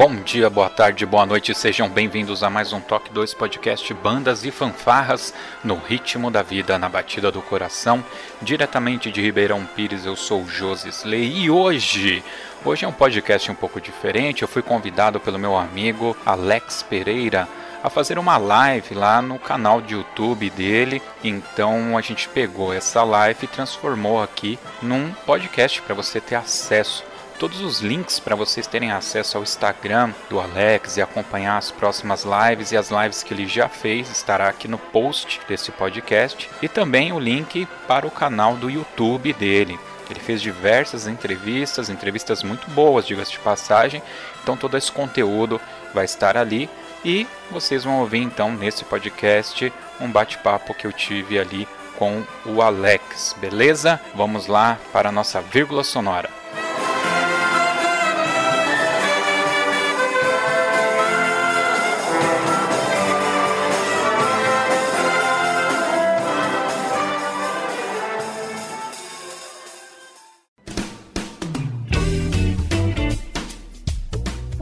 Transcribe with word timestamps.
Bom 0.00 0.16
dia, 0.16 0.48
boa 0.48 0.70
tarde, 0.70 1.04
boa 1.04 1.26
noite, 1.26 1.54
sejam 1.54 1.86
bem-vindos 1.86 2.42
a 2.42 2.48
mais 2.48 2.72
um 2.72 2.80
Toque 2.80 3.12
2 3.12 3.34
podcast 3.34 3.92
Bandas 3.92 4.46
e 4.46 4.50
Fanfarras 4.50 5.34
no 5.62 5.74
ritmo 5.74 6.30
da 6.30 6.42
vida, 6.42 6.78
na 6.78 6.88
batida 6.88 7.30
do 7.30 7.42
coração, 7.42 8.02
diretamente 8.40 9.10
de 9.10 9.20
Ribeirão 9.20 9.66
Pires. 9.76 10.06
Eu 10.06 10.16
sou 10.16 10.46
Joses 10.48 11.04
Lei 11.04 11.30
e 11.30 11.50
hoje, 11.50 12.24
hoje 12.64 12.86
é 12.86 12.88
um 12.88 12.92
podcast 12.92 13.50
um 13.50 13.54
pouco 13.54 13.78
diferente. 13.78 14.40
Eu 14.40 14.48
fui 14.48 14.62
convidado 14.62 15.20
pelo 15.20 15.38
meu 15.38 15.54
amigo 15.54 16.16
Alex 16.24 16.82
Pereira 16.82 17.46
a 17.82 17.90
fazer 17.90 18.18
uma 18.18 18.38
live 18.38 18.94
lá 18.94 19.20
no 19.20 19.38
canal 19.38 19.82
de 19.82 19.92
YouTube 19.92 20.48
dele. 20.48 21.02
Então 21.22 21.98
a 21.98 22.00
gente 22.00 22.26
pegou 22.26 22.72
essa 22.72 23.04
live 23.04 23.44
e 23.44 23.48
transformou 23.48 24.22
aqui 24.22 24.58
num 24.80 25.12
podcast 25.26 25.82
para 25.82 25.94
você 25.94 26.22
ter 26.22 26.36
acesso 26.36 27.09
todos 27.40 27.62
os 27.62 27.80
links 27.80 28.20
para 28.20 28.36
vocês 28.36 28.66
terem 28.66 28.92
acesso 28.92 29.38
ao 29.38 29.42
Instagram 29.42 30.12
do 30.28 30.38
Alex 30.38 30.98
e 30.98 31.02
acompanhar 31.02 31.56
as 31.56 31.70
próximas 31.70 32.22
lives 32.22 32.70
e 32.70 32.76
as 32.76 32.90
lives 32.90 33.22
que 33.22 33.32
ele 33.32 33.46
já 33.46 33.66
fez 33.66 34.10
estará 34.10 34.46
aqui 34.46 34.68
no 34.68 34.76
post 34.76 35.40
desse 35.48 35.72
podcast 35.72 36.50
e 36.60 36.68
também 36.68 37.14
o 37.14 37.18
link 37.18 37.66
para 37.88 38.06
o 38.06 38.10
canal 38.10 38.56
do 38.56 38.68
YouTube 38.68 39.32
dele. 39.32 39.80
Ele 40.10 40.20
fez 40.20 40.42
diversas 40.42 41.06
entrevistas, 41.06 41.88
entrevistas 41.88 42.42
muito 42.42 42.68
boas, 42.72 43.06
diga-se 43.06 43.32
de 43.32 43.38
passagem. 43.38 44.02
Então 44.42 44.54
todo 44.54 44.76
esse 44.76 44.92
conteúdo 44.92 45.58
vai 45.94 46.04
estar 46.04 46.36
ali 46.36 46.68
e 47.02 47.26
vocês 47.50 47.84
vão 47.84 48.00
ouvir 48.00 48.18
então 48.18 48.52
nesse 48.52 48.84
podcast 48.84 49.72
um 49.98 50.12
bate-papo 50.12 50.74
que 50.74 50.86
eu 50.86 50.92
tive 50.92 51.38
ali 51.38 51.66
com 51.96 52.22
o 52.44 52.60
Alex, 52.60 53.34
beleza? 53.40 53.98
Vamos 54.14 54.46
lá 54.46 54.78
para 54.92 55.08
a 55.08 55.12
nossa 55.12 55.40
vírgula 55.40 55.82
sonora. 55.82 56.39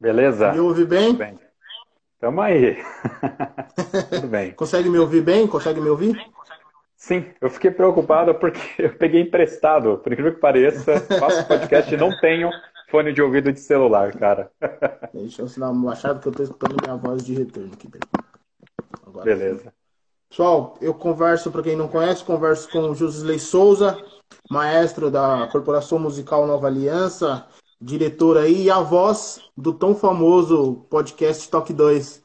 Beleza? 0.00 0.52
Me 0.52 0.60
ouve 0.60 0.84
bem? 0.84 1.08
Tudo 1.08 1.18
bem. 1.18 1.38
Tamo 2.20 2.40
aí. 2.40 2.76
Tudo 4.10 4.26
bem. 4.26 4.52
Consegue 4.52 4.88
me 4.88 4.98
ouvir 4.98 5.22
bem? 5.22 5.46
Consegue 5.46 5.80
me 5.80 5.88
ouvir? 5.88 6.16
Sim, 6.96 7.26
eu 7.40 7.48
fiquei 7.48 7.70
preocupado 7.70 8.34
porque 8.34 8.60
eu 8.82 8.94
peguei 8.96 9.22
emprestado. 9.22 9.98
Por 9.98 10.12
incrível 10.12 10.34
que 10.34 10.40
pareça, 10.40 11.00
faço 11.00 11.46
podcast 11.46 11.94
e 11.94 11.96
não 11.96 12.10
tenho 12.20 12.50
fone 12.90 13.12
de 13.12 13.22
ouvido 13.22 13.52
de 13.52 13.60
celular, 13.60 14.12
cara. 14.16 14.50
Deixa 15.14 15.42
eu 15.42 15.46
assinar 15.46 15.70
uma 15.70 15.90
machado 15.90 16.20
que 16.20 16.26
eu 16.26 16.32
tô 16.32 16.42
escutando 16.42 16.76
minha 16.82 16.96
voz 16.96 17.24
de 17.24 17.34
retorno 17.34 17.72
aqui. 17.72 17.88
Agora, 19.06 19.24
Beleza. 19.24 19.72
Pessoal, 20.28 20.76
eu 20.80 20.92
converso, 20.92 21.50
para 21.50 21.62
quem 21.62 21.76
não 21.76 21.88
conhece, 21.88 22.24
converso 22.24 22.68
com 22.70 22.80
o 22.80 22.94
Josley 22.94 23.38
Souza, 23.38 23.96
maestro 24.50 25.10
da 25.10 25.48
Corporação 25.50 25.98
Musical 25.98 26.46
Nova 26.46 26.66
Aliança, 26.66 27.46
diretor 27.80 28.36
aí 28.36 28.64
e 28.64 28.70
a 28.70 28.80
voz 28.80 29.40
do 29.56 29.72
tão 29.72 29.94
famoso 29.94 30.86
podcast 30.90 31.48
Toque 31.48 31.72
2. 31.72 32.22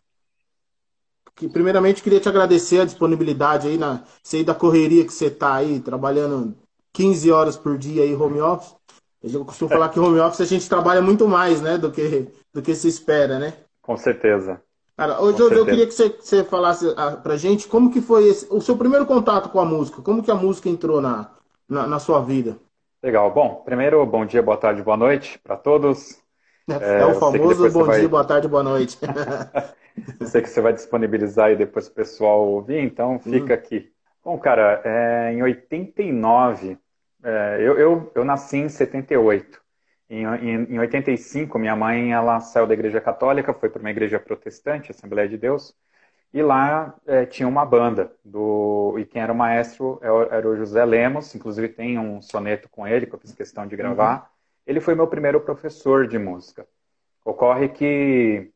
Que, 1.36 1.48
primeiramente, 1.48 2.04
queria 2.04 2.20
te 2.20 2.30
agradecer 2.30 2.82
a 2.82 2.86
disponibilidade 2.86 3.68
aí, 3.68 3.78
na, 3.78 4.04
sei 4.22 4.44
da 4.44 4.54
correria 4.54 5.04
que 5.04 5.14
você 5.14 5.30
tá 5.30 5.56
aí, 5.56 5.80
trabalhando 5.80 6.56
15 6.92 7.32
horas 7.32 7.58
por 7.58 7.78
dia 7.78 8.04
aí, 8.04 8.16
home 8.16 8.40
office. 8.40 8.76
Eu 9.24 9.44
costumo 9.46 9.70
falar 9.70 9.90
que 9.90 10.00
home 10.00 10.20
office 10.20 10.42
a 10.42 10.46
gente 10.46 10.70
trabalha 10.70 11.02
muito 11.02 11.28
mais, 11.28 11.62
né, 11.62 11.78
do 11.78 11.90
que, 11.92 12.28
do 12.54 12.62
que 12.62 12.76
se 12.76 12.88
espera, 12.88 13.40
né? 13.40 13.54
Com 13.82 13.98
certeza. 13.98 14.62
Cara, 14.96 15.20
hoje 15.22 15.40
eu, 15.40 15.52
eu 15.52 15.66
queria 15.66 15.88
que 15.88 15.94
você, 15.94 16.10
você 16.10 16.44
falasse 16.44 16.94
ah, 16.96 17.12
pra 17.12 17.36
gente 17.36 17.68
como 17.68 17.92
que 17.92 18.00
foi 18.00 18.28
esse, 18.28 18.48
o 18.52 18.62
seu 18.62 18.78
primeiro 18.78 19.06
contato 19.06 19.50
com 19.50 19.60
a 19.60 19.66
música, 19.66 20.02
como 20.04 20.22
que 20.22 20.30
a 20.30 20.36
música 20.36 20.70
entrou 20.70 21.02
na, 21.02 21.32
na, 21.68 21.88
na 21.88 22.00
sua 22.00 22.22
vida. 22.22 22.58
Legal. 23.04 23.30
Bom, 23.32 23.56
primeiro, 23.66 24.06
bom 24.06 24.26
dia, 24.26 24.42
boa 24.42 24.56
tarde, 24.56 24.82
boa 24.82 24.96
noite 24.96 25.38
para 25.40 25.58
todos. 25.58 26.24
É, 26.70 27.02
é 27.02 27.06
o 27.06 27.16
famoso 27.16 27.70
bom 27.70 27.84
vai... 27.84 28.00
dia, 28.00 28.08
boa 28.08 28.24
tarde, 28.24 28.48
boa 28.48 28.64
noite. 28.64 28.98
eu 30.22 30.26
sei 30.26 30.42
que 30.42 30.50
você 30.50 30.62
vai 30.62 30.72
disponibilizar 30.72 31.48
aí 31.48 31.58
depois 31.58 31.88
o 31.88 31.92
pessoal 31.92 32.48
ouvir, 32.48 32.80
então 32.80 33.20
fica 33.20 33.52
hum. 33.52 33.56
aqui. 33.56 33.92
Bom, 34.24 34.40
cara, 34.40 34.82
é, 34.86 35.34
em 35.34 35.44
89, 35.44 36.78
é, 37.22 37.58
eu, 37.60 37.78
eu, 37.78 38.12
eu 38.16 38.24
nasci 38.24 38.56
em 38.60 38.70
78. 38.70 39.62
Em, 40.10 40.24
em, 40.24 40.74
em 40.74 40.80
85, 40.80 41.60
minha 41.60 41.76
mãe 41.76 42.14
ela 42.14 42.40
saiu 42.40 42.66
da 42.66 42.74
igreja 42.74 43.02
católica, 43.02 43.54
foi 43.54 43.70
para 43.70 43.82
uma 43.82 43.92
igreja 43.92 44.18
protestante, 44.18 44.92
Assembleia 44.92 45.28
de 45.28 45.38
Deus, 45.38 45.76
e 46.34 46.42
lá 46.42 46.96
é, 47.06 47.26
tinha 47.26 47.48
uma 47.48 47.64
banda, 47.64 48.12
do, 48.26 48.96
e 48.98 49.06
quem 49.06 49.22
era 49.22 49.32
o 49.32 49.36
maestro 49.36 50.00
é 50.02 50.36
era 50.36 50.50
o 50.50 50.56
José 50.58 50.84
Lemos, 50.84 51.36
inclusive 51.36 51.70
tem 51.70 52.00
um 52.00 52.22
soneto 52.22 52.68
com 52.70 52.88
ele, 52.88 53.06
que 53.06 53.14
eu 53.14 53.20
fiz 53.20 53.32
questão 53.34 53.68
de 53.68 53.76
gravar. 53.76 54.16
Uhum. 54.16 54.28
Ele 54.66 54.80
foi 54.80 54.96
meu 54.96 55.06
primeiro 55.06 55.40
professor 55.42 56.08
de 56.08 56.18
música. 56.18 56.66
Ocorre 57.24 57.70
que 57.70 58.50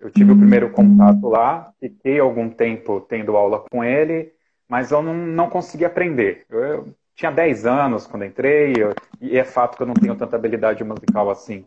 eu 0.00 0.10
tive 0.10 0.32
o 0.32 0.36
primeiro 0.36 0.70
contato 0.70 1.28
lá, 1.28 1.72
fiquei 1.78 2.18
algum 2.18 2.50
tempo 2.50 3.00
tendo 3.00 3.36
aula 3.36 3.64
com 3.70 3.84
ele, 3.84 4.32
mas 4.68 4.90
eu 4.90 5.00
não, 5.00 5.14
não 5.14 5.48
consegui 5.48 5.84
aprender. 5.84 6.44
Eu, 6.50 6.58
eu 6.60 6.94
tinha 7.14 7.30
10 7.30 7.66
anos 7.66 8.04
quando 8.04 8.24
entrei, 8.24 8.74
eu, 8.76 8.92
e 9.20 9.38
é 9.38 9.44
fato 9.44 9.76
que 9.76 9.82
eu 9.84 9.86
não 9.86 9.94
tenho 9.94 10.16
tanta 10.16 10.34
habilidade 10.34 10.82
musical 10.82 11.30
assim. 11.30 11.64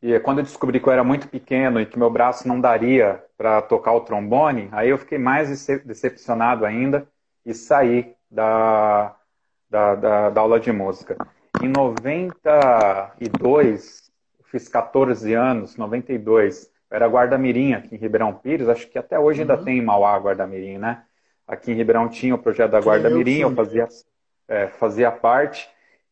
E 0.00 0.16
quando 0.20 0.38
eu 0.38 0.44
descobri 0.44 0.78
que 0.78 0.88
eu 0.88 0.92
era 0.92 1.02
muito 1.02 1.26
pequeno 1.28 1.80
e 1.80 1.86
que 1.86 1.98
meu 1.98 2.08
braço 2.08 2.46
não 2.46 2.60
daria 2.60 3.20
para 3.36 3.60
tocar 3.60 3.90
o 3.92 4.02
trombone, 4.02 4.68
aí 4.70 4.90
eu 4.90 4.98
fiquei 4.98 5.18
mais 5.18 5.66
decepcionado 5.84 6.64
ainda 6.64 7.08
e 7.44 7.52
saí 7.52 8.14
da, 8.30 9.16
da, 9.68 9.96
da, 9.96 10.30
da 10.30 10.40
aula 10.40 10.60
de 10.60 10.70
música. 10.70 11.16
Em 11.60 11.68
92, 11.68 14.12
fiz 14.44 14.68
14 14.68 15.34
anos, 15.34 15.76
92, 15.76 16.70
era 16.90 17.06
guarda-mirim 17.06 17.74
aqui 17.74 17.94
em 17.94 17.98
Ribeirão 17.98 18.32
Pires, 18.32 18.66
acho 18.68 18.88
que 18.88 18.98
até 18.98 19.18
hoje 19.18 19.42
uhum. 19.42 19.50
ainda 19.50 19.62
tem 19.62 19.76
em 19.78 19.82
Mauá 19.82 20.16
guarda-mirim, 20.18 20.78
né? 20.78 21.02
Aqui 21.46 21.70
em 21.72 21.74
Ribeirão 21.74 22.08
tinha 22.08 22.34
o 22.34 22.38
projeto 22.38 22.70
da 22.70 22.80
guarda-mirim, 22.80 23.40
eu, 23.40 23.50
eu, 23.50 23.54
fazia, 23.54 23.86
é, 24.46 24.68
fazia 24.68 25.10
parte. 25.10 25.68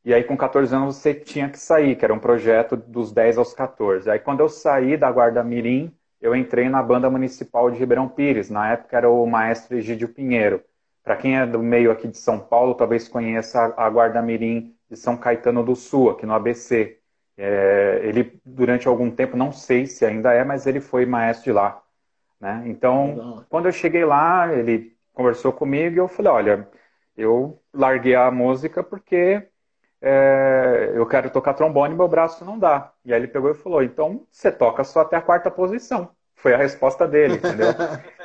E 0.07 0.15
aí, 0.15 0.23
com 0.23 0.37
14 0.37 0.73
anos, 0.73 0.95
você 0.95 1.13
tinha 1.13 1.49
que 1.49 1.59
sair, 1.59 1.97
que 1.97 2.05
era 2.05 2.15
um 2.15 2.19
projeto 2.21 2.77
dos 2.77 3.11
10 3.11 3.39
aos 3.39 3.53
14. 3.53 4.09
Aí, 4.09 4.21
quando 4.21 4.39
eu 4.39 4.49
saí 4.49 4.97
da 4.97 5.11
Guarda 5.11 5.43
Mirim, 5.43 5.93
eu 6.21 6.33
entrei 6.37 6.69
na 6.69 6.81
Banda 6.81 7.11
Municipal 7.11 7.69
de 7.73 7.77
Ribeirão 7.77 8.09
Pires. 8.09 8.49
Na 8.49 8.71
época, 8.71 8.97
era 8.97 9.11
o 9.11 9.27
maestro 9.27 9.77
Egídio 9.77 10.09
Pinheiro. 10.09 10.63
Para 11.03 11.17
quem 11.17 11.37
é 11.37 11.45
do 11.45 11.59
meio 11.59 11.91
aqui 11.91 12.07
de 12.07 12.19
São 12.19 12.39
Paulo, 12.39 12.77
talvez 12.77 13.09
conheça 13.09 13.75
a 13.77 13.91
Guarda 13.91 14.23
Mirim 14.23 14.77
de 14.89 14.97
São 14.97 15.17
Caetano 15.17 15.65
do 15.65 15.75
Sul, 15.75 16.11
aqui 16.11 16.25
no 16.25 16.35
ABC. 16.35 17.01
É, 17.37 18.01
ele, 18.05 18.41
durante 18.45 18.87
algum 18.87 19.11
tempo, 19.11 19.37
não 19.37 19.51
sei 19.51 19.87
se 19.87 20.07
ainda 20.07 20.33
é, 20.33 20.45
mas 20.45 20.69
ele 20.69 20.81
foi 20.81 21.05
maestro 21.05 21.47
de 21.47 21.53
lá. 21.53 21.83
Né? 22.41 22.63
Então, 22.67 23.45
quando 23.49 23.67
eu 23.67 23.73
cheguei 23.73 24.05
lá, 24.05 24.55
ele 24.55 24.97
conversou 25.13 25.53
comigo 25.53 25.97
e 25.97 25.99
eu 25.99 26.07
falei, 26.07 26.31
olha, 26.31 26.69
eu 27.17 27.61
larguei 27.75 28.15
a 28.15 28.31
música 28.31 28.85
porque 28.85 29.49
é, 30.01 30.93
eu 30.95 31.07
quero 31.07 31.31
tocar 31.31 31.55
trombone 31.55 31.95
meu 31.95 32.09
braço 32.09 32.45
não 32.45 32.59
dá. 32.59 32.93
E 33.05 33.13
aí 33.13 33.21
ele 33.21 33.29
pegou 33.29 33.51
e 33.51 33.55
falou, 33.55 33.83
então 33.83 34.23
você 34.31 34.51
toca 34.51 34.85
só 34.85 35.01
até 35.01 35.17
a 35.17 35.23
quarta 35.23 35.51
posição. 35.51 36.11
Foi 36.35 36.53
a 36.55 36.59
resposta 36.59 37.07
dele, 37.07 37.35
entendeu? 37.35 37.69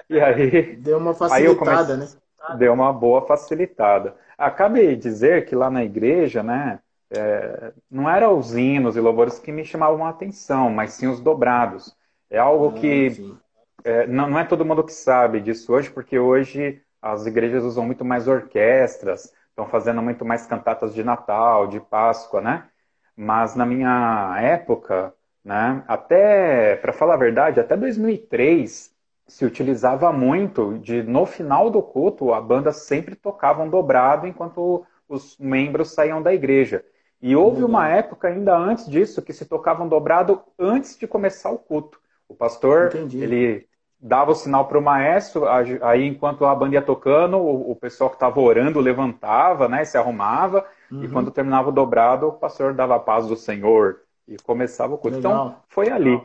e 0.10 0.20
aí... 0.20 0.76
Deu 0.82 0.98
uma 0.98 1.14
facilitada, 1.14 1.94
comecei, 1.94 2.20
né? 2.50 2.56
Deu 2.58 2.74
uma 2.74 2.92
boa 2.92 3.22
facilitada. 3.26 4.16
Acabei 4.38 4.96
de 4.96 5.04
dizer 5.04 5.46
que 5.46 5.56
lá 5.56 5.70
na 5.70 5.84
igreja, 5.84 6.44
né, 6.44 6.80
é, 7.12 7.74
não 7.90 8.10
eram 8.10 8.38
os 8.38 8.56
hinos 8.56 8.96
e 8.96 9.00
louvores 9.00 9.40
que 9.40 9.52
me 9.52 9.64
chamavam 9.64 10.06
a 10.06 10.10
atenção, 10.10 10.70
mas 10.70 10.94
sim 10.94 11.08
os 11.08 11.20
dobrados. 11.20 11.96
É 12.30 12.38
algo 12.38 12.70
ah, 12.70 12.74
que 12.74 13.36
é, 13.84 14.08
não, 14.08 14.30
não 14.30 14.40
é 14.40 14.44
todo 14.44 14.66
mundo 14.66 14.84
que 14.84 14.94
sabe 14.94 15.42
disso 15.42 15.74
hoje, 15.74 15.90
porque 15.90 16.18
hoje 16.18 16.82
as 17.02 17.26
igrejas 17.26 17.64
usam 17.64 17.86
muito 17.86 18.06
mais 18.06 18.28
orquestras, 18.28 19.34
estão 19.62 19.68
fazendo 19.68 20.02
muito 20.02 20.25
mais 20.25 20.46
cantatas 20.48 20.94
de 20.94 21.04
Natal, 21.04 21.68
de 21.68 21.80
Páscoa, 21.80 22.42
né? 22.42 22.68
Mas 23.16 23.56
na 23.56 23.66
minha 23.66 24.36
época, 24.40 25.13
né, 25.44 25.84
até, 25.88 26.75
para 26.78 26.94
falar 26.94 27.16
a 27.16 27.18
verdade, 27.18 27.60
até 27.60 27.78
2003 27.78 28.92
se 29.28 29.46
utilizava 29.46 30.12
muito 30.12 30.78
de 30.80 31.04
no 31.04 31.25
final 31.25 31.69
do 31.69 31.81
culto 31.81 32.34
a 32.34 32.42
banda 32.42 32.74
sempre 32.74 33.16
tocava 33.16 33.63
um 33.63 33.69
dobrado 33.69 34.28
enquanto 34.28 34.86
os 35.08 35.38
membros 35.38 35.92
saíam 35.94 36.22
da 36.22 36.34
igreja. 36.34 36.84
E 37.22 37.36
houve 37.36 37.63
uma 37.63 37.88
época 37.88 38.28
ainda 38.28 38.58
antes 38.58 38.88
disso 38.90 39.22
que 39.22 39.31
se 39.31 39.46
tocava 39.46 39.84
um 39.84 39.88
dobrado 39.88 40.42
antes 40.58 40.98
de 40.98 41.08
começar 41.08 41.52
o 41.52 41.60
culto. 41.60 42.00
O 42.28 42.34
pastor, 42.34 42.88
Entendi. 42.88 43.24
ele 43.24 43.68
dava 44.01 44.31
o 44.31 44.36
sinal 44.36 44.65
para 44.65 44.80
o 44.80 44.81
maestro, 44.81 45.45
aí 45.48 46.07
enquanto 46.07 46.45
a 46.45 46.56
banda 46.56 46.75
ia 46.75 46.81
tocando, 46.81 47.38
o, 47.38 47.71
o 47.71 47.75
pessoal 47.75 48.09
que 48.09 48.15
estava 48.15 48.39
orando 48.39 48.80
levantava, 48.80 49.69
né, 49.69 49.86
se 49.86 49.98
arrumava, 49.98 50.65
uhum. 50.92 51.03
e 51.03 51.07
quando 51.07 51.30
terminava 51.30 51.69
o 51.69 51.71
dobrado, 51.71 52.27
o 52.27 52.33
pastor 52.33 52.74
dava 52.74 52.95
a 52.95 53.00
paz 53.00 53.27
do 53.27 53.36
Senhor 53.36 54.00
e 54.27 54.38
começava 54.38 54.95
o 54.95 54.98
culto. 54.98 55.19
Então, 55.19 55.31
Legal. 55.31 55.48
Então, 55.48 55.62
foi 55.68 55.89
ali. 55.89 56.21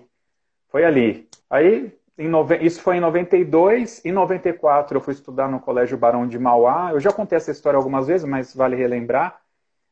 Foi 0.69 0.85
ali. 0.85 1.29
Aí, 1.51 1.93
em 2.17 2.29
nove... 2.29 2.57
isso 2.59 2.81
foi 2.81 2.97
em 2.97 3.01
92, 3.01 4.05
em 4.05 4.13
94 4.13 4.97
eu 4.97 5.01
fui 5.03 5.13
estudar 5.13 5.49
no 5.49 5.61
Colégio 5.61 5.99
Barão 5.99 6.27
de 6.27 6.39
Mauá. 6.39 6.91
Eu 6.93 7.01
já 7.01 7.13
contei 7.13 7.37
essa 7.37 7.51
história 7.51 7.77
algumas 7.77 8.07
vezes, 8.07 8.27
mas 8.27 8.55
vale 8.55 8.75
relembrar. 8.75 9.39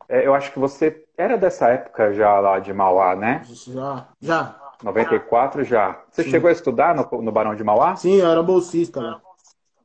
É, 0.08 0.26
eu 0.26 0.34
acho 0.34 0.52
que 0.52 0.58
você 0.58 1.04
era 1.16 1.36
dessa 1.36 1.68
época 1.68 2.12
já 2.12 2.38
lá 2.40 2.58
de 2.58 2.72
Mauá, 2.72 3.14
né? 3.14 3.42
Já, 3.44 4.08
já. 4.20 4.63
94 4.84 5.64
já. 5.64 6.02
Você 6.10 6.22
Sim. 6.22 6.30
chegou 6.30 6.48
a 6.48 6.52
estudar 6.52 6.94
no, 6.94 7.22
no 7.22 7.32
Barão 7.32 7.54
de 7.54 7.64
Mauá? 7.64 7.96
Sim, 7.96 8.16
eu 8.16 8.30
era 8.30 8.42
bolsista 8.42 9.00
lá. 9.00 9.20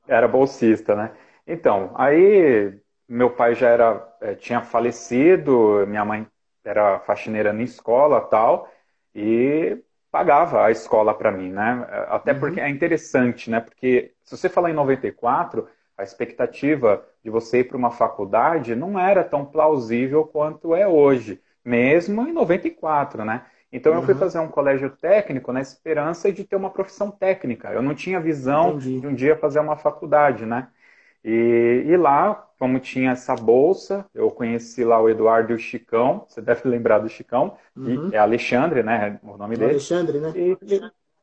Era 0.07 0.27
bolsista, 0.27 0.95
né? 0.95 1.11
Então, 1.47 1.91
aí 1.95 2.73
meu 3.07 3.29
pai 3.31 3.55
já 3.55 3.69
era, 3.69 4.07
é, 4.21 4.35
tinha 4.35 4.61
falecido, 4.61 5.85
minha 5.87 6.05
mãe 6.05 6.27
era 6.63 6.99
faxineira 6.99 7.51
na 7.53 7.63
escola 7.63 8.21
tal, 8.21 8.69
e 9.15 9.77
pagava 10.11 10.65
a 10.65 10.71
escola 10.71 11.13
para 11.13 11.31
mim, 11.31 11.51
né? 11.51 11.87
Até 12.09 12.33
uhum. 12.33 12.39
porque 12.39 12.59
é 12.59 12.69
interessante, 12.69 13.49
né? 13.49 13.59
Porque 13.59 14.13
se 14.23 14.37
você 14.37 14.49
falar 14.49 14.69
em 14.69 14.73
94, 14.73 15.67
a 15.97 16.03
expectativa 16.03 17.03
de 17.23 17.29
você 17.29 17.59
ir 17.59 17.63
para 17.65 17.77
uma 17.77 17.91
faculdade 17.91 18.75
não 18.75 18.99
era 18.99 19.23
tão 19.23 19.45
plausível 19.45 20.23
quanto 20.25 20.75
é 20.75 20.87
hoje, 20.87 21.41
mesmo 21.63 22.27
em 22.27 22.31
94, 22.31 23.25
né? 23.25 23.45
Então 23.71 23.91
uhum. 23.91 23.99
eu 23.99 24.03
fui 24.03 24.13
uhum. 24.13 24.19
fazer 24.19 24.39
um 24.39 24.47
colégio 24.47 24.89
técnico 24.89 25.51
na 25.51 25.61
esperança 25.61 26.31
de 26.31 26.43
ter 26.43 26.55
uma 26.55 26.69
profissão 26.69 27.11
técnica. 27.11 27.69
Eu 27.69 27.81
não 27.81 27.93
tinha 27.93 28.19
visão 28.19 28.71
Entendi. 28.71 28.99
de 28.99 29.07
um 29.07 29.13
dia 29.13 29.35
fazer 29.35 29.59
uma 29.59 29.77
faculdade, 29.77 30.45
né? 30.45 30.67
E, 31.23 31.83
e, 31.85 31.97
lá, 31.97 32.47
como 32.57 32.79
tinha 32.79 33.11
essa 33.11 33.35
bolsa, 33.35 34.05
eu 34.13 34.31
conheci 34.31 34.83
lá 34.85 35.01
o 35.01 35.09
Eduardo 35.09 35.51
e 35.51 35.55
o 35.55 35.59
Chicão. 35.59 36.25
Você 36.27 36.41
deve 36.41 36.67
lembrar 36.67 36.99
do 36.99 37.09
Chicão. 37.09 37.57
Uhum. 37.75 38.09
é 38.11 38.17
Alexandre, 38.17 38.83
né? 38.83 39.19
O 39.21 39.37
nome 39.37 39.55
dele. 39.57 39.71
Alexandre, 39.71 40.19
né? 40.19 40.31
E, 40.35 40.57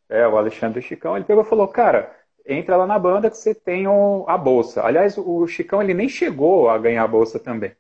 é, 0.09 0.29
o 0.29 0.37
Alexandre 0.37 0.83
Chicão. 0.83 1.17
Ele 1.17 1.25
pegou 1.25 1.43
e 1.43 1.49
falou, 1.49 1.67
cara, 1.67 2.15
entra 2.47 2.77
lá 2.77 2.87
na 2.87 2.99
banda 2.99 3.31
que 3.31 3.37
você 3.37 3.55
tem 3.55 3.89
o, 3.89 4.25
a 4.29 4.37
bolsa. 4.37 4.85
Aliás, 4.85 5.17
o 5.19 5.47
Chicão 5.47 5.83
ele 5.83 5.95
nem 5.95 6.09
chegou 6.09 6.69
a 6.69 6.79
ganhar 6.79 7.03
a 7.03 7.09
bolsa 7.09 7.39
também. 7.39 7.73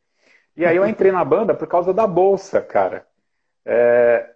E 0.56 0.64
aí 0.64 0.76
eu 0.76 0.86
entrei 0.86 1.12
na 1.12 1.24
banda 1.24 1.54
por 1.54 1.68
causa 1.68 1.92
da 1.92 2.06
bolsa, 2.06 2.62
cara. 2.62 3.06
É, 3.64 4.30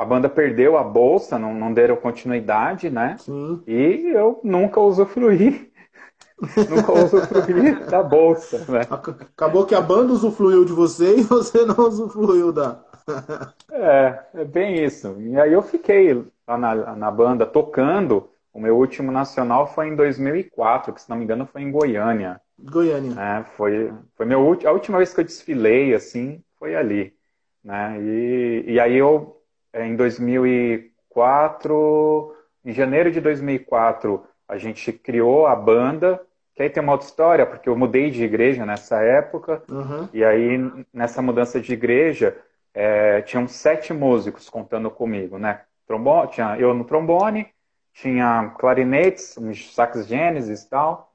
a 0.00 0.04
banda 0.06 0.30
perdeu 0.30 0.78
a 0.78 0.82
bolsa, 0.82 1.38
não, 1.38 1.52
não 1.52 1.74
deram 1.74 1.94
continuidade, 1.94 2.88
né? 2.88 3.16
Sim. 3.18 3.62
E 3.66 4.08
eu 4.14 4.40
nunca 4.42 4.80
usufruí. 4.80 5.70
nunca 6.70 6.90
usufruí 6.90 7.74
da 7.84 8.02
bolsa, 8.02 8.64
né? 8.72 8.80
Acabou 8.90 9.66
que 9.66 9.74
a 9.74 9.80
banda 9.82 10.14
usufruiu 10.14 10.64
de 10.64 10.72
você 10.72 11.18
e 11.18 11.22
você 11.22 11.66
não 11.66 11.86
usufruiu 11.86 12.50
da. 12.50 12.82
é, 13.70 14.18
é 14.36 14.44
bem 14.46 14.82
isso. 14.82 15.20
E 15.20 15.38
aí 15.38 15.52
eu 15.52 15.60
fiquei 15.60 16.24
lá 16.48 16.56
na, 16.56 16.96
na 16.96 17.10
banda 17.10 17.44
tocando. 17.44 18.30
O 18.54 18.58
meu 18.58 18.78
último 18.78 19.12
nacional 19.12 19.66
foi 19.66 19.88
em 19.88 19.96
2004, 19.96 20.94
que 20.94 21.02
se 21.02 21.10
não 21.10 21.18
me 21.18 21.24
engano 21.24 21.44
foi 21.44 21.60
em 21.60 21.70
Goiânia. 21.70 22.40
Goiânia. 22.58 23.20
É, 23.20 23.44
foi 23.54 23.92
foi 24.16 24.24
meu, 24.24 24.40
a 24.64 24.72
última 24.72 24.96
vez 24.96 25.12
que 25.12 25.20
eu 25.20 25.24
desfilei, 25.24 25.94
assim, 25.94 26.42
foi 26.58 26.74
ali. 26.74 27.14
Né? 27.62 28.00
E, 28.00 28.64
e 28.66 28.80
aí 28.80 28.96
eu 28.96 29.39
em 29.74 29.96
2004, 29.96 32.36
em 32.64 32.72
janeiro 32.72 33.10
de 33.10 33.20
2004, 33.20 34.24
a 34.48 34.56
gente 34.58 34.92
criou 34.92 35.46
a 35.46 35.54
banda, 35.54 36.20
que 36.54 36.62
aí 36.62 36.70
tem 36.70 36.82
uma 36.82 36.92
outra 36.92 37.06
história, 37.06 37.46
porque 37.46 37.68
eu 37.68 37.76
mudei 37.76 38.10
de 38.10 38.24
igreja 38.24 38.66
nessa 38.66 39.00
época, 39.00 39.62
uhum. 39.70 40.08
e 40.12 40.24
aí 40.24 40.58
nessa 40.92 41.22
mudança 41.22 41.60
de 41.60 41.72
igreja, 41.72 42.36
é, 42.74 43.22
tinham 43.22 43.46
sete 43.48 43.92
músicos 43.92 44.50
contando 44.50 44.90
comigo, 44.90 45.38
né? 45.38 45.62
Trombone, 45.86 46.30
tinha 46.30 46.56
eu 46.58 46.74
no 46.74 46.84
trombone, 46.84 47.46
tinha 47.92 48.54
clarinetes, 48.58 49.36
uns 49.36 49.74
sax 49.74 50.06
gênesis 50.06 50.62
e 50.62 50.70
tal. 50.70 51.12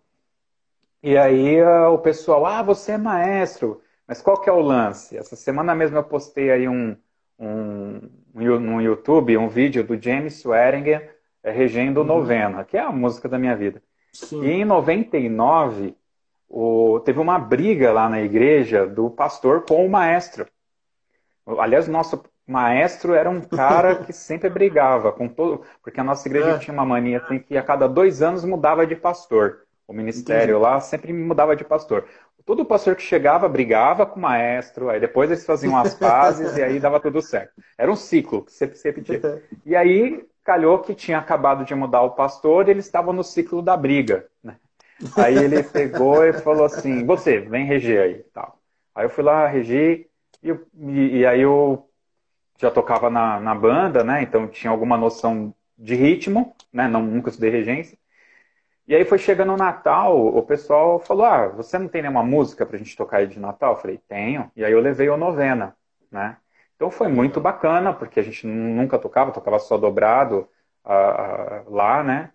E 1.01 1.17
aí 1.17 1.61
o 1.63 1.97
pessoal, 1.99 2.45
ah, 2.45 2.61
você 2.63 2.93
é 2.93 2.97
maestro, 2.97 3.81
mas 4.07 4.21
qual 4.21 4.41
que 4.41 4.49
é 4.49 4.53
o 4.53 4.59
lance? 4.59 5.17
Essa 5.17 5.35
semana 5.35 5.75
mesmo 5.75 5.97
eu 5.97 6.03
postei 6.03 6.51
aí 6.51 6.67
um, 6.67 6.97
um, 7.39 8.01
no 8.33 8.81
YouTube 8.81 9.37
um 9.37 9.47
vídeo 9.47 9.83
do 9.83 10.01
James 10.01 10.35
Swearinger 10.35 11.15
é, 11.43 11.51
regendo 11.51 12.01
uhum. 12.01 12.07
novena, 12.07 12.63
que 12.63 12.77
é 12.77 12.81
a 12.81 12.91
música 12.91 13.29
da 13.29 13.37
minha 13.37 13.55
vida. 13.55 13.81
Sim. 14.11 14.43
E 14.43 14.51
em 14.51 14.65
99, 14.65 15.95
o, 16.49 16.99
teve 17.01 17.19
uma 17.19 17.37
briga 17.37 17.91
lá 17.91 18.09
na 18.09 18.21
igreja 18.21 18.87
do 18.87 19.09
pastor 19.09 19.65
com 19.65 19.85
o 19.85 19.89
maestro. 19.89 20.47
Aliás, 21.59 21.87
o 21.87 21.91
nosso 21.91 22.23
maestro 22.47 23.13
era 23.13 23.29
um 23.29 23.41
cara 23.41 23.95
que 23.95 24.11
sempre 24.13 24.49
brigava 24.49 25.11
com 25.11 25.27
todo. 25.27 25.63
Porque 25.83 25.99
a 25.99 26.03
nossa 26.03 26.27
igreja 26.27 26.51
é. 26.51 26.57
tinha 26.57 26.73
uma 26.73 26.85
mania 26.85 27.17
assim, 27.17 27.39
que 27.39 27.57
a 27.57 27.63
cada 27.63 27.87
dois 27.87 28.21
anos 28.21 28.43
mudava 28.43 28.87
de 28.87 28.95
pastor. 28.95 29.65
O 29.87 29.93
ministério 29.93 30.55
Entendi. 30.55 30.63
lá 30.63 30.79
sempre 30.79 31.13
mudava 31.13 31.55
de 31.55 31.63
pastor. 31.63 32.05
Todo 32.45 32.63
pastor 32.63 32.95
que 32.95 33.01
chegava 33.01 33.49
brigava 33.49 34.05
com 34.05 34.19
o 34.19 34.21
maestro, 34.21 34.89
aí 34.89 34.99
depois 34.99 35.31
eles 35.31 35.45
faziam 35.45 35.75
as 35.75 35.95
pazes 35.97 36.55
e 36.55 36.61
aí 36.61 36.79
dava 36.79 36.99
tudo 36.99 37.21
certo. 37.21 37.53
Era 37.77 37.91
um 37.91 37.95
ciclo 37.95 38.43
que 38.43 38.51
sempre 38.51 38.77
se 38.77 38.87
repetia. 38.87 39.41
E 39.65 39.75
aí 39.75 40.23
calhou 40.43 40.79
que 40.79 40.93
tinha 40.93 41.17
acabado 41.17 41.65
de 41.65 41.73
mudar 41.73 42.03
o 42.03 42.11
pastor 42.11 42.67
e 42.67 42.71
eles 42.71 42.85
estavam 42.85 43.11
no 43.11 43.23
ciclo 43.23 43.63
da 43.63 43.75
briga. 43.75 44.27
Né? 44.43 44.57
Aí 45.17 45.35
ele 45.35 45.63
pegou 45.63 46.23
e 46.23 46.33
falou 46.33 46.65
assim: 46.65 47.03
Você, 47.05 47.39
vem 47.39 47.65
reger 47.65 48.01
aí. 48.01 48.23
Tal. 48.31 48.59
Aí 48.93 49.05
eu 49.05 49.09
fui 49.09 49.23
lá 49.23 49.47
reger 49.47 50.07
e, 50.43 50.51
e, 50.77 51.17
e 51.17 51.25
aí 51.25 51.41
eu 51.41 51.89
já 52.57 52.69
tocava 52.69 53.09
na, 53.09 53.39
na 53.39 53.55
banda, 53.55 54.03
né? 54.03 54.21
Então 54.21 54.47
tinha 54.47 54.69
alguma 54.69 54.97
noção 54.97 55.53
de 55.77 55.95
ritmo, 55.95 56.55
né? 56.71 56.87
Não, 56.87 57.01
nunca 57.01 57.29
estudei 57.29 57.49
regência. 57.49 57.97
E 58.87 58.95
aí 58.95 59.03
foi 59.05 59.17
chegando 59.17 59.53
o 59.53 59.57
Natal, 59.57 60.15
o 60.27 60.43
pessoal 60.43 60.99
falou: 60.99 61.25
Ah, 61.25 61.47
você 61.47 61.77
não 61.79 61.87
tem 61.87 62.01
nenhuma 62.01 62.23
música 62.23 62.65
pra 62.65 62.77
gente 62.77 62.95
tocar 62.95 63.17
aí 63.17 63.27
de 63.27 63.39
Natal? 63.39 63.73
Eu 63.73 63.79
falei, 63.79 63.97
tenho. 64.07 64.51
E 64.55 64.63
aí 64.63 64.71
eu 64.71 64.79
levei 64.79 65.09
o 65.09 65.17
novena, 65.17 65.75
né? 66.11 66.37
Então 66.75 66.91
foi 66.91 67.07
muito 67.07 67.39
bacana, 67.41 67.93
porque 67.93 68.19
a 68.19 68.23
gente 68.23 68.45
nunca 68.45 68.99
tocava, 68.99 69.31
tocava 69.31 69.59
só 69.59 69.77
dobrado. 69.77 70.47
a, 70.83 71.59
a, 71.61 71.63
lá, 71.67 72.03
né? 72.03 72.31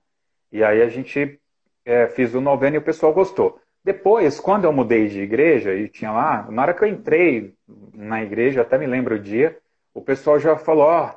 E 0.52 0.64
aí 0.64 0.82
a 0.82 0.88
gente 0.88 1.40
é, 1.84 2.08
fiz 2.08 2.34
o 2.34 2.40
noveno 2.40 2.76
e 2.76 2.78
o 2.78 2.82
pessoal 2.82 3.12
gostou. 3.12 3.60
Depois, 3.84 4.40
quando 4.40 4.64
eu 4.64 4.72
mudei 4.72 5.08
de 5.08 5.20
igreja 5.20 5.74
e 5.74 5.88
tinha 5.88 6.12
lá, 6.12 6.46
na 6.50 6.62
hora 6.62 6.74
que 6.74 6.84
eu 6.84 6.88
entrei 6.88 7.54
na 7.94 8.22
igreja, 8.22 8.62
até 8.62 8.76
me 8.78 8.86
lembro 8.86 9.16
o 9.16 9.18
dia, 9.18 9.58
o 9.94 10.02
pessoal 10.02 10.38
já 10.38 10.56
falou, 10.56 10.84
ó, 10.84 11.14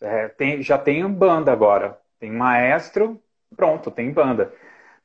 é, 0.00 0.28
tem, 0.28 0.62
já 0.62 0.78
tem 0.78 1.06
banda 1.08 1.52
agora, 1.52 1.98
tem 2.18 2.30
maestro, 2.32 3.20
pronto, 3.56 3.90
tem 3.90 4.12
banda. 4.12 4.52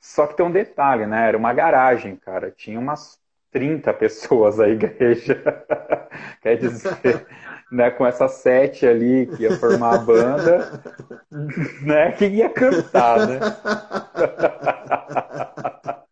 Só 0.06 0.28
que 0.28 0.38
tem 0.38 0.46
um 0.46 0.52
detalhe, 0.52 1.08
né? 1.08 1.30
Era 1.30 1.38
uma 1.38 1.52
garagem, 1.52 2.16
cara. 2.16 2.52
Tinha 2.52 2.80
umas 2.80 3.20
30 3.52 3.92
pessoas 3.92 4.60
a 4.60 4.70
igreja. 4.70 5.66
Quer 6.44 6.58
dizer, 6.58 7.26
né, 7.72 7.90
com 7.90 8.06
essa 8.06 8.28
sete 8.28 8.86
ali 8.86 9.26
que 9.26 9.44
ia 9.44 9.58
formar 9.58 9.96
a 9.96 9.98
banda, 9.98 10.84
né, 11.82 12.12
que 12.12 12.28
ia 12.28 12.50
cantar, 12.50 13.28
né? 13.28 13.40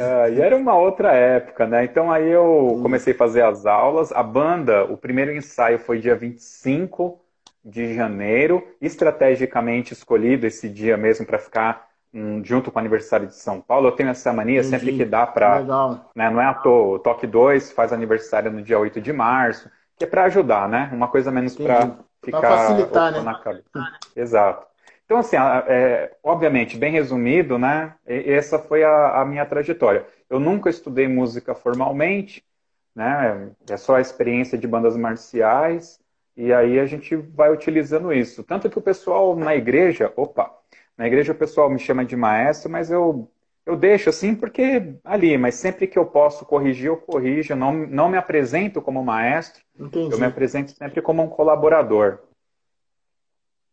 Ah, 0.00 0.28
e 0.28 0.40
era 0.40 0.56
uma 0.56 0.76
outra 0.76 1.12
época, 1.12 1.66
né? 1.66 1.82
Então 1.82 2.12
aí 2.12 2.30
eu 2.30 2.78
comecei 2.80 3.12
a 3.12 3.16
fazer 3.16 3.42
as 3.42 3.66
aulas. 3.66 4.12
A 4.12 4.22
banda, 4.22 4.84
o 4.84 4.96
primeiro 4.96 5.32
ensaio 5.32 5.80
foi 5.80 5.98
dia 5.98 6.14
25 6.14 7.20
de 7.64 7.94
janeiro, 7.94 8.64
estrategicamente 8.80 9.92
escolhido 9.92 10.46
esse 10.46 10.68
dia 10.68 10.96
mesmo 10.96 11.26
para 11.26 11.40
ficar 11.40 11.87
um, 12.18 12.44
junto 12.44 12.70
com 12.70 12.78
o 12.78 12.80
aniversário 12.80 13.26
de 13.26 13.34
São 13.34 13.60
Paulo. 13.60 13.88
Eu 13.88 13.92
tenho 13.92 14.08
essa 14.10 14.32
mania 14.32 14.60
Entendi. 14.60 14.68
sempre 14.68 14.96
que 14.96 15.04
dá 15.04 15.26
para. 15.26 15.62
Né, 16.14 16.30
não 16.30 16.40
é 16.40 16.46
à 16.46 16.54
toa. 16.54 16.96
O 16.96 16.98
Toque 16.98 17.26
2 17.26 17.72
faz 17.72 17.92
aniversário 17.92 18.50
no 18.50 18.62
dia 18.62 18.78
8 18.78 19.00
de 19.00 19.12
março, 19.12 19.70
que 19.96 20.04
é 20.04 20.06
para 20.06 20.24
ajudar, 20.24 20.68
né? 20.68 20.90
Uma 20.92 21.08
coisa 21.08 21.30
menos 21.30 21.54
para 21.56 21.96
ficar. 22.24 22.40
Para 22.40 22.56
facilitar, 22.58 23.12
né? 23.12 23.20
Na 23.20 23.38
cabeça. 23.38 23.64
Exato. 24.14 24.66
Então, 25.04 25.18
assim, 25.18 25.36
é, 25.68 26.12
obviamente, 26.22 26.76
bem 26.76 26.92
resumido, 26.92 27.58
né? 27.58 27.94
Essa 28.06 28.58
foi 28.58 28.84
a, 28.84 29.22
a, 29.22 29.24
minha 29.24 29.46
trajetória. 29.46 30.06
Eu 30.28 30.38
nunca 30.38 30.68
estudei 30.68 31.08
música 31.08 31.54
formalmente, 31.54 32.44
né? 32.94 33.48
É 33.70 33.76
só 33.78 33.96
a 33.96 34.02
experiência 34.02 34.58
de 34.58 34.66
bandas 34.66 34.98
marciais, 34.98 35.98
e 36.36 36.52
aí 36.52 36.78
a 36.78 36.84
gente 36.84 37.16
vai 37.16 37.50
utilizando 37.50 38.12
isso. 38.12 38.44
Tanto 38.44 38.68
que 38.68 38.78
o 38.78 38.82
pessoal 38.82 39.34
na 39.34 39.56
igreja, 39.56 40.12
opa, 40.14 40.57
na 40.98 41.06
igreja 41.06 41.32
o 41.32 41.36
pessoal 41.36 41.70
me 41.70 41.78
chama 41.78 42.04
de 42.04 42.16
maestro, 42.16 42.68
mas 42.68 42.90
eu, 42.90 43.30
eu 43.64 43.76
deixo 43.76 44.10
assim 44.10 44.34
porque 44.34 44.96
ali, 45.04 45.38
mas 45.38 45.54
sempre 45.54 45.86
que 45.86 45.96
eu 45.96 46.04
posso 46.04 46.44
corrigir, 46.44 46.86
eu 46.86 46.96
corrijo. 46.96 47.52
Eu 47.52 47.56
não, 47.56 47.72
não 47.72 48.08
me 48.08 48.18
apresento 48.18 48.82
como 48.82 49.04
maestro, 49.04 49.62
Entendi. 49.78 50.12
eu 50.12 50.18
me 50.18 50.26
apresento 50.26 50.72
sempre 50.72 51.00
como 51.00 51.22
um 51.22 51.28
colaborador. 51.28 52.18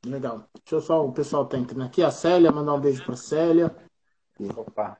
Legal. 0.05 0.43
Deixa 0.53 0.75
eu 0.75 0.81
só, 0.81 1.03
o 1.03 1.11
pessoal 1.11 1.47
tá 1.47 1.57
entrando 1.57 1.83
aqui. 1.83 2.03
A 2.03 2.11
Célia, 2.11 2.51
mandar 2.51 2.75
um 2.75 2.79
beijo 2.79 3.03
pra 3.03 3.15
Célia. 3.15 3.75
Opa. 4.55 4.95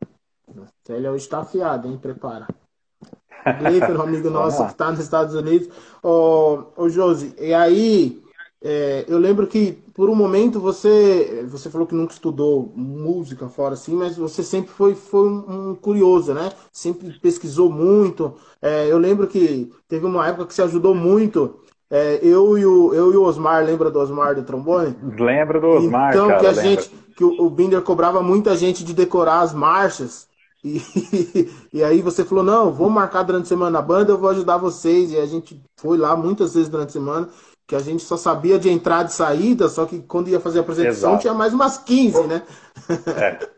A 0.50 0.67
Célia 0.84 1.12
hoje 1.12 1.29
tá 1.29 1.41
afiada, 1.41 1.88
hein? 1.88 2.00
Prepara. 2.00 2.48
Gleifer, 3.60 3.96
um 3.96 4.01
amigo 4.01 4.29
nosso 4.32 4.65
que 4.65 4.72
está 4.72 4.89
nos 4.89 5.00
Estados 5.00 5.36
Unidos. 5.36 5.70
Ô, 6.01 6.72
ô 6.75 6.89
Josi, 6.89 7.36
e 7.39 7.53
aí, 7.53 8.25
é, 8.64 9.06
eu 9.08 9.18
lembro 9.18 9.46
que 9.48 9.74
por 9.94 10.10
um 10.10 10.16
momento 10.16 10.60
você 10.60 11.46
você 11.48 11.70
falou 11.70 11.86
que 11.86 11.96
nunca 11.96 12.14
estudou 12.14 12.72
música 12.76 13.48
fora 13.48 13.74
assim, 13.74 13.96
mas 13.96 14.18
você 14.18 14.42
sempre 14.42 14.72
foi, 14.72 14.96
foi 14.96 15.28
um, 15.30 15.76
curioso, 15.76 16.34
né? 16.34 16.52
Sempre 16.72 17.12
pesquisou 17.20 17.72
muito. 17.72 18.36
É, 18.62 18.92
eu 18.92 18.98
lembro 18.98 19.28
que 19.28 19.72
teve 19.88 20.06
uma 20.06 20.28
época 20.28 20.48
que 20.48 20.54
você 20.54 20.64
ajudou 20.64 20.96
muito 20.96 21.60
é, 21.90 22.20
eu, 22.24 22.58
e 22.58 22.66
o, 22.66 22.94
eu 22.94 23.14
e 23.14 23.18
o 23.18 23.24
Osmar, 23.24 23.64
lembra 23.64 23.92
do 23.92 24.00
Osmar 24.00 24.36
do 24.36 24.44
trombone? 24.44 24.96
Lembro 25.20 25.62
do 25.62 25.68
Osmar, 25.68 26.14
Então, 26.14 26.28
cara, 26.28 26.40
que 26.40 26.48
a 26.48 26.54
gente, 26.54 26.90
que 27.16 27.24
o, 27.24 27.46
o 27.46 27.50
Binder 27.50 27.82
cobrava 27.82 28.24
muita 28.24 28.56
gente 28.58 28.84
de 28.84 28.94
decorar 28.94 29.42
as 29.42 29.54
marchas. 29.54 30.28
E, 30.64 30.82
e 31.72 31.84
aí 31.84 32.02
você 32.02 32.26
falou, 32.26 32.44
não, 32.44 32.72
vou 32.72 32.90
marcar 32.90 33.22
durante 33.22 33.44
a 33.44 33.50
semana 33.50 33.80
a 33.80 33.84
banda, 33.84 34.12
eu 34.12 34.18
vou 34.18 34.30
ajudar 34.30 34.58
vocês. 34.58 35.12
E 35.12 35.18
a 35.18 35.26
gente 35.28 35.62
foi 35.78 35.98
lá 35.98 36.16
muitas 36.16 36.56
vezes 36.56 36.70
durante 36.70 36.90
a 36.90 36.94
semana, 36.94 37.30
que 37.68 37.76
a 37.76 37.80
gente 37.80 38.04
só 38.04 38.16
sabia 38.16 38.60
de 38.60 38.70
entrada 38.70 39.10
e 39.10 39.14
saída, 39.14 39.68
só 39.68 39.86
que 39.86 40.00
quando 40.02 40.30
ia 40.30 40.40
fazer 40.40 40.60
a 40.60 40.62
apresentação 40.62 41.12
Exato. 41.12 41.22
tinha 41.22 41.34
mais 41.34 41.54
umas 41.54 41.78
15, 41.78 42.28
né? 42.28 42.44
É. 43.18 43.56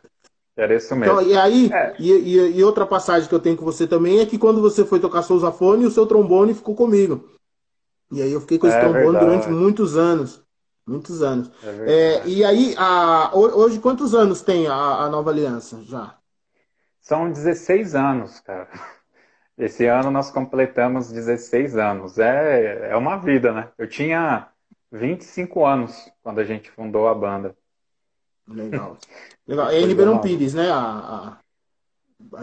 Era 0.57 0.75
isso 0.75 0.95
mesmo. 0.95 1.21
Então, 1.21 1.27
e 1.27 1.37
aí, 1.37 1.69
é. 1.71 1.95
e, 1.99 2.11
e, 2.11 2.57
e, 2.57 2.63
outra 2.63 2.83
passagem 2.83 3.29
que 3.29 3.35
eu 3.35 3.39
tenho 3.39 3.55
com 3.55 3.63
você 3.63 3.85
também 3.85 4.19
é 4.19 4.25
que 4.25 4.39
quando 4.39 4.59
você 4.59 4.83
foi 4.83 4.99
tocar 4.99 5.21
sousafone, 5.21 5.85
o 5.85 5.91
seu 5.91 6.07
trombone 6.07 6.55
ficou 6.55 6.73
comigo. 6.73 7.29
E 8.11 8.21
aí 8.23 8.31
eu 8.31 8.41
fiquei 8.41 8.57
com 8.57 8.65
esse 8.65 8.75
é 8.75 8.79
trombone 8.79 9.19
durante 9.19 9.49
muitos 9.49 9.95
anos. 9.95 10.41
Muitos 10.85 11.21
anos. 11.21 11.51
É 11.61 12.23
é, 12.23 12.27
e 12.27 12.43
aí, 12.43 12.73
a, 12.75 13.29
hoje, 13.35 13.77
quantos 13.79 14.15
anos 14.15 14.41
tem 14.41 14.67
a, 14.67 14.73
a 14.73 15.09
Nova 15.09 15.29
Aliança 15.29 15.79
já? 15.83 16.15
São 17.01 17.31
16 17.31 17.93
anos, 17.93 18.39
cara. 18.39 18.67
Esse 19.57 19.85
ano 19.85 20.11
nós 20.11 20.29
completamos 20.29 21.11
16 21.11 21.77
anos. 21.77 22.19
É, 22.19 22.91
é 22.91 22.95
uma 22.95 23.17
vida, 23.17 23.51
né? 23.51 23.69
Eu 23.77 23.87
tinha 23.87 24.47
25 24.91 25.65
anos 25.65 26.11
quando 26.21 26.39
a 26.39 26.43
gente 26.43 26.69
fundou 26.69 27.07
a 27.07 27.15
banda. 27.15 27.55
Legal. 28.47 28.97
Legal. 29.47 29.69
É 29.69 29.79
em 29.79 29.87
Ribeirão 29.87 30.19
Pires, 30.19 30.53
né? 30.53 30.69
A, 30.69 31.39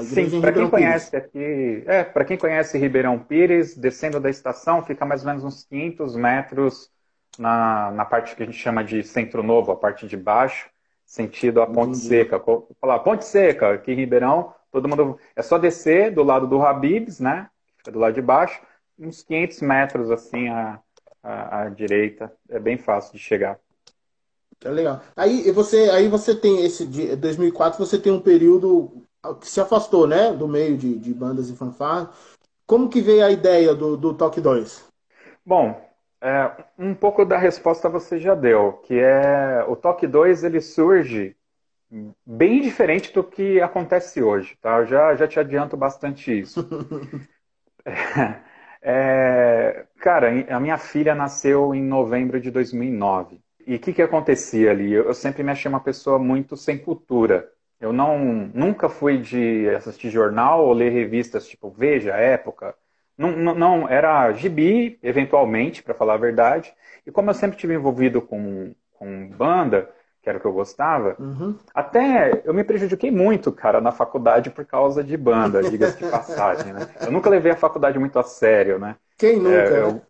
Sim, 0.00 0.40
para 0.40 0.52
quem 0.52 0.70
conhece 0.70 1.16
aqui, 1.16 1.82
é, 1.86 2.04
para 2.04 2.24
quem 2.24 2.38
conhece 2.38 2.78
Ribeirão 2.78 3.18
Pires, 3.18 3.76
descendo 3.76 4.20
da 4.20 4.30
estação, 4.30 4.84
fica 4.84 5.04
mais 5.04 5.22
ou 5.22 5.26
menos 5.26 5.42
uns 5.42 5.64
500 5.64 6.14
metros 6.14 6.90
na, 7.38 7.90
na 7.90 8.04
parte 8.04 8.36
que 8.36 8.42
a 8.42 8.46
gente 8.46 8.56
chama 8.56 8.84
de 8.84 9.02
Centro 9.02 9.42
Novo, 9.42 9.72
a 9.72 9.76
parte 9.76 10.06
de 10.06 10.16
baixo, 10.16 10.70
sentido 11.04 11.60
a 11.60 11.66
Ponte 11.66 11.96
Entendi. 11.96 12.06
Seca. 12.06 12.40
Falar 12.80 13.00
Ponte 13.00 13.24
Seca, 13.24 13.74
aqui 13.74 13.92
em 13.92 13.96
Ribeirão, 13.96 14.54
todo 14.74 14.88
mundo 14.88 15.16
é 15.36 15.42
só 15.42 15.56
descer 15.56 16.12
do 16.12 16.24
lado 16.24 16.48
do 16.48 16.60
Habibs, 16.60 17.20
né? 17.20 17.48
Fica 17.78 17.92
do 17.92 18.00
lado 18.00 18.12
de 18.12 18.20
baixo, 18.20 18.60
uns 18.98 19.22
500 19.22 19.60
metros 19.60 20.10
assim 20.10 20.48
à, 20.48 20.80
à, 21.22 21.62
à 21.62 21.68
direita, 21.68 22.32
é 22.48 22.58
bem 22.58 22.76
fácil 22.76 23.12
de 23.12 23.20
chegar. 23.20 23.56
É 24.64 24.68
legal. 24.68 25.00
Aí 25.14 25.48
você, 25.52 25.90
aí 25.90 26.08
você 26.08 26.34
tem 26.34 26.64
esse 26.64 26.86
de 26.86 27.14
2004, 27.14 27.78
você 27.78 27.98
tem 27.98 28.12
um 28.12 28.20
período 28.20 29.06
que 29.40 29.48
se 29.48 29.60
afastou, 29.60 30.06
né, 30.06 30.32
do 30.32 30.48
meio 30.48 30.76
de, 30.76 30.98
de 30.98 31.14
bandas 31.14 31.48
e 31.48 31.56
fanfarras. 31.56 32.08
Como 32.66 32.88
que 32.88 33.00
veio 33.00 33.24
a 33.24 33.30
ideia 33.30 33.74
do, 33.74 33.96
do 33.96 34.12
Toque 34.14 34.40
2? 34.40 34.84
Bom, 35.46 35.80
é, 36.20 36.50
um 36.78 36.94
pouco 36.94 37.24
da 37.24 37.38
resposta 37.38 37.88
você 37.88 38.18
já 38.18 38.34
deu, 38.34 38.72
que 38.84 38.98
é 38.98 39.64
o 39.68 39.76
Toque 39.76 40.06
2 40.06 40.42
ele 40.42 40.60
surge 40.60 41.36
bem 42.26 42.60
diferente 42.60 43.12
do 43.12 43.22
que 43.22 43.60
acontece 43.60 44.22
hoje, 44.22 44.56
tá? 44.60 44.78
Eu 44.78 44.86
já, 44.86 45.14
já 45.14 45.28
te 45.28 45.38
adianto 45.38 45.76
bastante 45.76 46.40
isso. 46.40 46.66
é, 47.84 48.42
é, 48.82 49.86
cara, 49.98 50.28
a 50.54 50.60
minha 50.60 50.78
filha 50.78 51.14
nasceu 51.14 51.74
em 51.74 51.82
novembro 51.82 52.40
de 52.40 52.50
2009. 52.50 53.40
E 53.66 53.76
o 53.76 53.78
que, 53.78 53.92
que 53.92 54.02
acontecia 54.02 54.70
ali? 54.70 54.92
Eu 54.92 55.14
sempre 55.14 55.42
me 55.42 55.50
achei 55.50 55.68
uma 55.68 55.80
pessoa 55.80 56.18
muito 56.18 56.56
sem 56.56 56.78
cultura. 56.78 57.50
Eu 57.80 57.92
não 57.92 58.18
nunca 58.54 58.88
fui 58.88 59.18
de 59.18 59.68
assistir 59.70 60.10
jornal 60.10 60.64
ou 60.66 60.72
ler 60.72 60.90
revistas 60.90 61.46
tipo 61.48 61.70
Veja, 61.70 62.14
Época. 62.14 62.74
Não, 63.16 63.30
não, 63.32 63.54
não 63.54 63.88
era 63.88 64.32
gibi, 64.32 64.98
eventualmente, 65.02 65.82
para 65.82 65.94
falar 65.94 66.14
a 66.14 66.18
verdade. 66.18 66.74
E 67.06 67.10
como 67.10 67.30
eu 67.30 67.34
sempre 67.34 67.56
tive 67.56 67.74
envolvido 67.74 68.20
com, 68.20 68.74
com 68.92 69.28
banda, 69.28 69.90
que 70.24 70.28
era 70.30 70.38
o 70.38 70.40
que 70.40 70.46
eu 70.46 70.52
gostava, 70.52 71.14
uhum. 71.18 71.54
até 71.74 72.42
eu 72.44 72.54
me 72.54 72.64
prejudiquei 72.64 73.10
muito, 73.10 73.52
cara, 73.52 73.80
na 73.80 73.92
faculdade 73.92 74.50
por 74.50 74.64
causa 74.64 75.04
de 75.04 75.16
banda, 75.16 75.62
diga-se 75.62 76.02
de 76.02 76.10
passagem, 76.10 76.72
né? 76.72 76.88
Eu 77.00 77.12
nunca 77.12 77.30
levei 77.30 77.52
a 77.52 77.56
faculdade 77.56 77.98
muito 77.98 78.18
a 78.18 78.22
sério, 78.22 78.78
né? 78.78 78.96
Quem 79.18 79.36
nunca? 79.36 79.54
É, 79.54 79.80
eu, 79.80 80.02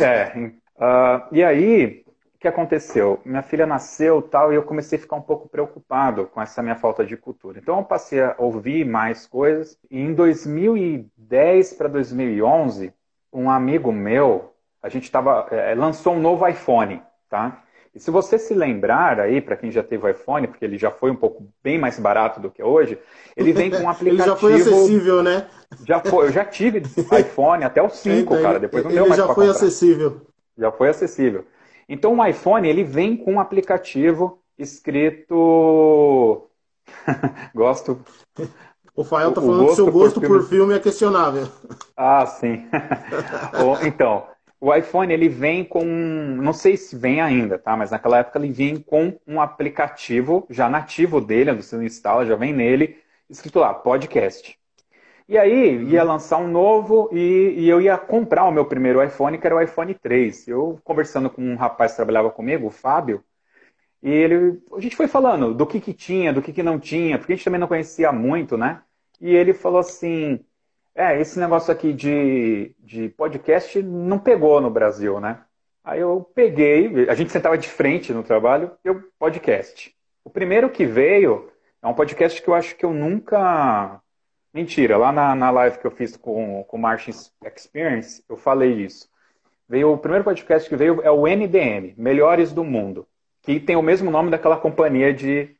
é 0.00 0.50
uh, 0.78 1.28
e 1.32 1.42
aí, 1.42 2.04
que 2.44 2.48
aconteceu? 2.48 3.22
Minha 3.24 3.40
filha 3.40 3.64
nasceu 3.64 4.20
tal 4.20 4.52
e 4.52 4.56
eu 4.56 4.62
comecei 4.62 4.98
a 4.98 5.00
ficar 5.00 5.16
um 5.16 5.22
pouco 5.22 5.48
preocupado 5.48 6.26
com 6.26 6.42
essa 6.42 6.62
minha 6.62 6.76
falta 6.76 7.02
de 7.02 7.16
cultura. 7.16 7.58
Então 7.58 7.78
eu 7.78 7.84
passei 7.84 8.20
a 8.20 8.34
ouvir 8.36 8.84
mais 8.84 9.26
coisas 9.26 9.78
e 9.90 9.98
em 9.98 10.12
2010 10.12 11.72
para 11.72 11.88
2011 11.88 12.92
um 13.32 13.48
amigo 13.48 13.90
meu 13.90 14.52
a 14.82 14.90
gente 14.90 15.10
tava 15.10 15.46
é, 15.50 15.74
lançou 15.74 16.12
um 16.12 16.20
novo 16.20 16.46
iPhone, 16.46 17.00
tá? 17.30 17.63
E 17.94 18.00
se 18.00 18.10
você 18.10 18.38
se 18.38 18.54
lembrar 18.54 19.20
aí, 19.20 19.40
para 19.40 19.56
quem 19.56 19.70
já 19.70 19.82
teve 19.82 20.10
iPhone, 20.10 20.48
porque 20.48 20.64
ele 20.64 20.76
já 20.76 20.90
foi 20.90 21.10
um 21.10 21.16
pouco 21.16 21.46
bem 21.62 21.78
mais 21.78 21.98
barato 21.98 22.40
do 22.40 22.50
que 22.50 22.62
hoje, 22.62 22.98
ele 23.36 23.52
vem 23.52 23.70
com 23.70 23.78
um 23.78 23.88
aplicativo. 23.88 24.22
ele 24.24 24.30
já 24.30 24.36
foi 24.36 24.54
acessível, 24.54 25.22
né? 25.22 25.46
Já 25.86 26.00
foi, 26.00 26.26
eu 26.26 26.32
já 26.32 26.44
tive 26.44 26.80
iPhone 27.20 27.62
até 27.62 27.80
o 27.80 27.88
5, 27.88 28.34
então, 28.34 28.42
cara. 28.42 28.58
Depois 28.58 28.84
não 28.84 28.90
deu 28.90 29.06
mais 29.06 29.16
já 29.16 29.26
foi 29.26 29.34
comprar. 29.34 29.50
acessível. 29.50 30.22
Já 30.58 30.72
foi 30.72 30.88
acessível. 30.88 31.44
Então 31.88 32.18
o 32.18 32.26
iPhone 32.26 32.68
ele 32.68 32.82
vem 32.82 33.16
com 33.16 33.34
um 33.34 33.40
aplicativo 33.40 34.40
escrito 34.58 36.48
gosto 37.54 38.00
o 38.96 39.02
Fael 39.02 39.32
tá 39.32 39.40
falando 39.40 39.66
que 39.66 39.74
seu 39.74 39.90
gosto 39.90 40.20
por 40.20 40.26
filme... 40.28 40.38
por 40.40 40.48
filme 40.48 40.74
é 40.74 40.78
questionável. 40.78 41.48
Ah, 41.96 42.24
sim. 42.26 42.64
então, 43.84 44.24
o 44.64 44.74
iPhone 44.74 45.12
ele 45.12 45.28
vem 45.28 45.62
com, 45.62 45.84
não 45.84 46.54
sei 46.54 46.74
se 46.78 46.96
vem 46.96 47.20
ainda, 47.20 47.58
tá? 47.58 47.76
Mas 47.76 47.90
naquela 47.90 48.18
época 48.20 48.38
ele 48.38 48.50
vinha 48.50 48.80
com 48.80 49.14
um 49.26 49.38
aplicativo 49.38 50.46
já 50.48 50.70
nativo 50.70 51.20
dele, 51.20 51.52
você 51.52 51.76
instala, 51.84 52.24
já 52.24 52.34
vem 52.34 52.54
nele, 52.54 52.96
escrito 53.28 53.58
lá, 53.58 53.74
podcast. 53.74 54.58
E 55.28 55.36
aí 55.36 55.82
ia 55.84 56.02
lançar 56.02 56.38
um 56.38 56.48
novo 56.48 57.10
e, 57.12 57.54
e, 57.58 57.68
eu 57.68 57.78
ia 57.78 57.98
comprar 57.98 58.44
o 58.44 58.50
meu 58.50 58.64
primeiro 58.64 59.02
iPhone, 59.04 59.36
que 59.38 59.46
era 59.46 59.56
o 59.56 59.60
iPhone 59.60 59.92
3. 59.94 60.48
Eu 60.48 60.80
conversando 60.82 61.28
com 61.28 61.42
um 61.42 61.56
rapaz 61.56 61.92
que 61.92 61.96
trabalhava 61.96 62.30
comigo, 62.30 62.66
o 62.66 62.70
Fábio, 62.70 63.22
e 64.02 64.10
ele, 64.10 64.62
a 64.72 64.80
gente 64.80 64.96
foi 64.96 65.08
falando 65.08 65.54
do 65.54 65.66
que, 65.66 65.80
que 65.80 65.92
tinha, 65.92 66.32
do 66.32 66.40
que, 66.42 66.52
que 66.54 66.62
não 66.62 66.78
tinha, 66.78 67.18
porque 67.18 67.34
a 67.34 67.36
gente 67.36 67.44
também 67.44 67.60
não 67.60 67.68
conhecia 67.68 68.10
muito, 68.12 68.56
né? 68.56 68.82
E 69.20 69.34
ele 69.34 69.52
falou 69.52 69.80
assim: 69.80 70.40
é, 70.94 71.20
esse 71.20 71.38
negócio 71.38 71.72
aqui 71.72 71.92
de, 71.92 72.74
de 72.78 73.08
podcast 73.10 73.82
não 73.82 74.18
pegou 74.18 74.60
no 74.60 74.70
Brasil, 74.70 75.20
né? 75.20 75.42
Aí 75.82 76.00
eu 76.00 76.28
peguei, 76.34 77.08
a 77.08 77.14
gente 77.14 77.32
sentava 77.32 77.58
de 77.58 77.68
frente 77.68 78.12
no 78.12 78.22
trabalho, 78.22 78.72
eu, 78.82 79.02
podcast. 79.18 79.94
O 80.24 80.30
primeiro 80.30 80.70
que 80.70 80.86
veio 80.86 81.50
é 81.82 81.86
um 81.86 81.94
podcast 81.94 82.40
que 82.40 82.48
eu 82.48 82.54
acho 82.54 82.76
que 82.76 82.84
eu 82.84 82.92
nunca. 82.92 84.00
Mentira, 84.52 84.96
lá 84.96 85.12
na, 85.12 85.34
na 85.34 85.50
live 85.50 85.78
que 85.78 85.86
eu 85.86 85.90
fiz 85.90 86.16
com, 86.16 86.64
o 86.68 86.78
Martin 86.78 87.10
Experience, 87.44 88.24
eu 88.28 88.36
falei 88.36 88.72
isso. 88.72 89.08
Veio, 89.68 89.92
o 89.92 89.98
primeiro 89.98 90.24
podcast 90.24 90.68
que 90.68 90.76
veio 90.76 91.02
é 91.02 91.10
o 91.10 91.26
NDM, 91.26 91.94
Melhores 91.96 92.52
do 92.52 92.62
Mundo 92.62 93.06
que 93.44 93.60
tem 93.60 93.76
o 93.76 93.82
mesmo 93.82 94.10
nome 94.10 94.30
daquela 94.30 94.56
companhia 94.56 95.12
de, 95.12 95.54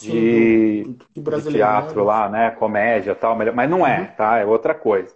de, 0.00 0.84
de, 1.12 1.22
de 1.22 1.52
teatro 1.52 2.00
né? 2.00 2.02
lá, 2.02 2.28
né? 2.28 2.50
Comédia 2.52 3.14
tal, 3.14 3.36
mas 3.36 3.70
não 3.70 3.86
é, 3.86 4.00
uhum. 4.00 4.06
tá? 4.16 4.38
É 4.38 4.44
outra 4.44 4.74
coisa. 4.74 5.14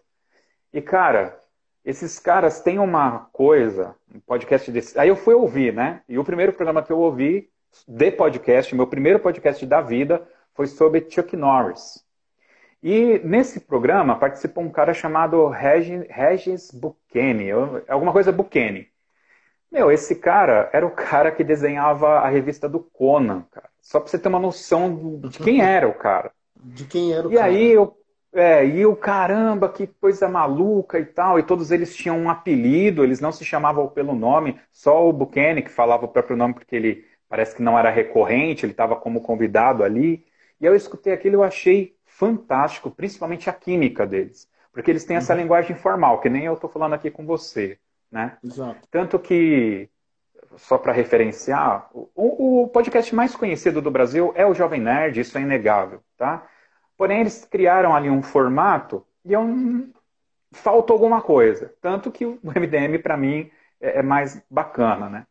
E, 0.72 0.80
cara, 0.80 1.38
esses 1.84 2.18
caras 2.18 2.60
têm 2.60 2.78
uma 2.78 3.28
coisa, 3.32 3.94
um 4.14 4.20
podcast 4.20 4.70
desse. 4.70 4.98
Aí 4.98 5.08
eu 5.08 5.16
fui 5.16 5.34
ouvir, 5.34 5.72
né? 5.72 6.02
E 6.08 6.18
o 6.18 6.24
primeiro 6.24 6.52
programa 6.52 6.82
que 6.82 6.92
eu 6.92 6.98
ouvi 6.98 7.48
de 7.86 8.10
podcast, 8.10 8.74
meu 8.74 8.86
primeiro 8.86 9.18
podcast 9.18 9.64
da 9.64 9.80
vida, 9.80 10.26
foi 10.54 10.66
sobre 10.66 11.06
Chuck 11.08 11.36
Norris. 11.36 12.04
E 12.82 13.20
nesse 13.24 13.60
programa 13.60 14.18
participou 14.18 14.62
um 14.62 14.70
cara 14.70 14.94
chamado 14.94 15.48
Regis, 15.48 16.06
Regis 16.08 16.70
Bucheni, 16.70 17.50
alguma 17.88 18.12
coisa 18.12 18.30
Bucheni. 18.30 18.88
Meu, 19.70 19.90
esse 19.92 20.14
cara 20.16 20.70
era 20.72 20.86
o 20.86 20.90
cara 20.90 21.30
que 21.30 21.44
desenhava 21.44 22.20
a 22.20 22.28
revista 22.28 22.68
do 22.68 22.80
Conan, 22.80 23.44
cara. 23.50 23.68
Só 23.80 24.00
pra 24.00 24.08
você 24.08 24.18
ter 24.18 24.28
uma 24.28 24.38
noção 24.38 25.20
de 25.20 25.38
quem 25.38 25.62
era 25.62 25.86
o 25.86 25.94
cara. 25.94 26.32
De 26.56 26.84
quem 26.84 27.12
era 27.12 27.28
o 27.28 27.32
e 27.32 27.36
cara. 27.36 27.50
E 27.50 27.56
aí 27.56 27.72
eu. 27.72 27.94
É, 28.30 28.64
e 28.64 28.84
o 28.84 28.94
caramba, 28.94 29.70
que 29.70 29.86
coisa 29.86 30.28
maluca 30.28 30.98
e 30.98 31.04
tal. 31.04 31.38
E 31.38 31.42
todos 31.42 31.70
eles 31.70 31.96
tinham 31.96 32.18
um 32.18 32.28
apelido, 32.28 33.02
eles 33.02 33.20
não 33.20 33.32
se 33.32 33.44
chamavam 33.44 33.88
pelo 33.88 34.14
nome, 34.14 34.60
só 34.70 35.08
o 35.08 35.12
Buchanan 35.12 35.62
que 35.62 35.70
falava 35.70 36.04
o 36.04 36.08
próprio 36.08 36.36
nome 36.36 36.54
porque 36.54 36.76
ele 36.76 37.04
parece 37.28 37.56
que 37.56 37.62
não 37.62 37.78
era 37.78 37.90
recorrente, 37.90 38.64
ele 38.64 38.72
estava 38.72 38.96
como 38.96 39.22
convidado 39.22 39.82
ali. 39.82 40.24
E 40.60 40.66
eu 40.66 40.74
escutei 40.74 41.12
aquilo 41.12 41.36
e 41.36 41.38
eu 41.38 41.42
achei 41.42 41.96
fantástico, 42.04 42.90
principalmente 42.90 43.48
a 43.48 43.52
química 43.52 44.06
deles. 44.06 44.48
Porque 44.72 44.90
eles 44.90 45.04
têm 45.04 45.16
essa 45.16 45.34
uhum. 45.34 45.40
linguagem 45.40 45.76
formal, 45.76 46.20
que 46.20 46.28
nem 46.28 46.44
eu 46.44 46.54
estou 46.54 46.68
falando 46.68 46.94
aqui 46.94 47.10
com 47.10 47.24
você. 47.24 47.78
Né? 48.10 48.36
Exato. 48.42 48.88
Tanto 48.90 49.18
que, 49.18 49.88
só 50.56 50.78
para 50.78 50.92
referenciar, 50.92 51.90
o, 51.92 52.62
o, 52.62 52.68
podcast 52.68 53.14
mais 53.14 53.36
conhecido 53.36 53.82
do 53.82 53.90
Brasil 53.90 54.32
é 54.34 54.46
o 54.46 54.54
Jovem 54.54 54.80
Nerd, 54.80 55.20
isso 55.20 55.36
é 55.36 55.42
inegável. 55.42 56.02
Tá? 56.16 56.46
Porém, 56.96 57.20
eles 57.20 57.44
criaram 57.44 57.94
ali 57.94 58.10
um 58.10 58.22
formato 58.22 59.06
e 59.24 59.32
faltou 60.52 60.94
alguma 60.94 61.20
coisa. 61.20 61.74
Tanto 61.80 62.10
que 62.10 62.24
o 62.24 62.38
MDM, 62.42 62.98
para 63.02 63.16
mim, 63.16 63.50
é, 63.80 63.98
é, 63.98 64.02
mais 64.02 64.42
bacana. 64.50 65.08
Né? 65.08 65.26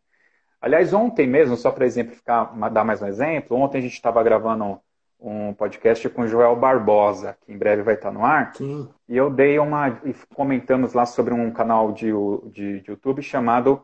Aliás, 0.62 0.94
ontem 0.94 1.28
mesmo, 1.28 1.58
só 1.58 1.72
para 1.72 1.86
exemplificar, 1.86 2.54
dar 2.72 2.84
mais 2.84 3.02
um 3.02 3.08
exemplo, 3.08 3.58
ontem 3.58 3.80
a 3.80 3.82
gente 3.82 3.94
estava 3.94 4.24
gravando 4.24 4.80
um 5.20 5.54
podcast 5.54 6.08
com 6.10 6.22
o 6.22 6.28
Joel 6.28 6.56
Barbosa, 6.56 7.38
que 7.46 7.52
em 7.52 7.58
breve 7.58 7.82
vai 7.82 7.96
estar 7.96 8.12
no 8.12 8.24
ar. 8.24 8.54
Sim. 8.56 8.90
E 9.08 9.18
eu 9.18 9.30
dei 9.30 9.58
uma. 9.60 10.00
E 10.06 10.14
comentamos 10.34 10.94
lá 10.94 11.06
sobre 11.06 11.34
um 11.34 11.52
canal 11.52 11.92
de, 11.92 12.12
de, 12.52 12.82
de 12.82 12.92
YouTube 12.92 13.22
chamado 13.22 13.84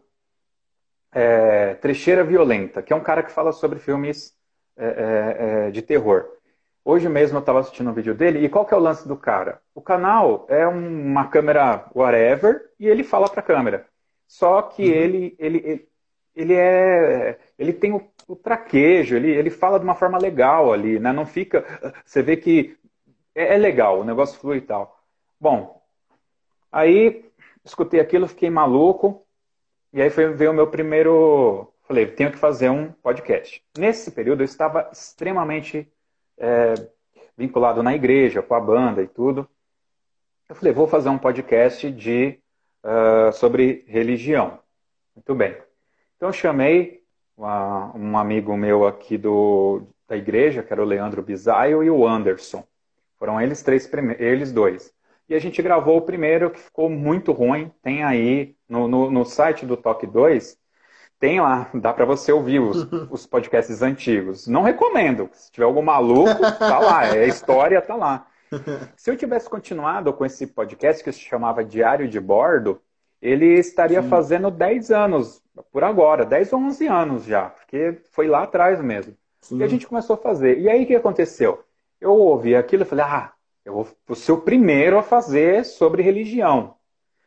é, 1.11 1.75
Trecheira 1.75 2.23
Violenta, 2.23 2.81
que 2.81 2.93
é 2.93 2.95
um 2.95 3.03
cara 3.03 3.23
que 3.23 3.31
fala 3.31 3.51
sobre 3.51 3.79
filmes 3.79 4.33
é, 4.77 4.85
é, 4.85 5.67
é 5.67 5.71
de 5.71 5.81
terror. 5.81 6.25
Hoje 6.85 7.07
mesmo 7.07 7.37
eu 7.37 7.39
estava 7.39 7.61
assistindo 7.61 7.89
um 7.89 7.93
vídeo 7.93 8.13
dele, 8.13 8.43
e 8.43 8.49
qual 8.49 8.65
que 8.65 8.73
é 8.73 8.77
o 8.77 8.79
lance 8.79 9.07
do 9.07 9.15
cara? 9.15 9.61
O 9.73 9.81
canal 9.81 10.45
é 10.49 10.67
uma 10.67 11.27
câmera 11.27 11.85
whatever, 11.95 12.71
e 12.77 12.87
ele 12.87 13.03
fala 13.03 13.29
para 13.29 13.39
a 13.39 13.43
câmera. 13.43 13.87
Só 14.27 14.61
que 14.61 14.83
uhum. 14.83 14.93
ele, 14.93 15.35
ele, 15.39 15.57
ele, 15.65 15.87
ele, 16.35 16.53
é. 16.53 17.39
Ele 17.57 17.73
tem 17.73 17.93
o 17.93 18.01
o 18.27 18.35
traquejo, 18.35 19.15
ele, 19.15 19.31
ele 19.31 19.49
fala 19.49 19.77
de 19.77 19.83
uma 19.83 19.95
forma 19.95 20.17
legal 20.17 20.71
ali, 20.71 20.99
né? 20.99 21.11
Não 21.11 21.25
fica. 21.25 21.65
Você 22.05 22.21
vê 22.21 22.37
que 22.37 22.77
é, 23.35 23.55
é 23.55 23.57
legal, 23.57 23.99
o 23.99 24.03
negócio 24.03 24.39
flui 24.39 24.57
e 24.57 24.61
tal. 24.61 24.99
Bom, 25.39 25.81
aí 26.71 27.25
escutei 27.63 27.99
aquilo, 27.99 28.27
fiquei 28.27 28.49
maluco, 28.49 29.25
e 29.91 30.01
aí 30.01 30.09
foi, 30.09 30.33
veio 30.33 30.51
o 30.51 30.53
meu 30.53 30.67
primeiro. 30.67 31.69
Falei, 31.85 32.07
tenho 32.07 32.31
que 32.31 32.37
fazer 32.37 32.69
um 32.69 32.91
podcast. 32.91 33.63
Nesse 33.77 34.09
período 34.11 34.41
eu 34.41 34.45
estava 34.45 34.89
extremamente 34.91 35.91
é, 36.37 36.73
vinculado 37.37 37.83
na 37.83 37.93
igreja, 37.93 38.41
com 38.41 38.55
a 38.55 38.59
banda 38.59 39.01
e 39.01 39.07
tudo. 39.07 39.47
Eu 40.47 40.55
falei, 40.55 40.73
vou 40.73 40.87
fazer 40.87 41.09
um 41.09 41.17
podcast 41.17 41.91
de, 41.91 42.39
uh, 42.83 43.33
sobre 43.33 43.83
religião. 43.87 44.59
Muito 45.15 45.35
bem. 45.35 45.57
Então 46.23 46.29
eu 46.29 46.33
chamei 46.33 47.01
uma, 47.35 47.91
um 47.93 48.17
amigo 48.17 48.55
meu 48.55 48.87
aqui 48.87 49.17
do, 49.17 49.81
da 50.07 50.15
igreja, 50.15 50.63
que 50.63 50.71
era 50.71 50.81
o 50.81 50.85
Leandro 50.85 51.21
Bisaio, 51.21 51.83
e 51.83 51.89
o 51.89 52.07
Anderson. 52.07 52.63
Foram 53.19 53.41
eles 53.41 53.61
três, 53.61 53.91
eles 54.17 54.49
dois. 54.53 54.93
E 55.27 55.35
a 55.35 55.39
gente 55.39 55.61
gravou 55.61 55.97
o 55.97 56.01
primeiro, 56.01 56.49
que 56.49 56.61
ficou 56.61 56.89
muito 56.89 57.33
ruim. 57.33 57.69
Tem 57.81 58.05
aí 58.05 58.55
no, 58.69 58.87
no, 58.87 59.11
no 59.11 59.25
site 59.25 59.65
do 59.65 59.75
Toque 59.75 60.07
2, 60.07 60.57
tem 61.19 61.41
lá, 61.41 61.69
dá 61.73 61.91
para 61.91 62.05
você 62.05 62.31
ouvir 62.31 62.61
os, 62.61 62.87
os 63.11 63.27
podcasts 63.27 63.81
antigos. 63.81 64.47
Não 64.47 64.61
recomendo. 64.61 65.29
Se 65.33 65.51
tiver 65.51 65.65
algum 65.65 65.81
maluco, 65.81 66.39
tá 66.57 66.79
lá. 66.79 67.05
É 67.05 67.25
a 67.25 67.27
história, 67.27 67.81
tá 67.81 67.95
lá. 67.95 68.27
Se 68.95 69.11
eu 69.11 69.17
tivesse 69.17 69.49
continuado 69.49 70.13
com 70.13 70.25
esse 70.25 70.47
podcast 70.47 71.03
que 71.03 71.11
se 71.11 71.19
chamava 71.19 71.65
Diário 71.65 72.07
de 72.07 72.21
Bordo, 72.21 72.81
ele 73.21 73.59
estaria 73.59 74.01
Sim. 74.01 74.07
fazendo 74.07 74.49
10 74.49 74.89
anos 74.89 75.42
por 75.71 75.83
agora, 75.83 76.25
10 76.25 76.53
ou 76.53 76.59
11 76.59 76.87
anos 76.87 77.25
já, 77.25 77.49
porque 77.49 78.01
foi 78.11 78.27
lá 78.27 78.43
atrás 78.43 78.81
mesmo. 78.81 79.15
Sim. 79.41 79.59
E 79.59 79.63
a 79.63 79.67
gente 79.67 79.87
começou 79.87 80.15
a 80.15 80.17
fazer. 80.17 80.59
E 80.59 80.69
aí 80.69 80.83
o 80.83 80.87
que 80.87 80.95
aconteceu? 80.95 81.63
Eu 81.99 82.11
ouvi 82.11 82.55
aquilo 82.55 82.83
e 82.83 82.85
falei, 82.85 83.05
ah, 83.05 83.33
eu 83.65 83.87
vou 84.07 84.15
ser 84.15 84.31
o 84.31 84.41
primeiro 84.41 84.97
a 84.97 85.03
fazer 85.03 85.63
sobre 85.65 86.01
religião. 86.01 86.75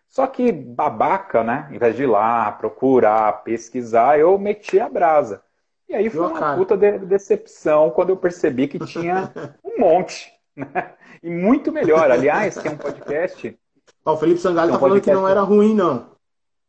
Só 0.09 0.27
que 0.27 0.51
babaca, 0.51 1.43
né? 1.43 1.69
Em 1.73 1.79
vez 1.79 1.97
de 1.97 2.05
ir 2.05 2.07
lá, 2.07 2.51
procurar, 2.53 3.45
pesquisar, 3.45 4.19
eu 4.19 4.39
meti 4.39 4.79
a 4.79 4.89
brasa. 4.89 5.43
E 5.89 5.95
aí 5.95 6.11
foi 6.11 6.27
uma 6.27 6.57
puta 6.57 6.77
de 6.77 6.99
decepção 7.01 7.91
quando 7.91 8.11
eu 8.11 8.17
percebi 8.17 8.67
que 8.67 8.79
tinha 8.79 9.31
um 9.65 9.79
monte. 9.81 10.33
Né? 10.55 10.95
E 11.23 11.31
muito 11.31 11.71
melhor. 11.71 12.11
Aliás, 12.11 12.57
tem 12.57 12.73
um 12.73 12.77
podcast. 12.77 13.59
o 14.05 14.17
Felipe 14.17 14.41
Sangalho 14.41 14.73
tá 14.73 14.79
falando 14.79 15.01
que 15.01 15.13
não 15.13 15.29
era 15.29 15.43
ruim, 15.43 15.75
não. 15.75 16.16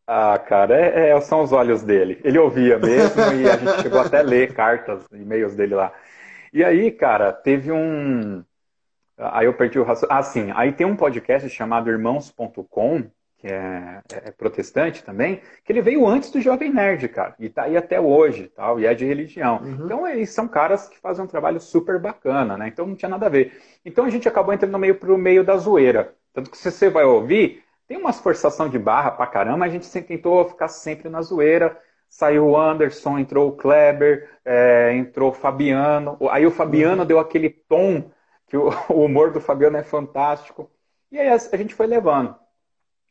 Ah, 0.10 0.40
cara, 0.40 0.74
é, 0.80 1.10
é, 1.10 1.22
são 1.22 1.42
os 1.42 1.52
olhos 1.52 1.84
dele. 1.84 2.22
Ele 2.24 2.40
ouvia 2.40 2.80
mesmo 2.80 3.22
e 3.34 3.50
a 3.50 3.58
gente 3.58 3.82
chegou 3.82 4.00
até 4.00 4.20
a 4.20 4.24
ler 4.24 4.54
cartas, 4.54 5.06
e-mails 5.12 5.54
dele 5.54 5.76
lá. 5.76 5.92
E 6.54 6.64
aí, 6.64 6.92
cara, 6.92 7.34
teve 7.34 7.74
um. 7.74 8.42
Aí 9.18 9.46
eu 9.46 9.54
perdi 9.54 9.78
o 9.78 9.84
raciocínio. 9.84 10.18
Ah, 10.18 10.24
sim. 10.24 10.52
Aí 10.56 10.72
tem 10.72 10.88
um 10.88 10.96
podcast 10.96 11.50
chamado 11.50 11.90
Irmãos.com, 11.90 13.04
que 13.38 13.48
é, 13.48 14.02
é, 14.14 14.32
protestante 14.32 15.04
também, 15.04 15.42
que 15.66 15.74
ele 15.74 15.82
veio 15.82 16.08
antes 16.08 16.32
do 16.32 16.40
Jovem 16.40 16.72
Nerd, 16.72 17.10
cara. 17.10 17.36
E 17.38 17.50
tá 17.50 17.64
aí 17.64 17.76
até 17.76 18.00
hoje, 18.00 18.50
tal, 18.56 18.80
e 18.80 18.86
é 18.86 18.94
de 18.94 19.04
religião. 19.04 19.62
Uhum. 19.62 19.86
Então, 19.86 20.08
eles 20.08 20.30
são 20.30 20.48
caras 20.48 20.88
que 20.88 20.98
fazem 21.00 21.26
um 21.26 21.28
trabalho 21.28 21.60
super 21.60 22.00
bacana, 22.00 22.58
né? 22.58 22.70
Então 22.70 22.88
não 22.88 22.96
tinha 22.96 23.10
nada 23.10 23.26
a 23.26 23.30
ver. 23.30 23.62
Então 23.84 24.06
a 24.06 24.10
gente 24.10 24.28
acabou 24.28 24.54
entrando 24.54 24.80
meio 24.80 24.96
pro 24.96 25.18
meio 25.18 25.44
da 25.44 25.58
zoeira. 25.58 26.16
Tanto 26.34 26.50
que 26.50 26.58
se 26.58 26.72
você 26.72 26.90
vai 26.90 27.04
ouvir, 27.04 27.64
tem 27.88 27.98
umas 27.98 28.20
forçação 28.20 28.68
de 28.68 28.78
barra 28.78 29.12
pra 29.12 29.26
caramba, 29.26 29.66
a 29.66 29.70
gente 29.70 29.86
sempre 29.86 30.18
tentou 30.18 30.46
ficar 30.48 30.68
sempre 30.68 31.10
na 31.10 31.22
zoeira. 31.22 31.80
Saiu 32.10 32.48
o 32.48 32.58
Anderson, 32.58 33.18
entrou 33.18 33.50
o 33.50 33.56
Kleber, 33.56 34.30
é, 34.44 34.94
entrou 34.94 35.32
o 35.32 35.34
Fabiano. 35.34 36.18
Aí 36.30 36.46
o 36.46 36.52
Fabiano 36.52 37.02
uhum. 37.02 37.08
deu 37.08 37.20
aquele 37.20 37.50
tom, 37.50 38.10
que 38.48 38.58
o, 38.58 38.70
o, 38.90 39.06
humor 39.06 39.32
do 39.32 39.42
Fabiano 39.42 39.78
é 39.78 39.84
fantástico. 39.84 40.70
E 41.12 41.20
aí 41.20 41.30
a, 41.30 41.36
a 41.36 41.58
gente 41.58 41.74
foi 41.74 41.88
levando. 41.88 42.36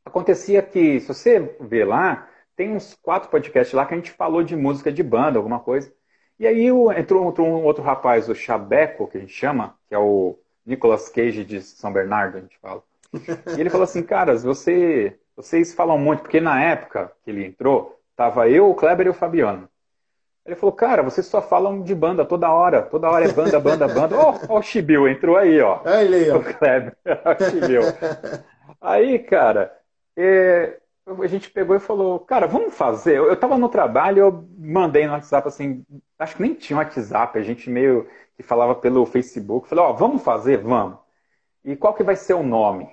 Acontecia 0.05 0.63
que, 0.63 1.01
se 1.01 1.09
você 1.09 1.41
ver 1.61 1.85
lá, 1.87 2.29
tem 2.55 2.73
uns 2.75 2.95
quatro 2.95 3.31
podcasts 3.31 3.75
lá 3.75 3.85
que 3.87 3.95
a 3.95 3.97
gente 3.97 4.13
falou 4.13 4.43
de 4.43 4.57
música 4.57 4.93
de 4.93 5.03
banda, 5.03 5.39
alguma 5.39 5.61
coisa. 5.61 5.93
E 6.39 6.47
aí 6.47 6.67
entrou, 6.67 7.29
entrou 7.29 7.47
um 7.49 7.65
outro 7.65 7.83
rapaz, 7.83 8.29
o 8.29 8.35
Chabeco, 8.35 9.09
que 9.09 9.17
a 9.19 9.21
gente 9.21 9.33
chama, 9.33 9.79
que 9.89 9.95
é 9.95 9.99
o 9.99 10.39
Nicolas 10.65 11.09
Cage 11.09 11.45
de 11.45 11.63
São 11.63 11.93
Bernardo, 11.93 12.39
a 12.39 12.41
gente 12.41 12.59
fala. 12.59 12.83
E 13.57 13.61
ele 13.61 13.71
falou 13.71 13.85
assim, 13.85 14.03
caras, 14.03 14.43
você 14.43 15.19
vocês 15.37 15.75
falam 15.75 15.99
muito, 15.99 16.23
porque 16.23 16.41
na 16.41 16.63
época 16.63 17.13
que 17.23 17.31
ele 17.31 17.45
entrou, 17.45 18.01
tava 18.17 18.49
eu, 18.49 18.71
o 18.71 18.75
Kleber 18.75 19.07
e 19.07 19.11
o 19.11 19.15
Fabiano. 19.15 19.69
Ele 20.47 20.57
falou, 20.57 20.75
cara, 20.75 21.03
vocês 21.03 21.27
só 21.27 21.43
falam 21.43 21.83
de 21.83 21.95
banda 21.95 22.25
toda 22.25 22.51
hora. 22.51 22.81
Toda 22.83 23.11
hora 23.11 23.25
é 23.25 23.33
banda, 23.33 23.61
banda, 23.61 23.89
banda. 23.89 24.17
Ó, 24.17 24.31
oh, 24.31 24.55
oh, 24.55 24.59
o 24.59 24.63
Chibiu 24.63 25.09
entrou 25.09 25.37
aí, 25.37 25.61
ó. 25.61 25.81
Olha 25.85 26.05
ele 26.05 26.17
aí, 26.17 26.31
ó. 26.31 26.37
O 26.37 26.45
Kleber, 26.45 26.97
o 27.05 27.51
Chibiu. 27.51 27.83
Aí, 28.81 29.19
cara, 29.19 29.77
é, 30.17 30.79
a 31.07 31.27
gente 31.27 31.51
pegou 31.51 31.75
e 31.77 31.81
falou, 31.81 32.21
cara, 32.21 32.47
vamos 32.47 32.75
fazer. 32.75 33.17
Eu, 33.19 33.27
eu 33.27 33.37
tava 33.37 33.59
no 33.59 33.69
trabalho, 33.69 34.21
eu 34.21 34.49
mandei 34.57 35.05
no 35.07 35.13
WhatsApp 35.13 35.49
assim, 35.49 35.85
acho 36.19 36.37
que 36.37 36.43
nem 36.43 36.55
tinha 36.55 36.79
WhatsApp, 36.79 37.39
a 37.39 37.43
gente 37.43 37.69
meio 37.69 38.09
que 38.37 38.43
falava 38.43 38.75
pelo 38.75 39.05
Facebook. 39.05 39.69
Falei, 39.69 39.85
ó, 39.85 39.91
oh, 39.91 39.95
vamos 39.95 40.23
fazer? 40.23 40.59
Vamos. 40.59 40.99
E 41.65 41.75
qual 41.75 41.93
que 41.93 42.05
vai 42.05 42.15
ser 42.15 42.35
o 42.35 42.43
nome? 42.45 42.89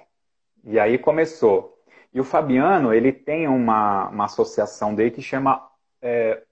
E 0.64 0.80
aí 0.80 0.98
começou. 0.98 1.78
E 2.14 2.20
o 2.20 2.24
Fabiano, 2.24 2.94
ele 2.94 3.12
tem 3.12 3.48
uma, 3.48 4.10
uma 4.10 4.26
associação 4.26 4.94
dele 4.94 5.12
que 5.12 5.22
chama 5.22 5.68
é, 6.02 6.44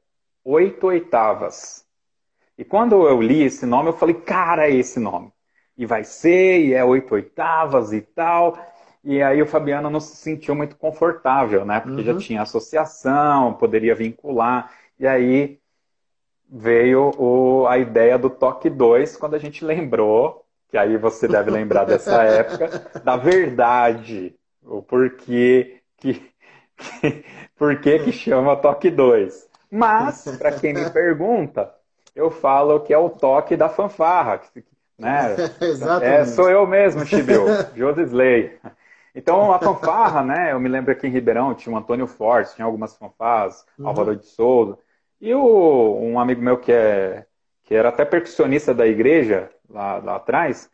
Oito 0.44 0.88
Oitavas. 0.88 1.86
E 2.58 2.64
quando 2.64 3.08
eu 3.08 3.22
li 3.22 3.44
esse 3.44 3.66
nome, 3.66 3.90
eu 3.90 3.94
falei, 3.94 4.16
cara, 4.16 4.68
é 4.68 4.76
esse 4.76 5.00
nome. 5.00 5.32
E 5.76 5.86
vai 5.86 6.04
ser, 6.04 6.64
e 6.64 6.74
é 6.74 6.84
oito 6.84 7.14
oitavas 7.16 7.92
e 7.92 8.02
tal. 8.02 8.56
E 9.04 9.20
aí 9.22 9.42
o 9.42 9.48
Fabiano 9.48 9.90
não 9.90 10.00
se 10.00 10.16
sentiu 10.18 10.54
muito 10.54 10.76
confortável, 10.76 11.66
né? 11.66 11.80
Porque 11.80 12.02
uhum. 12.02 12.04
já 12.04 12.18
tinha 12.20 12.42
associação, 12.44 13.56
poderia 13.56 13.96
vincular. 13.96 14.72
E 15.00 15.08
aí 15.08 15.60
veio 16.48 17.12
o, 17.18 17.66
a 17.66 17.80
ideia 17.80 18.16
do 18.20 18.30
toque 18.30 18.70
2, 18.70 19.18
quando 19.18 19.34
a 19.34 19.40
gente 19.40 19.66
lembrou, 19.66 20.46
que 20.72 20.78
aí 20.78 20.98
você 20.98 21.28
deve 21.28 21.52
lembrar 21.52 21.84
dessa 21.84 22.24
época, 22.24 23.02
da 23.04 23.18
verdade. 23.18 24.34
O 24.64 24.82
porquê 24.82 25.82
que, 25.98 26.32
que, 26.78 27.26
porquê 27.58 28.00
que 28.00 28.12
chama 28.14 28.56
toque 28.56 28.90
2. 28.90 29.50
Mas, 29.70 30.24
para 30.38 30.52
quem 30.54 30.74
me 30.74 30.90
pergunta, 30.90 31.74
eu 32.16 32.32
falo 32.32 32.80
que 32.80 32.94
é 32.94 32.98
o 32.98 33.10
toque 33.10 33.58
da 33.58 33.68
fanfarra. 33.68 34.42
Né? 34.98 35.36
Exatamente. 35.60 36.06
É, 36.06 36.26
sou 36.26 36.50
eu 36.50 36.66
mesmo, 36.66 37.06
Chibeu, 37.06 37.46
Josisley. 37.76 38.58
Então, 39.14 39.52
a 39.52 39.60
fanfarra, 39.60 40.24
né? 40.24 40.54
Eu 40.54 40.60
me 40.60 40.70
lembro 40.70 40.92
aqui 40.94 41.06
em 41.06 41.12
Ribeirão 41.12 41.54
tinha 41.54 41.74
o 41.74 41.78
Antônio 41.78 42.08
Fortes, 42.08 42.54
tinha 42.54 42.66
algumas 42.66 42.96
fanfarras, 42.96 43.66
uhum. 43.78 43.88
Álvaro 43.88 44.16
de 44.16 44.26
Souza. 44.26 44.78
E 45.20 45.34
o, 45.34 46.00
um 46.02 46.18
amigo 46.18 46.42
meu 46.42 46.58
que, 46.58 46.72
é, 46.72 47.26
que 47.64 47.76
era 47.76 47.90
até 47.90 48.06
percussionista 48.06 48.74
da 48.74 48.88
igreja, 48.88 49.50
lá, 49.72 49.98
lá 49.98 50.16
atrás, 50.18 50.70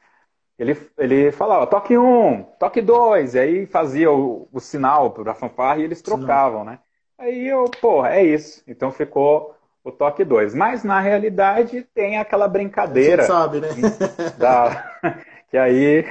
ele, 0.57 0.75
ele 0.97 1.31
falava, 1.31 1.67
toque 1.67 1.97
um, 1.97 2.43
toque 2.59 2.81
dois, 2.81 3.35
e 3.35 3.39
aí 3.39 3.65
fazia 3.65 4.11
o, 4.11 4.47
o 4.51 4.59
sinal 4.59 5.11
para 5.11 5.31
a 5.31 5.35
fanfarra 5.35 5.79
e 5.79 5.83
eles 5.83 6.01
trocavam, 6.01 6.63
né? 6.63 6.79
Aí 7.17 7.47
eu, 7.47 7.65
pô, 7.81 8.05
é 8.05 8.23
isso. 8.23 8.63
Então 8.67 8.91
ficou 8.91 9.55
o 9.83 9.91
toque 9.91 10.23
2. 10.23 10.53
Mas 10.53 10.83
na 10.83 10.99
realidade 10.99 11.81
tem 11.93 12.17
aquela 12.17 12.47
brincadeira. 12.47 13.23
Você 13.23 13.27
sabe, 13.27 13.61
né? 13.61 13.69
Da, 14.37 14.99
que 15.49 15.57
aí 15.57 16.05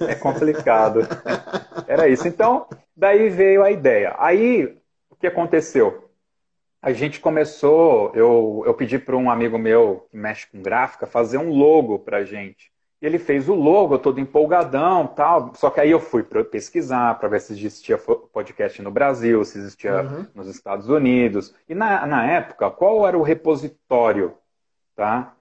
é 0.00 0.14
complicado. 0.14 1.00
Era 1.86 2.08
isso. 2.08 2.26
Então, 2.26 2.66
daí 2.96 3.28
veio 3.28 3.62
a 3.62 3.70
ideia. 3.70 4.16
Aí, 4.18 4.64
o 5.10 5.16
que 5.16 5.26
aconteceu? 5.26 6.03
A 6.84 6.92
gente 6.92 7.18
começou, 7.18 8.12
eu, 8.14 8.62
eu 8.66 8.74
pedi 8.74 8.98
para 8.98 9.16
um 9.16 9.30
amigo 9.30 9.58
meu 9.58 10.06
que 10.10 10.16
mexe 10.16 10.46
com 10.46 10.60
gráfica 10.60 11.06
fazer 11.06 11.38
um 11.38 11.50
logo 11.50 11.98
para 11.98 12.24
gente 12.24 12.74
ele 13.06 13.18
fez 13.18 13.48
o 13.48 13.54
logo 13.54 13.98
todo 13.98 14.20
empolgadão 14.20 15.06
tal. 15.06 15.52
Só 15.54 15.68
que 15.70 15.80
aí 15.80 15.90
eu 15.90 16.00
fui 16.00 16.22
pesquisar 16.22 17.18
para 17.18 17.28
ver 17.28 17.40
se 17.40 17.52
existia 17.52 17.98
podcast 17.98 18.80
no 18.80 18.90
Brasil, 18.90 19.44
se 19.44 19.58
existia 19.58 20.02
uhum. 20.02 20.26
nos 20.34 20.48
Estados 20.48 20.88
Unidos. 20.88 21.54
E 21.68 21.74
na, 21.74 22.06
na 22.06 22.26
época, 22.26 22.70
qual 22.70 23.06
era 23.06 23.18
o 23.18 23.22
repositório? 23.22 24.34
Tá? 24.96 25.34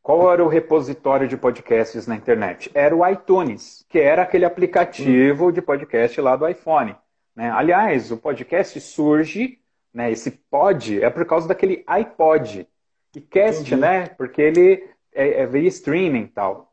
Qual 0.00 0.32
era 0.32 0.42
o 0.42 0.48
repositório 0.48 1.28
de 1.28 1.36
podcasts 1.36 2.06
na 2.06 2.16
internet? 2.16 2.70
Era 2.74 2.96
o 2.96 3.06
iTunes, 3.06 3.84
que 3.88 3.98
era 3.98 4.22
aquele 4.22 4.44
aplicativo 4.44 5.46
uhum. 5.46 5.52
de 5.52 5.60
podcast 5.60 6.20
lá 6.20 6.34
do 6.34 6.48
iPhone. 6.48 6.96
Né? 7.36 7.50
Aliás, 7.50 8.10
o 8.10 8.16
podcast 8.16 8.80
surge, 8.80 9.58
né, 9.92 10.10
esse 10.10 10.30
pod, 10.30 11.02
é 11.02 11.10
por 11.10 11.24
causa 11.24 11.48
daquele 11.48 11.82
iPod. 11.86 12.66
E 13.14 13.20
cast, 13.20 13.60
Entendi. 13.60 13.76
né? 13.76 14.06
Porque 14.06 14.40
ele 14.40 14.88
é, 15.14 15.42
é 15.42 15.46
via 15.46 15.68
streaming 15.68 16.22
e 16.22 16.28
tal. 16.28 16.72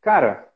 Cara, 0.00 0.48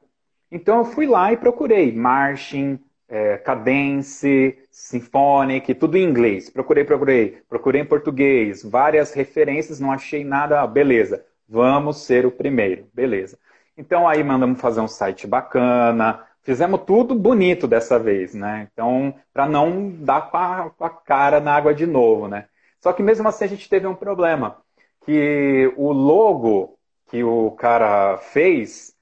então 0.51 0.79
eu 0.79 0.85
fui 0.85 1.07
lá 1.07 1.33
e 1.33 1.37
procurei 1.37 1.92
Marching, 1.92 2.79
é, 3.09 3.37
Cadence, 3.38 4.59
Symphonic, 4.70 5.75
tudo 5.75 5.96
em 5.96 6.03
inglês. 6.03 6.51
Procurei, 6.51 6.85
procurei, 6.85 7.42
procurei 7.49 7.83
em 7.83 7.87
português, 7.87 8.62
várias 8.62 9.12
referências, 9.12 9.79
não 9.79 9.92
achei 9.92 10.25
nada, 10.25 10.66
beleza. 10.66 11.25
Vamos 11.49 12.05
ser 12.05 12.27
o 12.27 12.31
primeiro, 12.31 12.87
beleza. 12.92 13.38
Então 13.77 14.07
aí 14.07 14.23
mandamos 14.23 14.61
fazer 14.61 14.81
um 14.81 14.88
site 14.88 15.27
bacana, 15.27 16.25
fizemos 16.51 16.81
tudo 16.85 17.15
bonito 17.15 17.69
dessa 17.69 17.97
vez, 17.97 18.35
né? 18.35 18.69
Então, 18.73 19.15
para 19.33 19.47
não 19.47 19.89
dar 19.89 20.33
com 20.33 20.37
a, 20.37 20.71
com 20.71 20.85
a 20.85 20.91
cara 20.91 21.39
na 21.39 21.55
água 21.55 21.73
de 21.73 21.87
novo, 21.87 22.27
né? 22.27 22.47
Só 22.81 22.93
que 22.93 23.05
mesmo 23.05 23.29
assim 23.29 23.45
a 23.45 23.49
gente 23.49 23.69
teve 23.69 23.87
um 23.87 23.95
problema, 23.95 24.57
que 25.05 25.73
o 25.77 25.93
logo 25.93 26.77
que 27.07 27.23
o 27.23 27.53
cara 27.53 28.17
fez 28.17 28.93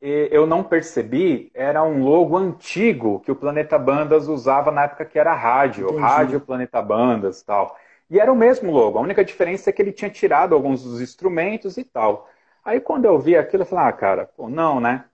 eu 0.00 0.44
não 0.44 0.64
percebi, 0.64 1.52
era 1.54 1.84
um 1.84 2.02
logo 2.02 2.36
antigo 2.36 3.20
que 3.20 3.30
o 3.30 3.36
Planeta 3.36 3.78
Bandas 3.78 4.26
usava 4.26 4.72
na 4.72 4.82
época 4.82 5.04
que 5.04 5.16
era 5.16 5.32
rádio, 5.32 5.84
Entendi. 5.84 6.00
rádio 6.00 6.40
Planeta 6.40 6.82
Bandas 6.82 7.40
e 7.40 7.46
tal. 7.46 7.76
E 8.10 8.18
era 8.18 8.32
o 8.32 8.34
mesmo 8.34 8.72
logo, 8.72 8.98
a 8.98 9.02
única 9.02 9.24
diferença 9.24 9.70
é 9.70 9.72
que 9.72 9.80
ele 9.80 9.92
tinha 9.92 10.10
tirado 10.10 10.52
alguns 10.52 10.82
dos 10.82 11.00
instrumentos 11.00 11.76
e 11.76 11.84
tal. 11.84 12.28
Aí 12.64 12.80
quando 12.80 13.04
eu 13.04 13.16
vi 13.20 13.36
aquilo, 13.36 13.62
eu 13.62 13.66
falei, 13.66 13.84
ah, 13.84 13.92
cara, 13.92 14.26
pô, 14.36 14.48
não, 14.48 14.80
né? 14.80 15.04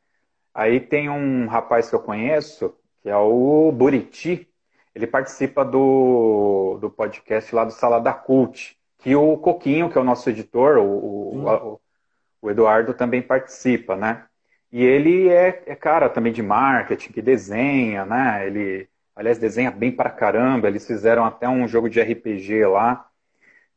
Aí 0.55 0.81
tem 0.81 1.09
um 1.09 1.47
rapaz 1.47 1.89
que 1.89 1.95
eu 1.95 2.01
conheço, 2.01 2.75
que 3.03 3.09
é 3.09 3.17
o 3.17 3.71
Buriti, 3.73 4.49
ele 4.95 5.07
participa 5.07 5.65
do, 5.65 6.79
do 6.81 6.91
podcast 6.91 7.55
lá 7.55 7.65
do 7.65 7.71
Salada 7.71 8.13
Cult, 8.13 8.77
que 8.99 9.15
o 9.15 9.37
Coquinho, 9.39 9.89
que 9.89 9.97
é 9.97 10.01
o 10.01 10.05
nosso 10.05 10.29
editor, 10.29 10.79
o, 10.79 10.83
o, 10.85 11.81
o 12.43 12.51
Eduardo 12.51 12.93
também 12.93 13.23
participa, 13.23 13.95
né? 13.95 14.25
E 14.71 14.85
ele 14.85 15.29
é, 15.29 15.63
é 15.67 15.75
cara 15.75 16.09
também 16.09 16.33
de 16.33 16.43
marketing, 16.43 17.13
que 17.13 17.23
desenha, 17.23 18.05
né? 18.05 18.47
Ele, 18.47 18.89
aliás, 19.15 19.39
desenha 19.39 19.71
bem 19.71 19.91
pra 19.91 20.11
caramba. 20.11 20.69
Eles 20.69 20.87
fizeram 20.87 21.25
até 21.25 21.49
um 21.49 21.67
jogo 21.67 21.89
de 21.89 22.01
RPG 22.01 22.67
lá. 22.67 23.09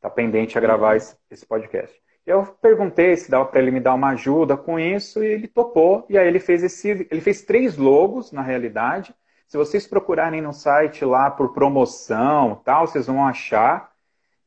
Tá 0.02 0.10
pendente 0.10 0.58
a 0.58 0.62
gravar 0.62 0.96
esse, 0.96 1.16
esse 1.30 1.46
podcast. 1.46 1.96
Eu 2.32 2.46
perguntei 2.62 3.16
se 3.18 3.30
dava 3.30 3.46
para 3.46 3.60
ele 3.60 3.72
me 3.72 3.80
dar 3.80 3.94
uma 3.94 4.12
ajuda 4.12 4.56
com 4.56 4.80
isso 4.80 5.24
e 5.24 5.28
ele 5.28 5.48
topou. 5.48 6.06
E 6.10 6.18
aí 6.18 6.28
ele 6.28 6.40
fez 6.40 6.64
esse, 6.64 7.08
ele 7.12 7.20
fez 7.20 7.42
três 7.42 7.78
logos 7.78 8.32
na 8.32 8.42
realidade. 8.42 9.14
Se 9.48 9.58
vocês 9.58 9.86
procurarem 9.86 10.42
no 10.42 10.54
site 10.54 11.04
lá 11.04 11.30
por 11.30 11.54
promoção, 11.54 12.62
tal, 12.64 12.88
vocês 12.88 13.08
vão 13.08 13.26
achar. 13.26 13.92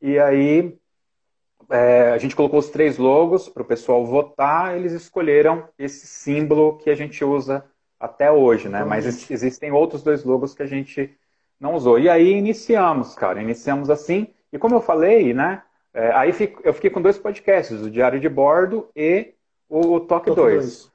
E 0.01 0.17
aí 0.17 0.75
é, 1.69 2.09
a 2.11 2.17
gente 2.17 2.35
colocou 2.35 2.59
os 2.59 2.69
três 2.69 2.97
logos 2.97 3.47
para 3.47 3.61
o 3.61 3.65
pessoal 3.65 4.03
votar, 4.03 4.75
eles 4.75 4.91
escolheram 4.91 5.69
esse 5.77 6.07
símbolo 6.07 6.77
que 6.77 6.89
a 6.89 6.95
gente 6.95 7.23
usa 7.23 7.63
até 7.99 8.31
hoje, 8.31 8.67
né? 8.67 8.83
Mas 8.83 9.29
existem 9.29 9.71
outros 9.71 10.01
dois 10.01 10.23
logos 10.23 10.55
que 10.55 10.63
a 10.63 10.67
gente 10.67 11.15
não 11.59 11.75
usou. 11.75 11.99
E 11.99 12.09
aí 12.09 12.31
iniciamos, 12.31 13.13
cara, 13.13 13.41
iniciamos 13.41 13.91
assim. 13.91 14.27
E 14.51 14.57
como 14.57 14.75
eu 14.75 14.81
falei, 14.81 15.33
né? 15.35 15.61
É, 15.95 16.11
aí 16.11 16.33
eu 16.65 16.73
fiquei 16.73 16.89
com 16.89 17.01
dois 17.01 17.17
podcasts, 17.17 17.81
o 17.81 17.89
Diário 17.89 18.19
de 18.19 18.27
Bordo 18.27 18.89
e 18.93 19.33
o 19.69 20.01
Toque 20.01 20.29
2. 20.29 20.91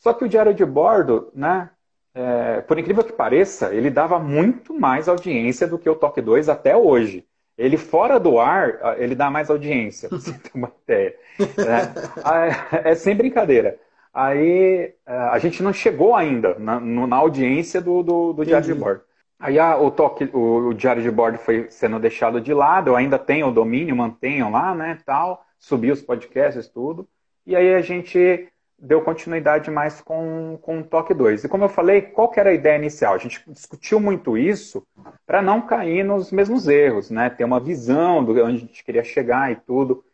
Só 0.00 0.12
que 0.12 0.24
o 0.24 0.28
Diário 0.28 0.52
de 0.52 0.64
Bordo, 0.64 1.30
né? 1.32 1.70
É, 2.12 2.60
por 2.62 2.76
incrível 2.76 3.04
que 3.04 3.12
pareça, 3.12 3.72
ele 3.72 3.90
dava 3.90 4.18
muito 4.18 4.74
mais 4.74 5.08
audiência 5.08 5.68
do 5.68 5.78
que 5.78 5.88
o 5.88 5.94
Toque 5.94 6.20
2 6.20 6.48
até 6.48 6.76
hoje. 6.76 7.24
Ele 7.56 7.76
fora 7.76 8.18
do 8.18 8.40
ar, 8.40 8.80
ah, 8.82 8.96
ele 8.98 9.14
dá 9.14 9.30
mais 9.30 9.50
audiência, 9.50 10.08
pra 10.08 10.18
você 10.18 10.32
ter 10.32 10.50
uma 10.52 10.72
ideia. 10.82 11.14
Né? 11.38 11.94
Ah, 12.24 12.46
é 12.84 12.94
sem 12.96 13.14
brincadeira. 13.14 13.78
Aí 14.12 14.94
ah, 15.06 15.30
a 15.30 15.38
gente 15.38 15.62
não 15.62 15.72
chegou 15.72 16.16
ainda 16.16 16.58
na, 16.58 16.80
na 16.80 17.16
audiência 17.16 17.80
do, 17.80 18.02
do, 18.02 18.32
do 18.32 18.44
diário 18.44 18.66
de 18.66 18.74
bordo. 18.74 19.02
Aí 19.38 19.58
a, 19.58 19.76
o, 19.76 19.90
toque, 19.90 20.28
o, 20.32 20.68
o, 20.68 20.74
diário 20.74 21.02
de 21.02 21.10
bordo 21.10 21.38
foi 21.38 21.70
sendo 21.70 21.98
deixado 22.00 22.40
de 22.40 22.52
lado, 22.52 22.90
eu 22.90 22.96
ainda 22.96 23.18
tenho 23.18 23.46
o 23.46 23.52
domínio, 23.52 23.94
mantenho 23.94 24.50
lá, 24.50 24.74
né, 24.74 24.98
tal, 25.04 25.44
subi 25.58 25.92
os 25.92 26.02
podcasts, 26.02 26.68
tudo. 26.68 27.08
E 27.46 27.54
aí 27.54 27.74
a 27.74 27.80
gente 27.80 28.50
deu 28.78 29.02
continuidade 29.02 29.70
mais 29.70 30.00
com, 30.00 30.58
com 30.62 30.80
o 30.80 30.84
toque 30.84 31.12
2. 31.12 31.44
E 31.44 31.48
como 31.48 31.64
eu 31.64 31.68
falei, 31.68 32.02
qual 32.02 32.28
que 32.28 32.38
era 32.38 32.50
a 32.50 32.54
ideia 32.54 32.76
inicial? 32.76 33.14
A 33.14 33.18
gente 33.18 33.42
discutiu 33.48 33.98
muito 33.98 34.38
isso 34.38 34.86
para 35.26 35.42
não 35.42 35.62
cair 35.62 36.04
nos 36.04 36.30
mesmos 36.30 36.68
erros, 36.68 37.10
né? 37.10 37.28
Ter 37.28 37.44
uma 37.44 37.58
visão 37.58 38.24
do 38.24 38.32
onde 38.32 38.58
a 38.58 38.60
gente 38.60 38.84
queria 38.84 39.02
chegar 39.02 39.50
e 39.50 39.56
tudo. 39.56 40.04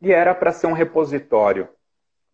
E 0.00 0.12
era 0.12 0.34
para 0.34 0.52
ser 0.52 0.66
um 0.66 0.72
repositório 0.72 1.68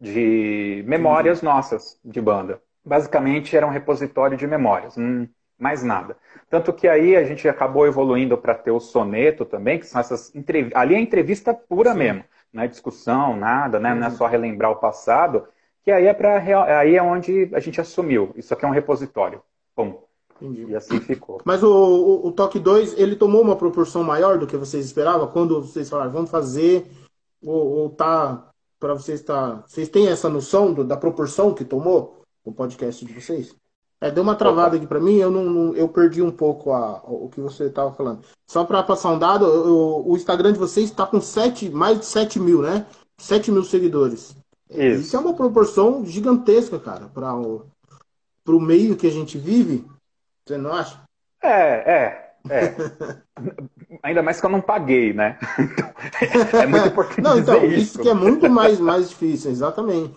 de 0.01 0.85
memórias 0.87 1.43
nossas 1.43 1.99
de 2.05 2.21
banda. 2.21 2.61
Basicamente 2.85 3.57
era 3.57 3.67
um 3.67 3.71
repositório 3.71 4.37
de 4.37 4.47
memórias. 4.47 4.97
Um, 4.97 5.29
mais 5.61 5.83
nada. 5.83 6.17
Tanto 6.49 6.73
que 6.73 6.89
aí 6.89 7.15
a 7.15 7.23
gente 7.23 7.49
acabou 7.49 7.87
evoluindo 7.87 8.37
para 8.37 8.55
ter 8.55 8.71
o 8.71 8.81
soneto 8.81 9.45
também, 9.45 9.79
que 9.79 9.87
são 9.87 10.01
essas 10.01 10.35
entrevistas. 10.35 10.81
Ali 10.81 10.95
é 10.95 11.01
entrevista 11.01 11.55
pura 11.55 11.93
Sim. 11.93 11.99
mesmo, 11.99 12.25
não 12.53 12.63
é 12.63 12.69
discussão, 12.69 13.37
nada, 13.37 13.79
né? 13.79 13.95
Não 13.95 14.07
é 14.07 14.11
só 14.11 14.27
relembrar 14.27 14.71
o 14.71 14.77
passado. 14.77 15.47
Que 15.83 15.91
aí 15.91 16.07
é 16.07 16.15
para 16.15 16.39
aí 16.79 16.97
é 16.97 17.03
onde 17.03 17.51
a 17.55 17.61
gente 17.61 17.81
assumiu. 17.81 18.33
Isso 18.35 18.53
aqui 18.53 18.65
é 18.65 18.69
um 18.69 18.73
repositório. 18.73 19.43
Pum. 19.75 20.03
Entendi. 20.41 20.67
E 20.71 20.75
assim 20.75 21.01
ficou. 21.01 21.41
Mas 21.45 21.63
o, 21.63 21.71
o, 21.71 22.27
o 22.29 22.33
Toque 22.33 22.59
2, 22.59 22.99
ele 22.99 23.15
tomou 23.15 23.43
uma 23.43 23.57
proporção 23.57 24.03
maior 24.03 24.39
do 24.39 24.47
que 24.47 24.57
vocês 24.57 24.85
esperavam? 24.87 25.29
Quando 25.29 25.61
vocês 25.61 25.89
falaram, 25.89 26.11
vamos 26.11 26.31
fazer, 26.31 26.87
ou, 27.43 27.67
ou 27.79 27.91
tá. 27.91 28.47
Para 28.79 28.95
vocês 28.95 29.21
estar. 29.21 29.63
Vocês 29.67 29.91
têm 29.91 30.09
essa 30.09 30.31
noção 30.31 30.73
do, 30.73 30.83
da 30.83 30.97
proporção 30.97 31.53
que 31.53 31.67
tomou 31.67 32.23
o 32.43 32.51
podcast 32.51 33.05
de 33.05 33.13
vocês? 33.13 33.55
É, 34.01 34.11
deu 34.11 34.23
uma 34.23 34.35
travada 34.35 34.77
aqui 34.77 34.87
para 34.87 34.99
mim, 34.99 35.17
eu 35.17 35.31
não, 35.31 35.45
não, 35.45 35.75
eu 35.75 35.87
perdi 35.87 36.23
um 36.23 36.31
pouco 36.31 36.73
a, 36.73 37.03
o 37.05 37.29
que 37.29 37.41
você 37.41 37.65
estava 37.65 37.93
falando. 37.93 38.25
Só 38.49 38.65
para 38.65 38.83
passar 38.83 39.11
um 39.11 39.19
dado, 39.19 39.45
eu, 39.45 40.03
o 40.07 40.17
Instagram 40.17 40.55
de 40.55 40.59
vocês 40.59 40.87
está 40.87 41.07
com 41.07 41.21
sete, 41.21 41.69
mais 41.69 41.99
de 41.99 42.07
7 42.07 42.41
mil, 42.41 42.63
né? 42.63 42.87
7 43.19 43.53
mil 43.53 43.63
seguidores. 43.63 44.35
Isso. 44.71 45.01
Isso 45.03 45.17
é 45.17 45.19
uma 45.19 45.35
proporção 45.35 46.07
gigantesca, 46.07 46.79
cara, 46.79 47.09
para 47.13 47.35
o 47.35 47.67
pro 48.43 48.59
meio 48.59 48.97
que 48.97 49.07
a 49.07 49.11
gente 49.11 49.37
vive. 49.37 49.85
Você 50.47 50.57
não 50.57 50.73
acha? 50.73 50.99
É, 51.43 51.93
é. 51.93 52.31
É. 52.49 52.75
Ainda 54.03 54.23
mais 54.23 54.41
que 54.41 54.47
eu 54.47 54.51
não 54.51 54.63
paguei, 54.63 55.13
né? 55.13 55.39
Então, 55.59 55.93
é 56.61 56.67
muito 56.67 56.89
importante 56.89 57.21
não, 57.21 57.39
então, 57.39 57.65
isso. 57.67 57.77
isso 57.77 57.99
que 57.99 58.09
é 58.09 58.15
muito 58.15 58.49
mais, 58.49 58.81
mais 58.81 59.11
difícil, 59.11 59.51
exatamente. 59.51 60.17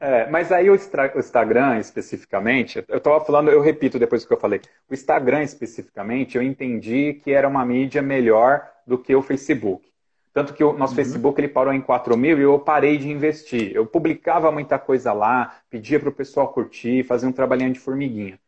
É, 0.00 0.28
mas 0.30 0.52
aí 0.52 0.70
o, 0.70 0.74
Instagram 0.74 1.78
especificamente, 1.78 2.84
eu 2.88 2.98
estava 2.98 3.24
falando, 3.24 3.50
eu 3.50 3.60
repito 3.60 3.98
depois 3.98 4.22
do 4.22 4.28
que 4.28 4.34
eu 4.34 4.40
falei, 4.40 4.60
o 4.90 4.94
Instagram 4.94 5.42
especificamente, 5.42 6.36
eu 6.36 6.42
entendi 6.42 7.14
que 7.22 7.32
era 7.32 7.48
uma 7.48 7.64
mídia 7.64 8.02
melhor 8.02 8.66
do 8.86 8.98
que 8.98 9.14
o 9.14 9.22
Facebook. 9.22 9.90
Tanto 10.32 10.54
que 10.54 10.64
o 10.64 10.72
nosso 10.72 10.92
uhum. 10.92 10.96
Facebook 10.96 11.40
ele 11.40 11.48
parou 11.48 11.74
em 11.74 11.80
4 11.80 12.16
mil 12.16 12.38
e 12.38 12.42
eu 12.42 12.58
parei 12.58 12.96
de 12.96 13.08
investir. 13.10 13.72
Eu 13.74 13.84
publicava 13.84 14.50
muita 14.50 14.78
coisa 14.78 15.12
lá, 15.12 15.56
pedia 15.68 16.00
para 16.00 16.08
o 16.08 16.12
pessoal 16.12 16.48
curtir, 16.48 17.04
fazia 17.04 17.28
um 17.28 17.32
trabalhinho 17.32 17.72
de 17.72 17.78
formiguinha. 17.78 18.38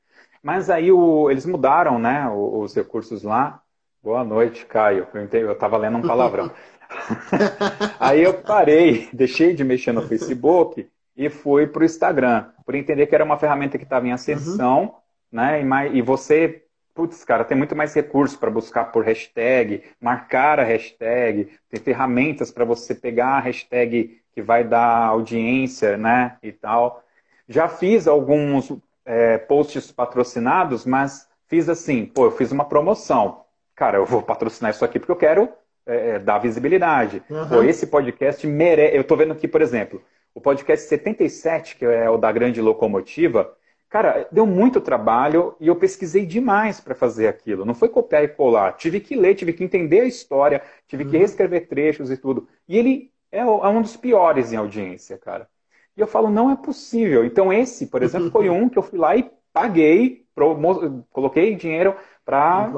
Mas 0.42 0.70
aí 0.70 0.90
o, 0.90 1.30
eles 1.30 1.44
mudaram 1.44 1.98
né, 1.98 2.26
os 2.30 2.74
recursos 2.74 3.22
lá. 3.22 3.60
Boa 4.02 4.24
noite, 4.24 4.64
Caio. 4.66 5.06
Eu 5.32 5.52
estava 5.52 5.76
lendo 5.76 5.98
um 5.98 6.02
palavrão. 6.02 6.50
aí 7.98 8.22
eu 8.22 8.34
parei, 8.34 9.08
deixei 9.12 9.54
de 9.54 9.64
mexer 9.64 9.92
no 9.92 10.02
Facebook 10.02 10.86
e 11.16 11.28
fui 11.28 11.66
para 11.66 11.82
o 11.82 11.84
Instagram, 11.84 12.46
por 12.64 12.74
entender 12.74 13.06
que 13.06 13.14
era 13.14 13.24
uma 13.24 13.38
ferramenta 13.38 13.78
que 13.78 13.84
estava 13.84 14.06
em 14.06 14.12
ascensão, 14.12 14.82
uhum. 14.82 14.92
né? 15.30 15.60
E, 15.60 15.64
mais, 15.64 15.94
e 15.94 16.02
você, 16.02 16.64
putz, 16.94 17.24
cara, 17.24 17.44
tem 17.44 17.56
muito 17.56 17.76
mais 17.76 17.94
recursos 17.94 18.36
para 18.36 18.50
buscar 18.50 18.86
por 18.86 19.04
hashtag, 19.04 19.82
marcar 20.00 20.58
a 20.58 20.64
hashtag, 20.64 21.50
tem 21.68 21.80
ferramentas 21.80 22.50
para 22.50 22.64
você 22.64 22.94
pegar 22.94 23.28
a 23.28 23.40
hashtag 23.40 24.20
que 24.32 24.42
vai 24.42 24.64
dar 24.64 25.06
audiência, 25.06 25.96
né? 25.96 26.36
E 26.42 26.50
tal. 26.50 27.02
Já 27.48 27.68
fiz 27.68 28.08
alguns 28.08 28.72
é, 29.04 29.38
posts 29.38 29.92
patrocinados, 29.92 30.84
mas 30.84 31.28
fiz 31.46 31.68
assim, 31.68 32.04
pô, 32.04 32.24
eu 32.24 32.32
fiz 32.32 32.50
uma 32.50 32.64
promoção. 32.64 33.42
Cara, 33.76 33.98
eu 33.98 34.06
vou 34.06 34.22
patrocinar 34.22 34.72
isso 34.72 34.84
aqui 34.84 34.98
porque 34.98 35.12
eu 35.12 35.16
quero 35.16 35.48
é, 35.86 36.18
dar 36.18 36.38
visibilidade. 36.38 37.22
Uhum. 37.28 37.48
Pô, 37.48 37.62
esse 37.62 37.86
podcast 37.86 38.46
merece. 38.46 38.96
Eu 38.96 39.02
estou 39.02 39.16
vendo 39.16 39.32
aqui, 39.32 39.46
por 39.46 39.62
exemplo, 39.62 40.02
o 40.34 40.40
podcast 40.40 40.88
77, 40.88 41.76
que 41.76 41.84
é 41.84 42.10
o 42.10 42.18
da 42.18 42.32
Grande 42.32 42.60
Locomotiva, 42.60 43.54
cara, 43.88 44.26
deu 44.32 44.44
muito 44.44 44.80
trabalho 44.80 45.54
e 45.60 45.68
eu 45.68 45.76
pesquisei 45.76 46.26
demais 46.26 46.80
para 46.80 46.94
fazer 46.94 47.28
aquilo. 47.28 47.64
Não 47.64 47.74
foi 47.74 47.88
copiar 47.88 48.24
e 48.24 48.28
colar. 48.28 48.72
Tive 48.72 48.98
que 48.98 49.14
ler, 49.14 49.36
tive 49.36 49.52
que 49.52 49.62
entender 49.62 50.00
a 50.00 50.06
história, 50.06 50.60
tive 50.88 51.04
uhum. 51.04 51.10
que 51.10 51.18
reescrever 51.18 51.68
trechos 51.68 52.10
e 52.10 52.16
tudo. 52.16 52.48
E 52.68 52.76
ele 52.76 53.12
é, 53.30 53.38
é 53.38 53.44
um 53.44 53.80
dos 53.80 53.96
piores 53.96 54.52
em 54.52 54.56
audiência, 54.56 55.16
cara. 55.16 55.48
E 55.96 56.00
eu 56.00 56.08
falo, 56.08 56.28
não 56.28 56.50
é 56.50 56.56
possível. 56.56 57.24
Então, 57.24 57.52
esse, 57.52 57.86
por 57.86 58.02
exemplo, 58.02 58.30
foi 58.32 58.50
um 58.50 58.68
que 58.68 58.76
eu 58.76 58.82
fui 58.82 58.98
lá 58.98 59.16
e 59.16 59.30
paguei, 59.52 60.26
promo... 60.34 61.06
coloquei 61.12 61.54
dinheiro 61.54 61.94
para 62.24 62.68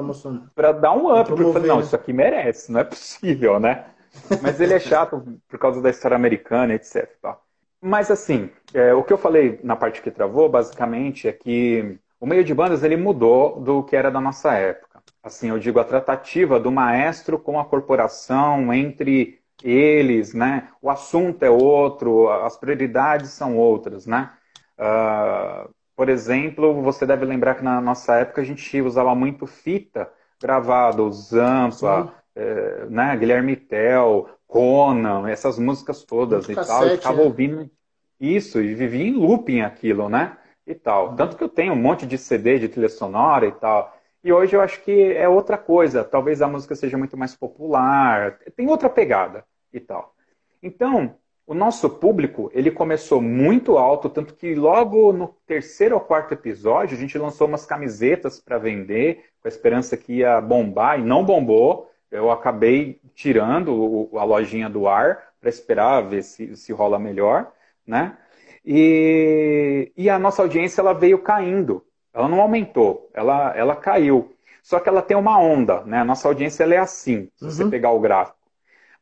dar 0.79 0.93
um 0.93 1.11
up. 1.19 1.29
Porque 1.29 1.43
eu 1.43 1.53
falei, 1.53 1.67
não, 1.67 1.79
isso 1.79 1.95
aqui 1.95 2.13
merece, 2.13 2.71
não 2.71 2.79
é 2.79 2.83
possível, 2.83 3.59
né? 3.59 3.85
Mas 4.41 4.59
ele 4.59 4.75
é 4.75 4.79
chato 4.79 5.23
por 5.47 5.57
causa 5.57 5.81
da 5.81 5.89
história 5.89 6.15
americana, 6.15 6.75
etc. 6.75 7.09
Tá? 7.19 7.39
Mas 7.81 8.09
assim, 8.09 8.49
é, 8.73 8.93
o 8.93 9.03
que 9.03 9.13
eu 9.13 9.17
falei 9.17 9.59
na 9.63 9.75
parte 9.75 10.01
que 10.01 10.11
travou, 10.11 10.49
basicamente, 10.49 11.27
é 11.27 11.31
que 11.31 11.99
o 12.19 12.25
meio 12.25 12.43
de 12.43 12.53
bandas 12.53 12.83
ele 12.83 12.97
mudou 12.97 13.59
do 13.61 13.83
que 13.83 13.95
era 13.95 14.09
da 14.09 14.19
nossa 14.19 14.53
época. 14.53 15.03
Assim, 15.23 15.49
eu 15.49 15.59
digo 15.59 15.79
a 15.79 15.83
tratativa 15.83 16.59
do 16.59 16.71
maestro 16.71 17.37
com 17.37 17.59
a 17.59 17.65
corporação 17.65 18.73
entre 18.73 19.39
eles, 19.63 20.33
né? 20.33 20.69
O 20.81 20.89
assunto 20.89 21.43
é 21.43 21.49
outro, 21.49 22.29
as 22.29 22.57
prioridades 22.57 23.31
são 23.31 23.57
outras, 23.57 24.05
né? 24.05 24.31
Uh, 24.79 25.69
por 25.95 26.09
exemplo, 26.09 26.81
você 26.81 27.05
deve 27.05 27.25
lembrar 27.25 27.55
que 27.55 27.63
na 27.63 27.81
nossa 27.81 28.15
época 28.15 28.41
a 28.41 28.45
gente 28.45 28.81
usava 28.81 29.15
muito 29.15 29.47
fita 29.47 30.09
gravada, 30.41 31.09
Zampa, 31.11 32.13
é, 32.35 32.85
né? 32.85 33.15
Guilherme 33.17 33.55
Tell, 33.55 34.29
Conan, 34.47 35.29
essas 35.29 35.59
músicas 35.59 36.03
todas 36.03 36.47
Muito 36.47 36.51
e 36.51 36.55
cassete, 36.55 36.79
tal. 36.79 36.87
Eu 36.87 36.97
ficava 36.97 37.21
é. 37.21 37.25
ouvindo 37.25 37.69
isso 38.19 38.61
e 38.61 38.73
vivia 38.73 39.05
em 39.05 39.13
looping 39.13 39.61
aquilo, 39.61 40.09
né? 40.09 40.37
E 40.65 40.73
tal. 40.73 41.09
Uhum. 41.09 41.15
Tanto 41.15 41.37
que 41.37 41.43
eu 41.43 41.49
tenho 41.49 41.73
um 41.73 41.77
monte 41.77 42.05
de 42.05 42.17
CD 42.17 42.57
de 42.59 42.69
trilha 42.69 42.89
sonora 42.89 43.45
e 43.45 43.51
tal. 43.51 43.95
E 44.23 44.31
hoje 44.33 44.55
eu 44.55 44.61
acho 44.61 44.81
que 44.81 45.13
é 45.13 45.27
outra 45.27 45.57
coisa. 45.57 46.03
Talvez 46.03 46.41
a 46.41 46.47
música 46.47 46.75
seja 46.75 46.97
muito 46.97 47.15
mais 47.15 47.35
popular, 47.35 48.39
tem 48.55 48.67
outra 48.67 48.89
pegada 48.89 49.45
e 49.71 49.79
tal. 49.79 50.13
Então, 50.61 51.15
o 51.45 51.53
nosso 51.53 51.89
público, 51.89 52.51
ele 52.53 52.69
começou 52.69 53.21
muito 53.21 53.77
alto, 53.77 54.09
tanto 54.09 54.33
que 54.33 54.53
logo 54.53 55.13
no 55.13 55.29
terceiro 55.45 55.95
ou 55.95 56.01
quarto 56.01 56.33
episódio, 56.33 56.97
a 56.97 56.99
gente 56.99 57.17
lançou 57.17 57.47
umas 57.47 57.65
camisetas 57.65 58.37
para 58.39 58.57
vender, 58.57 59.23
com 59.41 59.47
a 59.47 59.49
esperança 59.49 59.95
que 59.95 60.15
ia 60.15 60.41
bombar, 60.41 60.99
e 60.99 61.03
não 61.03 61.23
bombou 61.23 61.89
eu 62.11 62.31
acabei 62.31 62.99
tirando 63.13 64.09
a 64.15 64.23
lojinha 64.23 64.69
do 64.69 64.87
ar 64.87 65.33
para 65.39 65.49
esperar 65.49 66.01
ver 66.01 66.23
se, 66.23 66.55
se 66.55 66.71
rola 66.73 66.97
melhor, 66.97 67.51
né? 67.85 68.17
E, 68.65 69.91
e 69.95 70.09
a 70.09 70.19
nossa 70.19 70.41
audiência 70.41 70.81
ela 70.81 70.93
veio 70.93 71.19
caindo, 71.19 71.85
ela 72.13 72.27
não 72.27 72.41
aumentou, 72.41 73.09
ela, 73.13 73.55
ela 73.55 73.75
caiu. 73.75 74.33
Só 74.61 74.79
que 74.79 74.89
ela 74.89 75.01
tem 75.01 75.15
uma 75.15 75.39
onda, 75.39 75.83
né? 75.85 75.99
A 75.99 76.03
nossa 76.03 76.27
audiência 76.27 76.63
ela 76.63 76.75
é 76.75 76.77
assim, 76.77 77.29
se 77.35 77.45
uhum. 77.45 77.51
você 77.51 77.65
pegar 77.69 77.91
o 77.91 77.99
gráfico. 77.99 78.37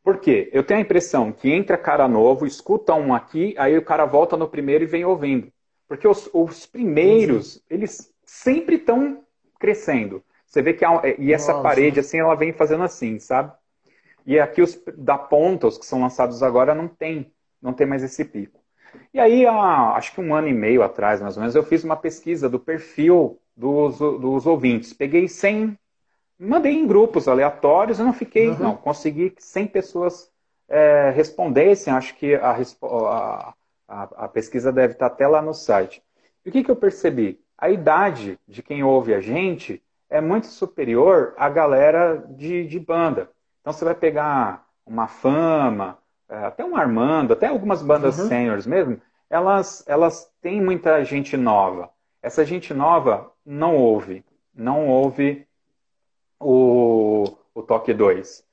Por 0.03 0.19
quê? 0.19 0.51
Eu 0.53 0.63
tenho 0.63 0.79
a 0.79 0.83
impressão 0.83 1.31
que 1.31 1.51
entra 1.51 1.79
cara 1.79 2.07
novo, 2.07 2.45
escuta 2.45 2.93
um 2.93 3.11
aqui, 3.11 3.55
aí 3.57 3.75
o 3.75 3.83
cara 3.83 4.05
volta 4.05 4.37
no 4.37 4.47
primeiro 4.47 4.83
e 4.83 4.87
vem 4.87 5.03
ouvindo. 5.03 5.51
Porque 5.87 6.07
os, 6.07 6.29
os 6.31 6.67
primeiros, 6.67 7.63
eles 7.67 8.13
sempre 8.23 8.75
estão 8.75 9.23
crescendo. 9.59 10.23
Você 10.55 10.61
vê 10.61 10.73
que 10.73 10.85
há, 10.85 11.01
e 11.19 11.33
essa 11.33 11.51
Nossa. 11.51 11.63
parede 11.63 11.99
assim, 11.99 12.17
ela 12.17 12.33
vem 12.33 12.53
fazendo 12.53 12.85
assim, 12.85 13.19
sabe? 13.19 13.51
E 14.25 14.39
aqui 14.39 14.61
os 14.61 14.81
da 14.95 15.17
ponta, 15.17 15.67
os 15.67 15.77
que 15.77 15.85
são 15.85 15.99
lançados 15.99 16.41
agora, 16.41 16.73
não 16.73 16.87
tem, 16.87 17.29
não 17.61 17.73
tem 17.73 17.85
mais 17.85 18.01
esse 18.01 18.23
pico. 18.23 18.57
E 19.13 19.19
aí, 19.19 19.45
há, 19.45 19.95
acho 19.97 20.13
que 20.13 20.21
um 20.21 20.33
ano 20.33 20.47
e 20.47 20.53
meio 20.53 20.81
atrás, 20.81 21.19
mais 21.19 21.35
ou 21.35 21.41
menos, 21.41 21.55
eu 21.55 21.63
fiz 21.63 21.83
uma 21.83 21.97
pesquisa 21.97 22.47
do 22.47 22.57
perfil 22.57 23.37
dos, 23.53 23.99
dos 23.99 24.45
ouvintes. 24.45 24.93
Peguei 24.93 25.27
100, 25.27 25.77
mandei 26.39 26.71
em 26.71 26.87
grupos 26.87 27.27
aleatórios, 27.27 27.99
eu 27.99 28.05
não 28.05 28.13
fiquei, 28.13 28.47
uhum. 28.47 28.57
não, 28.57 28.77
consegui 28.77 29.31
que 29.31 29.43
100 29.43 29.67
pessoas 29.67 30.31
é, 30.69 31.09
respondessem. 31.09 31.91
Acho 31.91 32.15
que 32.15 32.33
a, 32.35 32.51
a, 32.81 33.53
a, 33.89 34.03
a, 34.03 34.27
pesquisa 34.29 34.71
deve 34.71 34.93
estar 34.93 35.07
até 35.07 35.27
lá 35.27 35.41
no 35.41 35.53
site. 35.53 36.01
E 36.45 36.49
o 36.49 36.51
que, 36.53 36.63
que 36.63 36.71
eu 36.71 36.77
percebi? 36.77 37.41
A 37.57 37.69
idade 37.69 38.39
de 38.47 38.63
quem 38.63 38.85
ouve 38.85 39.13
a 39.13 39.19
gente 39.19 39.83
é 40.09 40.21
muito 40.21 40.47
superior 40.47 41.33
à 41.37 41.49
galera 41.49 42.23
de, 42.29 42.67
de 42.67 42.79
banda. 42.79 43.29
Então 43.61 43.73
você 43.73 43.83
vai 43.83 43.95
pegar 43.95 44.65
uma 44.85 45.07
Fama, 45.07 45.97
é, 46.29 46.37
até 46.45 46.63
um 46.63 46.75
Armando, 46.75 47.33
até 47.33 47.47
algumas 47.47 47.81
bandas 47.81 48.19
uhum. 48.19 48.27
seniors 48.27 48.65
mesmo, 48.65 49.01
elas, 49.29 49.83
elas 49.87 50.31
têm 50.41 50.61
muita 50.61 51.03
gente 51.03 51.35
nova. 51.35 51.89
Essa 52.21 52.45
gente 52.45 52.73
nova 52.73 53.31
não 53.45 53.75
ouve, 53.75 54.23
não 54.53 54.87
ouve 54.87 55.47
o, 56.39 57.25
o 57.53 57.61
Toque 57.61 57.93
2. 57.93 58.43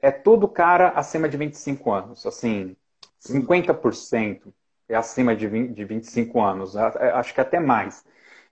É 0.00 0.10
todo 0.10 0.48
cara 0.48 0.90
acima 0.90 1.28
de 1.28 1.36
25 1.36 1.92
anos, 1.92 2.26
assim, 2.26 2.76
50% 3.20 4.52
é 4.88 4.94
acima 4.94 5.34
de, 5.34 5.46
20, 5.46 5.72
de 5.72 5.84
25 5.84 6.40
anos, 6.40 6.76
acho 6.76 7.32
que 7.32 7.40
até 7.40 7.58
mais. 7.58 8.04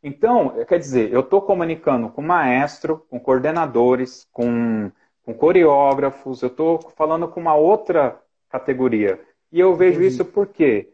Então, 0.03 0.65
quer 0.67 0.79
dizer, 0.79 1.13
eu 1.13 1.21
estou 1.21 1.41
comunicando 1.41 2.09
com 2.09 2.23
maestro, 2.23 3.07
com 3.09 3.21
coordenadores, 3.21 4.27
com, 4.33 4.91
com 5.25 5.33
coreógrafos, 5.33 6.43
eu 6.43 6.49
estou 6.49 6.81
falando 6.97 7.29
com 7.29 7.41
uma 7.41 7.55
outra 7.55 8.21
categoria. 8.49 9.21
E 9.51 9.61
eu 9.61 9.75
vejo 9.77 10.01
Entendi. 10.01 10.09
isso 10.09 10.25
por 10.25 10.49
quê? 10.49 10.93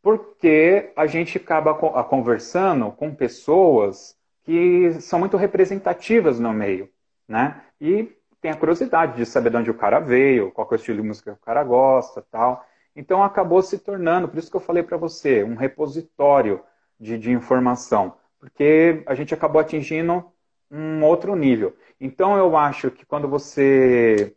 Porque 0.00 0.92
a 0.96 1.06
gente 1.06 1.36
acaba 1.36 1.74
conversando 2.04 2.90
com 2.92 3.14
pessoas 3.14 4.16
que 4.44 4.92
são 5.00 5.18
muito 5.18 5.36
representativas 5.36 6.38
no 6.38 6.52
meio, 6.52 6.88
né? 7.28 7.60
E 7.80 8.16
tem 8.40 8.52
a 8.52 8.56
curiosidade 8.56 9.16
de 9.16 9.26
saber 9.26 9.50
de 9.50 9.56
onde 9.56 9.70
o 9.70 9.74
cara 9.74 9.98
veio, 9.98 10.52
qual 10.52 10.68
é 10.70 10.74
o 10.74 10.76
estilo 10.76 11.02
de 11.02 11.08
música 11.08 11.32
que 11.32 11.38
o 11.42 11.44
cara 11.44 11.64
gosta, 11.64 12.24
tal. 12.30 12.64
Então 12.94 13.22
acabou 13.22 13.60
se 13.60 13.78
tornando, 13.78 14.28
por 14.28 14.38
isso 14.38 14.50
que 14.50 14.56
eu 14.56 14.60
falei 14.60 14.82
para 14.82 14.96
você, 14.96 15.42
um 15.42 15.56
repositório 15.56 16.62
de, 16.98 17.18
de 17.18 17.32
informação, 17.32 18.14
porque 18.38 19.02
a 19.06 19.14
gente 19.14 19.34
acabou 19.34 19.60
atingindo 19.60 20.24
um 20.70 21.02
outro 21.04 21.34
nível. 21.34 21.76
Então 22.00 22.36
eu 22.36 22.56
acho 22.56 22.90
que 22.90 23.04
quando 23.06 23.28
você 23.28 24.34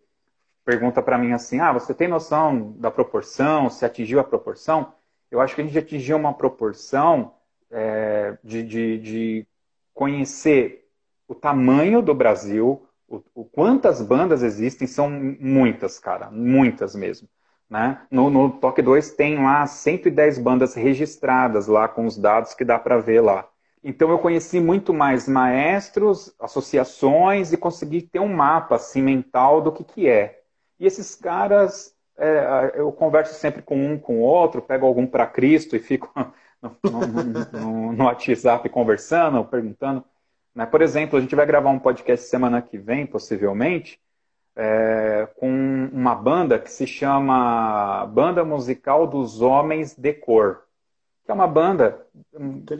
pergunta 0.63 1.01
para 1.01 1.17
mim 1.17 1.31
assim, 1.31 1.59
ah, 1.59 1.73
você 1.73 1.93
tem 1.93 2.07
noção 2.07 2.73
da 2.77 2.91
proporção, 2.91 3.69
se 3.69 3.83
atingiu 3.83 4.19
a 4.19 4.23
proporção? 4.23 4.93
Eu 5.31 5.41
acho 5.41 5.55
que 5.55 5.62
a 5.62 5.63
gente 5.63 5.77
atingiu 5.77 6.17
uma 6.17 6.33
proporção 6.33 7.33
é, 7.71 8.38
de, 8.43 8.63
de, 8.63 8.97
de, 8.99 9.47
conhecer 9.93 10.88
o 11.27 11.35
tamanho 11.35 12.01
do 12.01 12.13
Brasil, 12.13 12.88
o, 13.07 13.21
o, 13.35 13.45
quantas 13.45 14.01
bandas 14.01 14.43
existem, 14.43 14.88
são 14.88 15.09
muitas, 15.09 15.99
cara, 15.99 16.31
muitas 16.31 16.95
mesmo. 16.95 17.27
Né? 17.69 18.01
No, 18.09 18.29
no 18.29 18.49
Toque 18.49 18.81
2 18.81 19.12
tem 19.12 19.43
lá 19.43 19.65
110 19.67 20.39
bandas 20.39 20.73
registradas 20.73 21.67
lá 21.67 21.88
com 21.88 22.05
os 22.05 22.17
dados 22.17 22.53
que 22.53 22.63
dá 22.63 22.79
para 22.79 22.97
ver 22.97 23.21
lá. 23.21 23.48
Então 23.83 24.09
eu 24.09 24.19
conheci 24.19 24.59
muito 24.59 24.93
mais 24.93 25.27
maestros, 25.27 26.33
associações 26.39 27.53
e 27.53 27.57
consegui 27.57 28.01
ter 28.01 28.19
um 28.19 28.33
mapa 28.33 28.75
assim 28.75 29.01
mental 29.01 29.61
do 29.61 29.71
que 29.71 29.83
que 29.83 30.09
é. 30.09 30.41
E 30.79 30.85
esses 30.85 31.15
caras, 31.15 31.93
é, 32.17 32.73
eu 32.75 32.91
converso 32.91 33.33
sempre 33.35 33.61
com 33.61 33.77
um, 33.77 33.97
com 33.97 34.19
o 34.19 34.21
outro, 34.21 34.61
pego 34.61 34.85
algum 34.85 35.07
para 35.07 35.25
Cristo 35.25 35.75
e 35.75 35.79
fico 35.79 36.11
no, 36.61 36.77
no, 36.83 37.23
no, 37.59 37.93
no, 37.93 38.03
WhatsApp 38.05 38.67
conversando, 38.69 39.43
perguntando. 39.45 40.03
Né? 40.53 40.65
Por 40.65 40.81
exemplo, 40.81 41.17
a 41.17 41.21
gente 41.21 41.35
vai 41.35 41.45
gravar 41.45 41.69
um 41.69 41.79
podcast 41.79 42.25
semana 42.27 42.61
que 42.61 42.77
vem, 42.77 43.05
possivelmente, 43.05 43.99
é, 44.55 45.27
com 45.37 45.89
uma 45.93 46.13
banda 46.15 46.59
que 46.59 46.69
se 46.69 46.85
chama 46.85 48.05
Banda 48.07 48.43
Musical 48.43 49.07
dos 49.07 49.41
Homens 49.41 49.95
de 49.95 50.13
Cor 50.13 50.63
é 51.31 51.35
uma 51.35 51.47
banda 51.47 52.05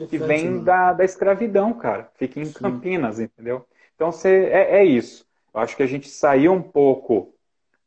que 0.08 0.18
vem 0.18 0.62
da, 0.62 0.92
da 0.92 1.04
escravidão, 1.04 1.72
cara. 1.72 2.10
Fica 2.14 2.40
em 2.40 2.46
Sim. 2.46 2.52
Campinas, 2.52 3.20
entendeu? 3.20 3.66
Então 3.94 4.10
você, 4.10 4.48
é, 4.50 4.78
é, 4.78 4.84
isso. 4.84 5.26
Eu 5.52 5.60
acho 5.60 5.76
que 5.76 5.82
a 5.82 5.86
gente 5.86 6.08
saiu 6.08 6.52
um 6.52 6.62
pouco 6.62 7.34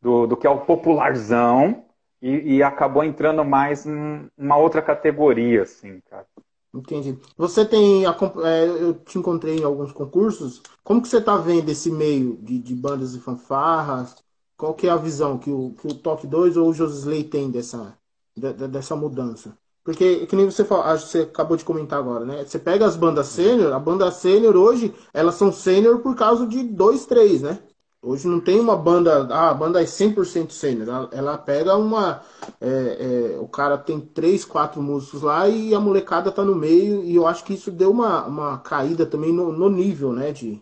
do, 0.01 0.27
do 0.27 0.37
que 0.37 0.45
é 0.45 0.49
o 0.49 0.61
popularzão 0.61 1.85
e, 2.21 2.55
e 2.55 2.63
acabou 2.63 3.03
entrando 3.03 3.43
mais 3.43 3.85
em 3.85 4.29
uma 4.37 4.57
outra 4.57 4.81
categoria, 4.81 5.63
assim, 5.63 6.01
cara. 6.09 6.25
Entendi. 6.73 7.17
Você 7.37 7.63
tem. 7.65 8.03
É, 8.05 8.65
eu 8.65 8.95
te 8.95 9.19
encontrei 9.19 9.57
em 9.59 9.63
alguns 9.63 9.91
concursos. 9.91 10.61
Como 10.83 11.01
que 11.01 11.07
você 11.07 11.17
está 11.17 11.37
vendo 11.37 11.69
esse 11.69 11.91
meio 11.91 12.37
de, 12.37 12.57
de, 12.57 12.73
bandas 12.73 13.13
e 13.13 13.19
fanfarras? 13.19 14.15
Qual 14.57 14.73
que 14.73 14.87
é 14.87 14.89
a 14.89 14.95
visão 14.95 15.37
que 15.37 15.51
o, 15.51 15.75
que 15.75 15.87
o 15.87 15.93
Toque 15.93 16.25
2 16.25 16.57
ou 16.57 16.69
o 16.69 16.73
Josley 16.73 17.23
tem 17.23 17.51
dessa, 17.51 17.95
de, 18.35 18.53
dessa 18.67 18.95
mudança? 18.95 19.55
Porque, 19.83 20.25
que 20.25 20.35
nem 20.35 20.45
você 20.45 20.63
que 20.63 20.69
você 20.69 21.19
acabou 21.21 21.57
de 21.57 21.65
comentar 21.65 21.99
agora, 21.99 22.23
né? 22.25 22.45
Você 22.45 22.57
pega 22.57 22.85
as 22.85 22.95
bandas 22.95 23.27
sênior, 23.27 23.73
a 23.73 23.79
banda 23.79 24.09
sênior 24.11 24.55
hoje, 24.55 24.93
elas 25.13 25.35
são 25.35 25.51
sênior 25.51 25.99
por 25.99 26.15
causa 26.15 26.47
de 26.47 26.63
dois, 26.63 27.05
três, 27.05 27.41
né? 27.41 27.59
Hoje 28.01 28.27
não 28.27 28.39
tem 28.39 28.59
uma 28.59 28.75
banda, 28.77 29.27
ah, 29.33 29.49
a 29.49 29.53
banda 29.53 29.81
é 29.81 29.85
100% 29.85 30.51
sênior. 30.51 30.87
Ela, 30.89 31.09
ela, 31.13 31.37
pega 31.37 31.77
uma. 31.77 32.21
É, 32.59 33.35
é, 33.35 33.39
o 33.39 33.47
cara 33.47 33.77
tem 33.77 33.99
três, 33.99 34.43
quatro 34.45 34.81
músicos 34.81 35.21
lá 35.21 35.47
e 35.47 35.73
a 35.73 35.79
molecada 35.79 36.31
tá 36.31 36.43
no 36.43 36.55
meio. 36.55 37.03
E 37.03 37.15
eu 37.15 37.25
acho 37.25 37.43
que 37.45 37.53
isso 37.53 37.71
deu 37.71 37.91
uma, 37.91 38.25
uma 38.25 38.59
caída 38.59 39.05
também 39.05 39.31
no, 39.33 39.53
no 39.53 39.69
nível, 39.69 40.11
né? 40.13 40.33
De, 40.33 40.61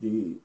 de, 0.00 0.42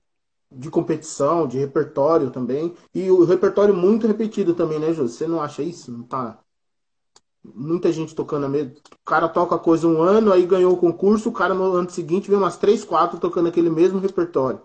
de, 0.52 0.70
competição, 0.70 1.48
de 1.48 1.58
repertório 1.58 2.32
também. 2.32 2.76
E 2.94 3.10
o 3.12 3.26
repertório 3.26 3.74
muito 3.76 4.08
repetido 4.08 4.54
também, 4.54 4.80
né, 4.80 4.94
Jô? 4.94 5.08
Você 5.08 5.28
não 5.28 5.42
acha 5.42 5.64
isso? 5.64 5.92
Não 5.92 6.04
tá 6.04 6.40
muita 7.44 7.92
gente 7.92 8.16
tocando 8.16 8.46
a 8.46 8.50
mesma. 8.50 8.74
O 8.74 9.06
cara 9.06 9.28
toca 9.30 9.56
a 9.56 9.60
coisa 9.60 9.88
um 9.88 10.02
ano, 10.02 10.32
aí 10.32 10.46
ganhou 10.46 10.74
o 10.74 10.78
concurso, 10.78 11.30
o 11.30 11.34
cara 11.34 11.54
no 11.54 11.64
ano 11.74 11.90
seguinte 11.90 12.30
vem 12.30 12.38
umas 12.38 12.58
três, 12.58 12.84
quatro 12.84 13.20
tocando 13.20 13.50
aquele 13.50 13.70
mesmo 13.70 14.00
repertório. 14.00 14.62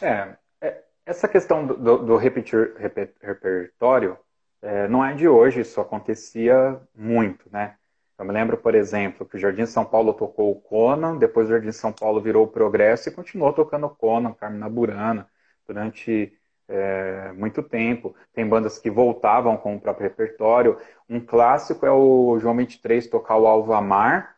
É, 0.00 0.36
é 0.60 0.82
essa 1.06 1.28
questão 1.28 1.66
do, 1.66 1.98
do, 1.98 2.16
repetir, 2.16 2.74
reper, 2.76 3.14
repertório 3.20 4.16
é, 4.60 4.88
não 4.88 5.04
é 5.04 5.14
de 5.14 5.28
hoje, 5.28 5.60
isso 5.60 5.80
acontecia 5.80 6.80
muito, 6.94 7.48
né? 7.50 7.76
Eu 8.18 8.24
me 8.24 8.32
lembro, 8.32 8.56
por 8.58 8.74
exemplo, 8.74 9.24
que 9.24 9.36
o 9.36 9.38
Jardim 9.38 9.64
São 9.64 9.84
Paulo 9.84 10.12
tocou 10.12 10.50
o 10.50 10.60
Conan, 10.60 11.16
depois 11.16 11.46
o 11.46 11.52
Jardim 11.52 11.70
São 11.70 11.92
Paulo 11.92 12.20
virou 12.20 12.44
o 12.44 12.48
Progresso 12.48 13.08
e 13.08 13.12
continuou 13.12 13.52
tocando 13.52 13.88
Conan, 13.88 14.32
Carmina 14.32 14.68
Burana, 14.68 15.28
durante 15.66 16.36
é, 16.68 17.32
muito 17.34 17.62
tempo. 17.62 18.14
Tem 18.34 18.46
bandas 18.46 18.78
que 18.78 18.90
voltavam 18.90 19.56
com 19.56 19.74
o 19.74 19.80
próprio 19.80 20.08
repertório. 20.08 20.76
Um 21.08 21.18
clássico 21.18 21.86
é 21.86 21.90
o 21.90 22.38
João 22.38 22.56
23 22.56 23.06
tocar 23.06 23.36
o 23.36 23.46
Alvamar. 23.46 24.36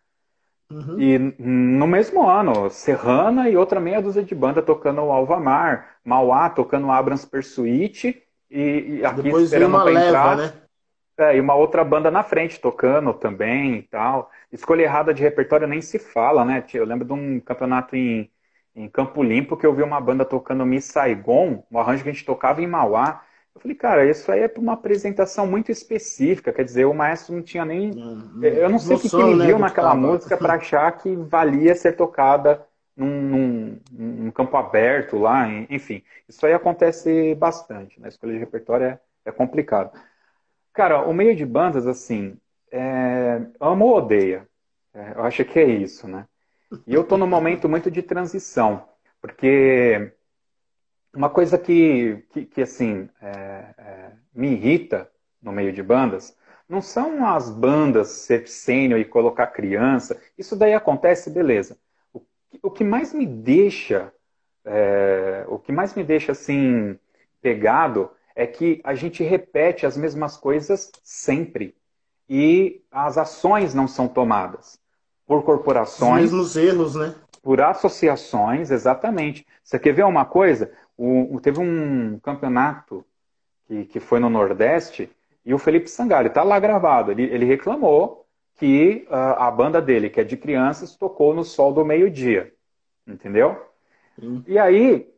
Uhum. 0.70 1.00
E 1.00 1.18
no 1.38 1.86
mesmo 1.86 2.28
ano, 2.28 2.70
Serrana 2.70 3.48
e 3.48 3.56
outra 3.56 3.80
meia 3.80 4.00
dúzia 4.00 4.22
de 4.22 4.34
banda 4.36 4.62
tocando 4.62 5.02
o 5.02 5.10
Alvamar, 5.10 5.96
Mauá 6.04 6.48
tocando 6.48 6.86
o 6.86 6.92
Abrams 6.92 7.26
Persuite 7.26 8.22
e, 8.48 8.98
e 8.98 9.04
aqui 9.04 9.22
Depois 9.22 9.44
esperando 9.44 9.74
uma 9.74 9.82
leva, 9.82 10.06
entrar. 10.06 10.36
Né? 10.36 10.52
É, 11.18 11.36
e 11.36 11.40
uma 11.40 11.54
outra 11.54 11.82
banda 11.82 12.08
na 12.08 12.22
frente 12.22 12.60
tocando 12.60 13.12
também 13.12 13.78
e 13.78 13.82
tal. 13.82 14.30
Escolha 14.52 14.82
errada 14.84 15.12
de 15.12 15.22
repertório 15.22 15.66
nem 15.66 15.82
se 15.82 15.98
fala, 15.98 16.44
né? 16.44 16.64
Eu 16.72 16.84
lembro 16.84 17.04
de 17.04 17.12
um 17.12 17.40
campeonato 17.40 17.96
em 17.96 18.30
em 18.80 18.88
Campo 18.88 19.22
Limpo 19.22 19.56
que 19.56 19.66
eu 19.66 19.74
vi 19.74 19.82
uma 19.82 20.00
banda 20.00 20.24
tocando 20.24 20.64
Miss 20.64 20.86
Saigon, 20.86 21.64
um 21.70 21.78
arranjo 21.78 22.02
que 22.02 22.08
a 22.08 22.12
gente 22.12 22.24
tocava 22.24 22.62
em 22.62 22.66
Mauá. 22.66 23.22
Eu 23.54 23.60
falei, 23.60 23.76
cara, 23.76 24.08
isso 24.08 24.30
aí 24.30 24.40
é 24.40 24.48
para 24.48 24.62
uma 24.62 24.72
apresentação 24.72 25.46
muito 25.46 25.70
específica, 25.70 26.52
quer 26.52 26.64
dizer, 26.64 26.86
o 26.86 26.94
maestro 26.94 27.34
não 27.34 27.42
tinha 27.42 27.64
nem. 27.64 27.90
Hum, 27.90 28.40
eu 28.42 28.70
não 28.70 28.78
sei 28.78 28.96
o 28.96 29.00
que, 29.00 29.10
que 29.10 29.16
ele 29.16 29.34
né, 29.34 29.46
viu 29.46 29.58
naquela 29.58 29.94
música 29.94 30.36
para 30.36 30.54
achar 30.60 30.90
que 30.92 31.14
valia 31.16 31.74
ser 31.74 31.92
tocada 31.92 32.64
num, 32.96 33.06
num, 33.06 33.80
num, 33.90 34.30
campo 34.30 34.56
aberto 34.56 35.18
lá, 35.18 35.48
enfim. 35.68 36.02
Isso 36.28 36.46
aí 36.46 36.52
acontece 36.52 37.34
bastante, 37.34 38.00
né? 38.00 38.06
A 38.06 38.08
escolha 38.08 38.32
de 38.32 38.38
repertório 38.38 38.86
é, 38.86 39.00
é 39.24 39.32
complicado. 39.32 39.98
Cara, 40.72 41.02
o 41.02 41.12
meio 41.12 41.34
de 41.34 41.44
bandas, 41.44 41.86
assim, 41.86 42.36
é... 42.70 43.42
amo 43.58 43.86
ou 43.86 43.96
odeia. 43.96 44.48
É, 44.94 45.12
eu 45.16 45.24
acho 45.24 45.44
que 45.44 45.58
é 45.58 45.64
isso, 45.64 46.06
né? 46.06 46.26
E 46.86 46.94
eu 46.94 47.02
estou 47.02 47.18
num 47.18 47.26
momento 47.26 47.68
muito 47.68 47.90
de 47.90 48.02
transição, 48.02 48.88
porque 49.20 50.12
uma 51.12 51.28
coisa 51.28 51.58
que, 51.58 52.24
que, 52.30 52.44
que 52.46 52.62
assim, 52.62 53.08
é, 53.20 53.74
é, 53.76 54.12
me 54.32 54.52
irrita 54.52 55.10
no 55.42 55.50
meio 55.52 55.72
de 55.72 55.82
bandas 55.82 56.36
não 56.68 56.80
são 56.80 57.26
as 57.26 57.50
bandas 57.50 58.08
ser 58.08 58.46
sênior 58.46 59.00
e 59.00 59.04
colocar 59.04 59.48
criança. 59.48 60.20
Isso 60.38 60.54
daí 60.54 60.72
acontece, 60.72 61.28
beleza. 61.28 61.76
O, 62.12 62.22
o 62.62 62.70
que 62.70 62.84
mais 62.84 63.12
me 63.12 63.26
deixa, 63.26 64.12
é, 64.64 65.44
o 65.48 65.58
que 65.58 65.72
mais 65.72 65.94
me 65.94 66.04
deixa 66.04 66.30
assim 66.30 66.96
pegado 67.42 68.10
é 68.36 68.46
que 68.46 68.80
a 68.84 68.94
gente 68.94 69.24
repete 69.24 69.84
as 69.84 69.96
mesmas 69.96 70.36
coisas 70.36 70.92
sempre 71.02 71.74
e 72.28 72.84
as 72.92 73.18
ações 73.18 73.74
não 73.74 73.88
são 73.88 74.06
tomadas 74.06 74.80
por 75.30 75.44
corporações. 75.44 76.24
Os 76.24 76.32
mesmos 76.32 76.56
erros, 76.56 76.94
né? 76.96 77.14
Por 77.40 77.60
associações, 77.60 78.72
exatamente. 78.72 79.46
Você 79.62 79.78
quer 79.78 79.92
ver 79.92 80.04
uma 80.04 80.24
coisa? 80.24 80.72
O, 80.98 81.38
teve 81.40 81.60
um 81.60 82.18
campeonato 82.18 83.04
que, 83.68 83.84
que 83.84 84.00
foi 84.00 84.18
no 84.18 84.28
Nordeste 84.28 85.08
e 85.44 85.54
o 85.54 85.58
Felipe 85.58 85.88
Sangalli 85.88 86.26
está 86.26 86.42
lá 86.42 86.58
gravado. 86.58 87.12
Ele, 87.12 87.22
ele 87.22 87.44
reclamou 87.44 88.26
que 88.56 89.06
uh, 89.08 89.38
a 89.38 89.48
banda 89.52 89.80
dele, 89.80 90.10
que 90.10 90.20
é 90.20 90.24
de 90.24 90.36
crianças, 90.36 90.96
tocou 90.96 91.32
no 91.32 91.44
sol 91.44 91.72
do 91.72 91.84
meio-dia. 91.84 92.52
Entendeu? 93.06 93.56
Hum. 94.20 94.42
E 94.48 94.58
aí, 94.58 95.08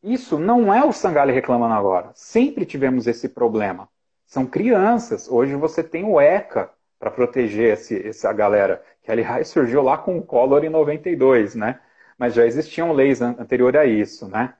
isso 0.00 0.38
não 0.38 0.72
é 0.72 0.84
o 0.84 0.92
Sangalli 0.92 1.32
reclamando 1.32 1.74
agora. 1.74 2.12
Sempre 2.14 2.64
tivemos 2.64 3.08
esse 3.08 3.28
problema. 3.28 3.88
São 4.26 4.46
crianças. 4.46 5.28
Hoje 5.28 5.56
você 5.56 5.82
tem 5.82 6.04
o 6.04 6.20
ECA 6.20 6.70
para 6.98 7.10
proteger 7.10 7.74
esse, 7.74 8.08
essa 8.08 8.32
galera 8.32 8.82
que 9.02 9.10
aliás 9.10 9.48
surgiu 9.48 9.82
lá 9.82 9.98
com 9.98 10.18
o 10.18 10.22
Collor 10.22 10.64
em 10.64 10.68
92, 10.68 11.54
né? 11.54 11.80
Mas 12.18 12.34
já 12.34 12.46
existiam 12.46 12.92
leis 12.92 13.20
an 13.20 13.36
anterior 13.38 13.76
a 13.76 13.84
isso, 13.84 14.28
né? 14.28 14.54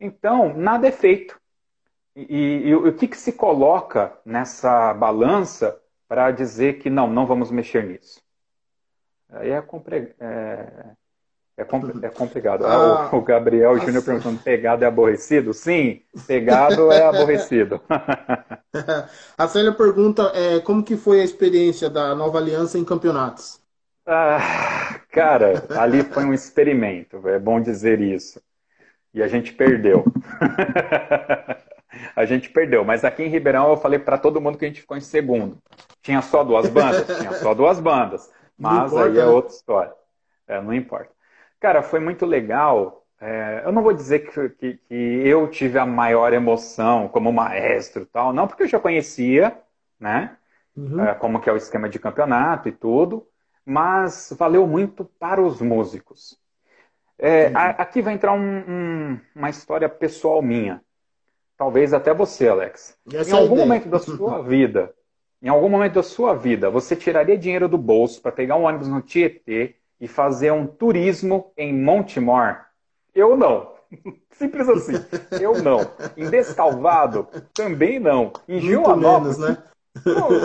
Então, 0.00 0.54
nada 0.56 0.88
é 0.88 0.92
feito. 0.92 1.40
E, 2.16 2.22
e, 2.22 2.68
e 2.68 2.74
o 2.74 2.92
que, 2.94 3.08
que 3.08 3.16
se 3.16 3.32
coloca 3.32 4.18
nessa 4.24 4.92
balança 4.94 5.80
para 6.08 6.30
dizer 6.30 6.78
que 6.78 6.90
não, 6.90 7.08
não 7.08 7.26
vamos 7.26 7.50
mexer 7.50 7.84
nisso? 7.84 8.22
Aí 9.30 9.50
é, 9.50 9.62
compre... 9.62 10.14
é... 10.20 10.94
É, 11.56 11.64
compl 11.64 12.04
é, 12.04 12.08
complicado. 12.08 12.64
Ah, 12.64 13.10
o, 13.12 13.20
Gabriel 13.20 13.78
Júnior 13.78 14.02
perguntando: 14.02 14.38
pegado 14.38 14.84
é 14.84 14.86
aborrecido? 14.86 15.52
Sim, 15.52 16.00
pegado 16.26 16.90
é 16.90 17.06
aborrecido. 17.06 17.80
a 19.36 19.48
Célia 19.48 19.72
pergunta 19.72 20.32
é, 20.34 20.60
como 20.60 20.82
que 20.82 20.96
foi 20.96 21.20
a 21.20 21.24
experiência 21.24 21.90
da 21.90 22.14
Nova 22.14 22.38
Aliança 22.38 22.78
em 22.78 22.84
campeonatos? 22.84 23.60
Ah, 24.06 24.72
Cara, 25.12 25.66
ali 25.78 26.02
foi 26.02 26.24
um 26.24 26.32
experimento, 26.32 27.28
é 27.28 27.38
bom 27.38 27.60
dizer 27.60 28.00
isso. 28.00 28.40
E 29.12 29.22
a 29.22 29.28
gente 29.28 29.52
perdeu. 29.52 30.04
a 32.16 32.24
gente 32.24 32.48
perdeu, 32.48 32.82
mas 32.82 33.04
aqui 33.04 33.22
em 33.22 33.28
Ribeirão 33.28 33.68
eu 33.68 33.76
falei 33.76 33.98
para 33.98 34.16
todo 34.16 34.40
mundo 34.40 34.56
que 34.56 34.64
a 34.64 34.68
gente 34.68 34.80
ficou 34.80 34.96
em 34.96 35.02
segundo. 35.02 35.58
Tinha 36.00 36.22
só 36.22 36.42
duas 36.42 36.66
bandas? 36.70 37.06
Tinha 37.18 37.32
só 37.34 37.52
duas 37.52 37.78
bandas. 37.78 38.32
Mas 38.58 38.90
importa, 38.90 39.10
aí 39.10 39.18
é 39.18 39.20
né? 39.22 39.26
outra 39.26 39.54
história. 39.54 39.92
É, 40.48 40.60
não 40.62 40.72
importa. 40.72 41.10
Cara, 41.62 41.82
foi 41.82 42.00
muito 42.00 42.26
legal. 42.26 43.06
É, 43.18 43.62
eu 43.64 43.72
não 43.72 43.82
vou 43.82 43.94
dizer 43.94 44.18
que, 44.18 44.48
que, 44.50 44.74
que, 44.88 44.94
eu 44.94 45.48
tive 45.48 45.78
a 45.78 45.86
maior 45.86 46.34
emoção 46.34 47.08
como 47.08 47.32
maestro 47.32 48.04
tal, 48.04 48.32
não, 48.32 48.46
porque 48.46 48.64
eu 48.64 48.68
já 48.68 48.78
conhecia, 48.78 49.56
né? 49.98 50.36
Uhum. 50.76 51.02
É, 51.02 51.14
como 51.14 51.40
que 51.40 51.48
é 51.48 51.52
o 51.52 51.56
esquema 51.56 51.88
de 51.88 51.98
campeonato 51.98 52.68
e 52.68 52.72
tudo 52.72 53.26
mas 53.64 54.34
valeu 54.36 54.66
muito 54.66 55.04
para 55.04 55.40
os 55.40 55.60
músicos. 55.60 56.38
É, 57.18 57.46
a, 57.54 57.70
aqui 57.70 58.02
vai 58.02 58.14
entrar 58.14 58.32
um, 58.32 58.40
um, 58.40 59.20
uma 59.34 59.50
história 59.50 59.88
pessoal 59.88 60.42
minha. 60.42 60.82
Talvez 61.56 61.94
até 61.94 62.12
você, 62.12 62.48
Alex. 62.48 62.98
Essa 63.12 63.30
em 63.30 63.38
algum 63.38 63.56
momento 63.56 63.88
da 63.88 64.00
sua 64.00 64.42
vida, 64.42 64.92
em 65.40 65.48
algum 65.48 65.68
momento 65.68 65.94
da 65.94 66.02
sua 66.02 66.34
vida, 66.34 66.70
você 66.70 66.96
tiraria 66.96 67.38
dinheiro 67.38 67.68
do 67.68 67.78
bolso 67.78 68.20
para 68.20 68.32
pegar 68.32 68.56
um 68.56 68.64
ônibus 68.64 68.88
no 68.88 69.00
Tietê 69.00 69.76
e 70.02 70.08
fazer 70.08 70.50
um 70.50 70.66
turismo 70.66 71.52
em 71.56 71.72
Montemor? 71.72 72.56
Eu 73.14 73.36
não. 73.36 73.70
Simples 74.32 74.68
assim. 74.68 74.94
Eu 75.40 75.62
não. 75.62 75.78
Em 76.16 76.28
Descalvado, 76.28 77.28
também 77.54 78.00
não. 78.00 78.32
Em 78.48 78.60
Gilmanópolis, 78.60 79.38
né? 79.38 79.56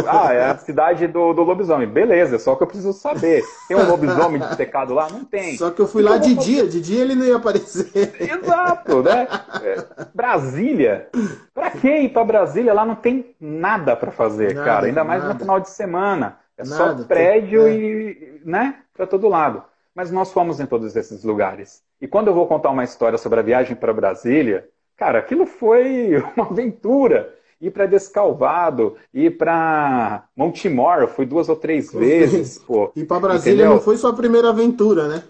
ah, 0.08 0.32
é 0.32 0.52
a 0.52 0.58
cidade 0.58 1.08
do, 1.08 1.34
do 1.34 1.42
lobisomem. 1.42 1.88
Beleza, 1.88 2.38
só 2.38 2.56
que 2.56 2.62
eu 2.62 2.68
preciso 2.68 2.94
saber. 2.94 3.44
Tem 3.68 3.76
um 3.76 3.88
lobisomem 3.88 4.40
dissecado 4.40 4.94
lá? 4.94 5.10
Não 5.10 5.24
tem. 5.24 5.58
Só 5.58 5.72
que 5.72 5.82
eu 5.82 5.88
fui 5.88 6.04
então, 6.04 6.14
lá 6.14 6.20
de 6.20 6.36
dia, 6.36 6.68
de 6.68 6.80
dia 6.80 7.02
ele 7.02 7.16
não 7.16 7.26
ia 7.26 7.38
aparecer. 7.38 8.16
Exato, 8.20 9.02
né? 9.02 9.28
É, 9.64 10.06
Brasília. 10.14 11.10
Pra 11.52 11.72
que 11.72 11.90
ir 11.90 12.10
pra 12.10 12.24
Brasília? 12.24 12.74
Lá 12.74 12.86
não 12.86 12.96
tem 12.96 13.34
nada 13.40 13.96
para 13.96 14.12
fazer, 14.12 14.54
nada, 14.54 14.66
cara. 14.66 14.86
Ainda 14.86 15.04
mais 15.04 15.24
nada. 15.24 15.34
no 15.34 15.40
final 15.40 15.60
de 15.60 15.70
semana. 15.70 16.38
É 16.58 16.68
nada, 16.68 16.98
só 16.98 17.08
prédio 17.08 17.64
tem... 17.64 17.74
É. 17.74 17.78
e, 17.78 18.42
né, 18.44 18.76
pra 18.98 19.08
todo 19.08 19.30
lado. 19.30 19.64
Mas 19.96 20.12
nós 20.12 20.32
fomos 20.32 20.60
em 20.60 20.66
todos 20.66 20.96
esses 20.96 21.24
lugares. 21.24 21.82
E 22.02 22.08
quando 22.08 22.28
eu 22.28 22.34
vou 22.34 22.48
contar 22.48 22.70
uma 22.70 22.84
história 22.84 23.18
sobre 23.18 23.40
a 23.40 23.44
viagem 23.44 23.76
para 23.76 23.94
Brasília, 23.94 24.68
cara, 24.98 25.20
aquilo 25.20 25.46
foi 25.46 26.18
uma 26.36 26.48
aventura 26.48 27.38
ir 27.60 27.72
para 27.72 27.88
Descalvado, 27.88 28.96
ir 29.14 29.38
para 29.38 30.26
Montemor, 30.36 31.00
eu 31.00 31.08
fui 31.08 31.26
duas 31.26 31.50
ou 31.50 31.56
três 31.56 31.92
vezes. 31.92 32.60
Pô, 32.60 32.92
e 32.96 33.04
para 33.04 33.20
Brasília 33.20 33.54
entendeu? 33.54 33.76
não 33.76 33.82
foi 33.82 33.98
sua 33.98 34.14
primeira 34.14 34.50
aventura, 34.50 35.08
né? 35.08 35.24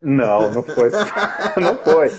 Não, 0.00 0.52
não 0.52 0.62
foi. 0.62 0.90
não 1.60 1.76
foi. 1.76 2.10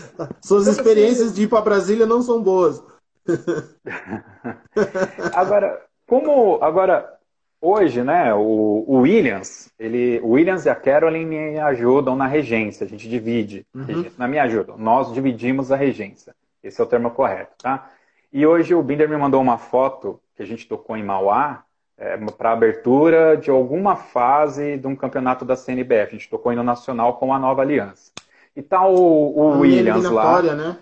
Suas 0.42 0.68
experiências 0.68 1.34
de 1.34 1.44
ir 1.44 1.48
para 1.48 1.62
Brasília 1.62 2.06
não 2.06 2.22
são 2.22 2.42
boas. 2.42 2.84
agora, 5.34 5.82
como 6.08 6.60
agora 6.62 7.17
hoje, 7.62 8.04
né, 8.04 8.34
o, 8.34 8.84
o, 8.88 9.00
Williams, 9.00 9.72
ele, 9.78 10.20
o 10.22 10.30
Williams 10.30 10.66
e 10.66 10.70
a 10.70 10.76
Carolyn 10.76 11.26
me 11.26 11.60
ajudam 11.60 12.16
na 12.16 12.28
regência, 12.28 12.86
a 12.86 12.90
gente 12.90 13.10
divide, 13.10 13.66
uhum. 13.74 14.06
não 14.18 14.28
me 14.28 14.40
ajudam, 14.40 14.78
nós 14.78 15.14
dividimos 15.14 15.72
a 15.72 15.76
regência. 15.76 16.36
Esse 16.64 16.82
é 16.82 16.84
o 16.84 16.88
termo 16.88 17.12
correto, 17.12 17.56
tá? 17.62 17.90
E 18.32 18.46
hoje 18.46 18.76
o 18.76 18.84
Binder 18.84 19.10
me 19.10 19.18
mandou 19.18 19.42
uma 19.42 19.58
foto 19.58 20.20
que 20.36 20.44
a 20.44 20.46
gente 20.46 20.68
tocou 20.68 20.98
em 20.98 21.04
Mauá 21.04 21.64
é, 21.98 22.18
para 22.18 22.52
abertura 22.52 23.36
de 23.36 23.50
alguma 23.50 23.96
fase 23.96 24.78
de 24.78 24.86
um 24.86 24.96
campeonato 24.96 25.44
da 25.44 25.56
CNBF. 25.56 26.10
A 26.10 26.18
gente 26.18 26.30
tocou 26.30 26.54
no 26.54 26.64
Nacional 26.64 27.16
com 27.16 27.34
a 27.34 27.40
Nova 27.40 27.62
Aliança. 27.62 28.12
E 28.56 28.62
tá 28.62 28.86
o, 28.86 28.96
o 28.96 29.60
Williams 29.60 30.10
lá. 30.10 30.42
Né? 30.42 30.78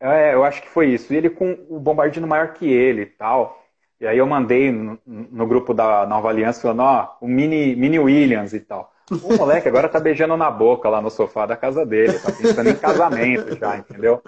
É, 0.00 0.34
eu 0.34 0.44
acho 0.44 0.62
que 0.62 0.68
foi 0.68 0.88
isso. 0.88 1.12
E 1.12 1.16
ele 1.16 1.30
com 1.30 1.58
o 1.68 1.78
bombardino 1.78 2.26
maior 2.26 2.52
que 2.52 2.66
ele 2.70 3.02
e 3.02 3.06
tal. 3.06 3.64
E 4.00 4.06
aí 4.06 4.18
eu 4.18 4.26
mandei 4.26 4.70
no, 4.70 4.98
no 5.06 5.46
grupo 5.46 5.74
da 5.74 6.06
Nova 6.06 6.28
Aliança 6.28 6.60
falando, 6.60 6.82
ó, 6.82 7.16
o 7.20 7.26
mini, 7.26 7.74
mini 7.74 7.98
Williams 7.98 8.52
e 8.52 8.60
tal. 8.60 8.92
O 9.10 9.36
moleque 9.36 9.68
agora 9.68 9.88
tá 9.88 9.98
beijando 9.98 10.36
na 10.36 10.50
boca 10.50 10.88
lá 10.88 11.00
no 11.00 11.10
sofá 11.10 11.46
da 11.46 11.56
casa 11.56 11.84
dele, 11.84 12.18
tá 12.18 12.30
pensando 12.30 12.68
em 12.68 12.76
casamento 12.76 13.56
já, 13.56 13.78
entendeu? 13.78 14.22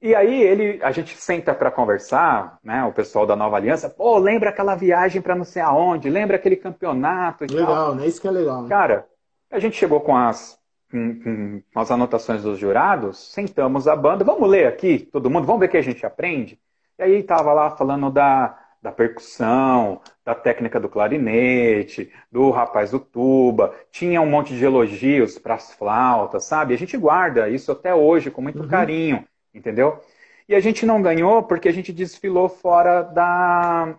E 0.00 0.14
aí 0.14 0.42
ele, 0.42 0.82
a 0.82 0.90
gente 0.90 1.16
senta 1.16 1.54
para 1.54 1.70
conversar, 1.70 2.58
né? 2.62 2.84
O 2.84 2.92
pessoal 2.92 3.26
da 3.26 3.36
Nova 3.36 3.56
Aliança, 3.56 3.88
pô, 3.88 4.18
lembra 4.18 4.50
aquela 4.50 4.74
viagem 4.74 5.22
para 5.22 5.34
não 5.34 5.44
sei 5.44 5.62
aonde, 5.62 6.10
lembra 6.10 6.36
aquele 6.36 6.56
campeonato 6.56 7.44
e 7.44 7.46
legal, 7.46 7.74
tal. 7.74 7.94
né? 7.94 8.06
Isso 8.06 8.20
que 8.20 8.28
é 8.28 8.30
legal. 8.30 8.62
Né? 8.62 8.68
Cara, 8.68 9.06
a 9.50 9.58
gente 9.58 9.76
chegou 9.76 10.00
com 10.00 10.16
as 10.16 10.58
com, 10.90 11.62
com 11.72 11.80
as 11.80 11.90
anotações 11.90 12.42
dos 12.42 12.58
jurados, 12.58 13.32
sentamos 13.32 13.88
a 13.88 13.96
banda, 13.96 14.24
vamos 14.24 14.48
ler 14.48 14.66
aqui, 14.66 14.98
todo 14.98 15.30
mundo, 15.30 15.46
vamos 15.46 15.60
ver 15.60 15.66
o 15.66 15.70
que 15.70 15.76
a 15.76 15.82
gente 15.82 16.04
aprende. 16.06 16.58
E 16.98 17.02
aí 17.02 17.22
tava 17.22 17.52
lá 17.52 17.70
falando 17.70 18.10
da, 18.10 18.56
da 18.84 18.92
percussão, 18.92 20.00
da 20.24 20.34
técnica 20.34 20.78
do 20.78 20.88
clarinete, 20.88 22.12
do 22.30 22.50
rapaz 22.50 22.92
do 22.92 23.00
tuba, 23.00 23.74
tinha 23.90 24.20
um 24.20 24.30
monte 24.30 24.54
de 24.54 24.64
elogios 24.64 25.38
para 25.38 25.54
as 25.54 25.72
flautas, 25.72 26.44
sabe? 26.44 26.74
A 26.74 26.78
gente 26.78 26.96
guarda 26.96 27.48
isso 27.48 27.72
até 27.72 27.92
hoje 27.92 28.30
com 28.30 28.42
muito 28.42 28.60
uhum. 28.60 28.68
carinho 28.68 29.24
entendeu? 29.54 30.00
E 30.48 30.54
a 30.54 30.60
gente 30.60 30.84
não 30.84 31.00
ganhou 31.00 31.42
porque 31.44 31.68
a 31.68 31.72
gente 31.72 31.92
desfilou 31.92 32.48
fora 32.48 33.02
da, 33.02 33.98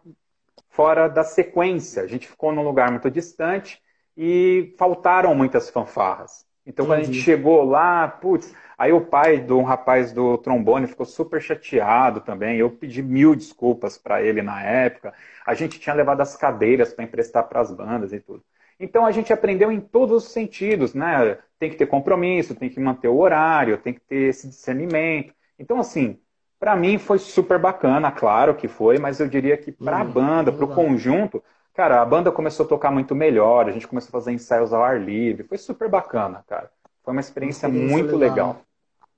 fora 0.69 1.07
da 1.07 1.23
sequência. 1.23 2.03
A 2.03 2.07
gente 2.07 2.27
ficou 2.27 2.51
num 2.51 2.63
lugar 2.63 2.91
muito 2.91 3.09
distante 3.09 3.81
e 4.15 4.75
faltaram 4.77 5.33
muitas 5.33 5.69
fanfarras. 5.69 6.45
Então, 6.65 6.85
quando 6.85 6.99
a 6.99 7.03
gente 7.03 7.21
chegou 7.21 7.63
lá, 7.63 8.07
putz, 8.07 8.53
aí 8.77 8.91
o 8.93 9.01
pai 9.01 9.39
de 9.39 9.53
um 9.53 9.63
rapaz 9.63 10.11
do 10.11 10.37
trombone 10.37 10.87
ficou 10.87 11.05
super 11.05 11.41
chateado 11.41 12.21
também. 12.21 12.57
Eu 12.57 12.69
pedi 12.71 13.01
mil 13.01 13.35
desculpas 13.35 13.97
para 13.97 14.21
ele 14.21 14.41
na 14.41 14.61
época. 14.63 15.13
A 15.45 15.53
gente 15.53 15.79
tinha 15.79 15.95
levado 15.95 16.21
as 16.21 16.35
cadeiras 16.35 16.93
para 16.93 17.03
emprestar 17.05 17.47
para 17.47 17.61
as 17.61 17.71
bandas 17.71 18.13
e 18.13 18.19
tudo. 18.19 18.43
Então 18.79 19.05
a 19.05 19.11
gente 19.11 19.31
aprendeu 19.31 19.71
em 19.71 19.79
todos 19.79 20.23
os 20.25 20.31
sentidos, 20.31 20.93
né? 20.93 21.37
Tem 21.57 21.69
que 21.69 21.77
ter 21.77 21.87
compromisso, 21.87 22.55
tem 22.55 22.69
que 22.69 22.79
manter 22.79 23.07
o 23.07 23.17
horário, 23.17 23.77
tem 23.77 23.93
que 23.93 24.01
ter 24.01 24.29
esse 24.29 24.47
discernimento. 24.49 25.33
Então, 25.57 25.79
assim, 25.79 26.19
para 26.59 26.75
mim 26.75 26.97
foi 26.97 27.17
super 27.19 27.59
bacana, 27.59 28.11
claro 28.11 28.55
que 28.55 28.67
foi, 28.67 28.97
mas 28.97 29.19
eu 29.19 29.27
diria 29.27 29.57
que 29.57 29.71
para 29.71 29.99
a 29.99 30.03
hum, 30.03 30.11
banda, 30.11 30.51
para 30.51 30.65
o 30.65 30.73
conjunto, 30.73 31.43
cara, 31.73 32.01
a 32.01 32.05
banda 32.05 32.31
começou 32.31 32.65
a 32.65 32.69
tocar 32.69 32.91
muito 32.91 33.15
melhor, 33.15 33.67
a 33.67 33.71
gente 33.71 33.87
começou 33.87 34.09
a 34.09 34.11
fazer 34.11 34.31
ensaios 34.33 34.73
ao 34.73 34.83
ar 34.83 34.99
livre, 34.99 35.47
foi 35.47 35.57
super 35.57 35.89
bacana, 35.89 36.43
cara. 36.47 36.71
Foi 37.05 37.13
uma 37.13 37.21
experiência, 37.21 37.69
uma 37.69 37.75
experiência 37.75 38.03
muito 38.03 38.17
legal. 38.17 38.47
legal. 38.47 38.61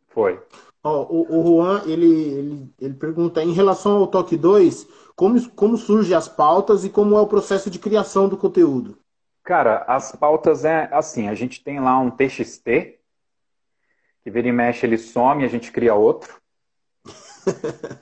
Foi. 0.09 0.39
Oh, 0.83 1.05
o, 1.09 1.39
o 1.39 1.43
Juan, 1.63 1.83
ele, 1.85 2.05
ele, 2.05 2.73
ele 2.79 2.93
pergunta, 2.93 3.41
em 3.41 3.53
relação 3.53 3.97
ao 3.97 4.07
Toque 4.07 4.35
2, 4.35 4.88
como, 5.15 5.49
como 5.51 5.77
surgem 5.77 6.15
as 6.15 6.27
pautas 6.27 6.83
e 6.83 6.89
como 6.89 7.17
é 7.17 7.21
o 7.21 7.27
processo 7.27 7.69
de 7.69 7.79
criação 7.79 8.27
do 8.27 8.38
conteúdo? 8.38 8.97
Cara, 9.43 9.85
as 9.88 10.11
pautas 10.11 10.65
é 10.65 10.89
assim, 10.91 11.29
a 11.29 11.33
gente 11.33 11.63
tem 11.63 11.79
lá 11.79 11.97
um 11.97 12.11
TXT, 12.11 12.99
que 14.21 14.29
vira 14.29 14.49
e 14.49 14.51
mexe 14.51 14.85
ele 14.85 14.97
some, 14.97 15.45
a 15.45 15.47
gente 15.47 15.71
cria 15.71 15.95
outro. 15.95 16.35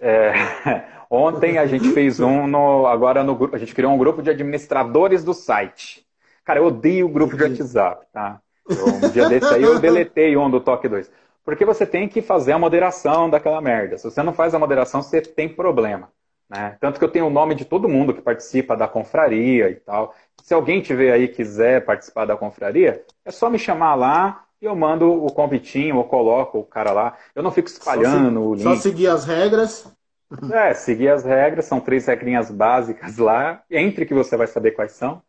É, 0.02 0.34
ontem 1.08 1.60
a 1.60 1.68
gente 1.68 1.92
fez 1.92 2.20
um 2.20 2.48
no, 2.48 2.88
agora 2.88 3.24
no 3.24 3.38
a 3.54 3.60
gente 3.60 3.76
criou 3.76 3.94
um 3.94 3.98
grupo 3.98 4.24
de 4.24 4.32
administradores 4.32 5.24
do 5.24 5.36
site. 5.36 6.04
Cara, 6.44 6.60
eu 6.60 6.66
odeio 6.66 7.06
o 7.06 7.10
grupo 7.10 7.38
de 7.38 7.44
WhatsApp, 7.44 8.08
tá? 8.12 8.42
Eu, 8.68 9.08
um 9.08 9.10
dia 9.12 9.30
desse 9.30 9.54
aí 9.54 9.64
eu 9.64 9.78
deletei 9.80 10.36
um 10.38 10.50
do 10.50 10.60
Toque 10.60 10.88
2. 10.88 11.10
Porque 11.44 11.64
você 11.64 11.86
tem 11.86 12.08
que 12.08 12.22
fazer 12.22 12.54
a 12.54 12.60
moderação 12.60 13.30
daquela 13.30 13.62
merda. 13.62 13.98
Se 13.98 14.10
você 14.10 14.24
não 14.24 14.34
faz 14.34 14.56
a 14.56 14.60
moderação, 14.60 15.02
você 15.02 15.22
tem 15.22 15.48
problema. 15.48 16.10
Né? 16.50 16.78
Tanto 16.80 17.00
que 17.00 17.06
eu 17.06 17.12
tenho 17.12 17.28
o 17.28 17.30
nome 17.30 17.56
de 17.56 17.66
todo 17.66 17.90
mundo 17.90 18.14
que 18.14 18.22
participa 18.22 18.76
da 18.76 18.88
confraria 18.88 19.70
e 19.70 19.76
tal. 19.76 20.16
Se 20.44 20.54
alguém 20.54 20.82
tiver 20.82 21.12
aí 21.12 21.28
quiser 21.28 21.86
participar 21.86 22.26
da 22.26 22.36
confraria, 22.36 23.04
é 23.24 23.32
só 23.32 23.50
me 23.50 23.60
chamar 23.60 23.96
lá 23.96 24.46
e 24.62 24.66
eu 24.66 24.76
mando 24.76 25.12
o 25.12 25.32
convitinho, 25.32 25.98
ou 25.98 26.04
coloco 26.04 26.60
o 26.60 26.64
cara 26.64 26.92
lá. 26.92 27.18
Eu 27.36 27.44
não 27.44 27.52
fico 27.52 27.68
espalhando 27.68 28.40
só 28.40 28.48
o 28.48 28.56
link. 28.56 28.64
Só 28.64 28.76
seguir 28.76 29.08
as 29.08 29.26
regras. 29.26 29.88
É, 30.52 30.74
seguir 30.74 31.10
as 31.10 31.24
regras, 31.24 31.66
são 31.66 31.80
três 31.80 32.08
regrinhas 32.08 32.50
básicas 32.50 33.18
lá, 33.18 33.64
entre 33.70 34.06
que 34.06 34.14
você 34.14 34.36
vai 34.36 34.48
saber 34.48 34.72
quais 34.72 34.94
são. 34.94 35.22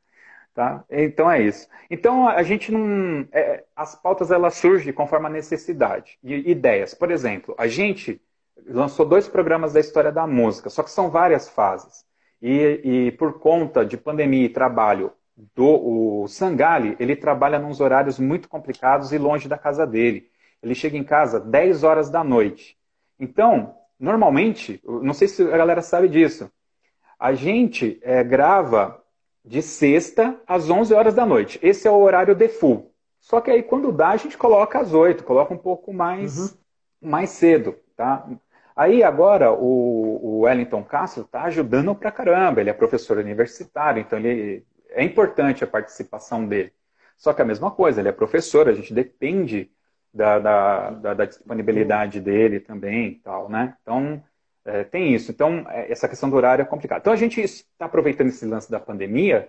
Tá? 0.56 0.82
Então 0.90 1.30
é 1.30 1.42
isso. 1.42 1.68
Então 1.90 2.26
a 2.26 2.42
gente 2.42 2.72
não. 2.72 3.28
É, 3.30 3.62
as 3.76 3.94
pautas 3.94 4.30
elas 4.30 4.54
surgem 4.54 4.90
conforme 4.90 5.26
a 5.26 5.30
necessidade. 5.30 6.18
E 6.24 6.50
ideias. 6.50 6.94
Por 6.94 7.10
exemplo, 7.10 7.54
a 7.58 7.66
gente 7.66 8.22
lançou 8.66 9.04
dois 9.04 9.28
programas 9.28 9.74
da 9.74 9.80
história 9.80 10.10
da 10.10 10.26
música, 10.26 10.70
só 10.70 10.82
que 10.82 10.90
são 10.90 11.10
várias 11.10 11.46
fases. 11.46 12.06
E, 12.40 12.80
e 12.82 13.12
por 13.12 13.38
conta 13.38 13.84
de 13.84 13.98
pandemia 13.98 14.46
e 14.46 14.48
trabalho 14.48 15.12
do 15.54 16.22
o 16.22 16.26
Sangali, 16.26 16.96
ele 16.98 17.14
trabalha 17.14 17.58
nos 17.58 17.78
horários 17.78 18.18
muito 18.18 18.48
complicados 18.48 19.12
e 19.12 19.18
longe 19.18 19.48
da 19.48 19.58
casa 19.58 19.86
dele. 19.86 20.30
Ele 20.62 20.74
chega 20.74 20.96
em 20.96 21.04
casa 21.04 21.38
10 21.38 21.84
horas 21.84 22.08
da 22.08 22.24
noite. 22.24 22.78
Então, 23.20 23.74
normalmente, 24.00 24.80
não 24.86 25.12
sei 25.12 25.28
se 25.28 25.42
a 25.42 25.56
galera 25.58 25.82
sabe 25.82 26.08
disso, 26.08 26.50
a 27.20 27.34
gente 27.34 28.00
é, 28.02 28.24
grava 28.24 29.04
de 29.46 29.62
sexta 29.62 30.38
às 30.46 30.68
11 30.68 30.92
horas 30.92 31.14
da 31.14 31.24
noite. 31.24 31.58
Esse 31.62 31.86
é 31.86 31.90
o 31.90 32.00
horário 32.00 32.34
de 32.34 32.48
full. 32.48 32.92
Só 33.20 33.40
que 33.40 33.50
aí 33.50 33.62
quando 33.62 33.92
dá, 33.92 34.10
a 34.10 34.16
gente 34.16 34.36
coloca 34.36 34.78
às 34.78 34.92
oito, 34.92 35.24
coloca 35.24 35.54
um 35.54 35.58
pouco 35.58 35.92
mais, 35.92 36.38
uhum. 36.38 37.10
mais 37.10 37.30
cedo, 37.30 37.76
tá? 37.96 38.28
Aí 38.74 39.02
agora 39.02 39.52
o, 39.52 40.20
o 40.22 40.40
Wellington 40.40 40.84
Castro 40.84 41.22
está 41.22 41.44
ajudando 41.44 41.94
pra 41.94 42.12
caramba, 42.12 42.60
ele 42.60 42.70
é 42.70 42.74
professor 42.74 43.16
universitário, 43.16 44.00
então 44.00 44.18
ele 44.18 44.66
é 44.90 45.02
importante 45.02 45.64
a 45.64 45.66
participação 45.66 46.46
dele. 46.46 46.72
Só 47.16 47.32
que 47.32 47.40
a 47.40 47.44
mesma 47.44 47.70
coisa, 47.70 48.00
ele 48.00 48.08
é 48.08 48.12
professor, 48.12 48.68
a 48.68 48.74
gente 48.74 48.92
depende 48.92 49.70
da, 50.12 50.38
da, 50.38 50.90
da, 50.90 51.14
da 51.14 51.24
disponibilidade 51.24 52.20
dele 52.20 52.60
também 52.60 53.20
tal, 53.24 53.48
né? 53.48 53.76
Então, 53.82 54.22
é, 54.66 54.84
tem 54.84 55.14
isso. 55.14 55.30
Então, 55.30 55.64
é, 55.70 55.90
essa 55.90 56.08
questão 56.08 56.28
do 56.28 56.36
horário 56.36 56.62
é 56.62 56.66
complicada. 56.66 57.00
Então, 57.00 57.12
a 57.12 57.16
gente 57.16 57.40
está 57.40 57.86
aproveitando 57.86 58.28
esse 58.28 58.44
lance 58.44 58.70
da 58.70 58.80
pandemia 58.80 59.48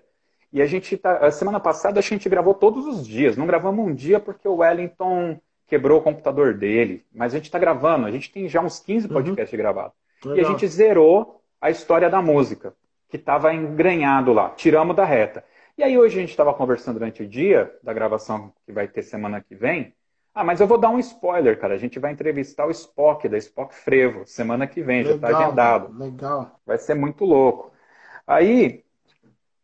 e 0.53 0.61
a 0.61 0.65
gente 0.65 0.95
tá. 0.95 1.17
A 1.17 1.31
semana 1.31 1.59
passada 1.59 1.99
a 1.99 2.03
gente 2.03 2.29
gravou 2.29 2.53
todos 2.53 2.85
os 2.85 3.05
dias. 3.05 3.35
Não 3.35 3.47
gravamos 3.47 3.85
um 3.85 3.93
dia 3.93 4.19
porque 4.19 4.47
o 4.47 4.57
Wellington 4.57 5.39
quebrou 5.65 5.99
o 5.99 6.03
computador 6.03 6.53
dele. 6.53 7.03
Mas 7.13 7.33
a 7.33 7.37
gente 7.37 7.45
está 7.45 7.59
gravando. 7.59 8.05
A 8.05 8.11
gente 8.11 8.31
tem 8.31 8.47
já 8.47 8.61
uns 8.61 8.79
15 8.79 9.07
uhum. 9.07 9.13
podcasts 9.13 9.51
uhum. 9.51 9.57
gravados. 9.57 9.93
Legal. 10.23 10.37
E 10.37 10.41
a 10.41 10.49
gente 10.49 10.67
zerou 10.67 11.41
a 11.59 11.69
história 11.69 12.09
da 12.09 12.21
música, 12.21 12.73
que 13.09 13.17
estava 13.17 13.53
engranhado 13.53 14.31
lá. 14.31 14.51
Tiramos 14.51 14.95
da 14.95 15.03
reta. 15.03 15.43
E 15.77 15.83
aí 15.83 15.97
hoje 15.97 16.17
a 16.17 16.21
gente 16.21 16.31
estava 16.31 16.53
conversando 16.53 16.99
durante 16.99 17.23
o 17.23 17.27
dia 17.27 17.71
da 17.83 17.93
gravação 17.93 18.51
que 18.65 18.71
vai 18.71 18.87
ter 18.87 19.03
semana 19.03 19.41
que 19.41 19.55
vem. 19.55 19.93
Ah, 20.37 20.43
mas 20.43 20.61
eu 20.61 20.67
vou 20.67 20.77
dar 20.77 20.91
um 20.91 20.99
spoiler, 20.99 21.59
cara. 21.59 21.73
A 21.73 21.79
gente 21.79 21.97
vai 21.97 22.11
entrevistar 22.11 22.67
o 22.67 22.69
Spock, 22.69 23.27
da 23.27 23.39
Spock 23.39 23.73
Frevo, 23.73 24.23
semana 24.27 24.67
que 24.67 24.83
vem, 24.83 25.01
legal, 25.01 25.19
já 25.19 25.27
está 25.27 25.37
agendado. 25.39 25.97
Legal. 25.97 26.59
Vai 26.63 26.77
ser 26.77 26.93
muito 26.93 27.25
louco. 27.25 27.71
Aí, 28.27 28.83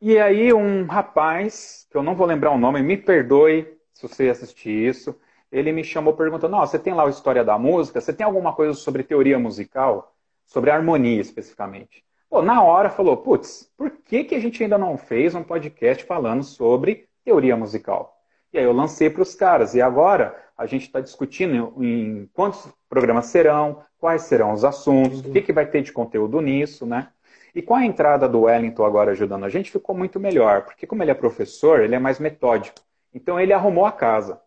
e 0.02 0.18
aí 0.18 0.52
um 0.52 0.88
rapaz, 0.88 1.88
que 1.92 1.96
eu 1.96 2.02
não 2.02 2.16
vou 2.16 2.26
lembrar 2.26 2.50
o 2.50 2.58
nome, 2.58 2.82
me 2.82 2.98
perdoe 2.98 3.78
se 3.94 4.08
você 4.08 4.30
assistir 4.30 4.72
isso, 4.72 5.16
ele 5.52 5.72
me 5.72 5.84
chamou 5.84 6.16
perguntando, 6.16 6.58
você 6.58 6.80
tem 6.80 6.92
lá 6.92 7.06
a 7.06 7.10
História 7.10 7.44
da 7.44 7.56
Música, 7.56 8.02
você 8.02 8.12
tem 8.12 8.26
alguma 8.26 8.52
coisa 8.54 8.74
sobre 8.74 9.04
teoria 9.04 9.38
musical? 9.38 10.16
Sobre 10.48 10.72
harmonia, 10.72 11.22
especificamente. 11.22 12.04
Pô, 12.28 12.42
na 12.42 12.64
hora 12.64 12.90
falou, 12.90 13.16
putz, 13.18 13.72
por 13.78 13.92
que, 13.92 14.24
que 14.24 14.34
a 14.34 14.40
gente 14.40 14.64
ainda 14.64 14.80
não 14.80 14.98
fez 14.98 15.36
um 15.36 15.44
podcast 15.44 16.04
falando 16.04 16.44
sobre 16.44 17.08
teoria 17.24 17.56
musical? 17.56 18.18
E 18.52 18.58
aí 18.58 18.64
eu 18.64 18.74
lancei 18.74 19.08
para 19.08 19.22
os 19.22 19.36
caras. 19.36 19.76
E 19.76 19.82
agora 19.82 20.43
a 20.58 20.66
gente 20.66 20.84
está 20.84 21.00
discutindo 21.00 21.74
em 21.84 22.30
quantos 22.34 22.68
programas 22.88 23.26
serão, 23.28 23.84
quais 23.98 24.24
serão 24.24 24.54
os 24.54 24.64
assuntos, 24.64 25.22
o 25.22 25.32
que, 25.32 25.42
que 25.42 25.54
vai 25.54 25.66
ter 25.66 25.82
de 25.82 25.92
conteúdo 25.92 26.40
nisso, 26.42 26.86
né? 26.86 27.10
E 27.56 27.62
com 27.62 27.76
a 27.76 27.86
entrada 27.86 28.28
do 28.28 28.42
Wellington 28.42 28.84
agora 28.86 29.12
ajudando 29.12 29.46
a 29.46 29.50
gente, 29.50 29.72
ficou 29.72 29.96
muito 29.96 30.20
melhor, 30.20 30.64
porque 30.64 30.88
como 30.88 31.04
ele 31.04 31.12
é 31.12 31.16
professor, 31.16 31.82
ele 31.82 31.96
é 31.96 32.00
mais 32.00 32.20
metódico. 32.20 32.80
Então 33.14 33.40
ele 33.40 33.54
arrumou 33.54 33.86
a 33.86 33.92
casa. 33.92 34.42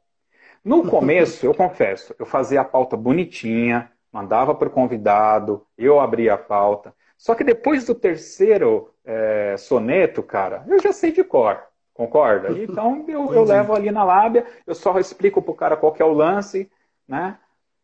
No 0.64 0.84
começo, 0.90 1.46
eu 1.46 1.54
confesso, 1.54 2.14
eu 2.18 2.26
fazia 2.26 2.60
a 2.60 2.64
pauta 2.64 2.96
bonitinha, 2.96 3.90
mandava 4.12 4.54
para 4.54 4.68
o 4.68 4.72
convidado, 4.72 5.64
eu 5.78 6.00
abria 6.00 6.34
a 6.34 6.38
pauta. 6.38 6.92
Só 7.16 7.34
que 7.34 7.44
depois 7.44 7.86
do 7.86 7.94
terceiro 7.94 8.90
é, 9.04 9.56
soneto, 9.56 10.22
cara, 10.22 10.64
eu 10.68 10.78
já 10.80 10.92
sei 10.92 11.12
de 11.12 11.22
cor. 11.22 11.62
Concorda? 11.96 12.50
Então 12.50 13.04
eu, 13.08 13.32
eu 13.32 13.42
levo 13.42 13.74
ali 13.74 13.90
na 13.90 14.04
lábia, 14.04 14.44
eu 14.66 14.74
só 14.74 14.98
explico 14.98 15.40
para 15.40 15.50
o 15.50 15.54
cara 15.54 15.76
qual 15.76 15.96
é 15.98 16.04
o 16.04 16.12
lance, 16.12 16.70
né? 17.08 17.38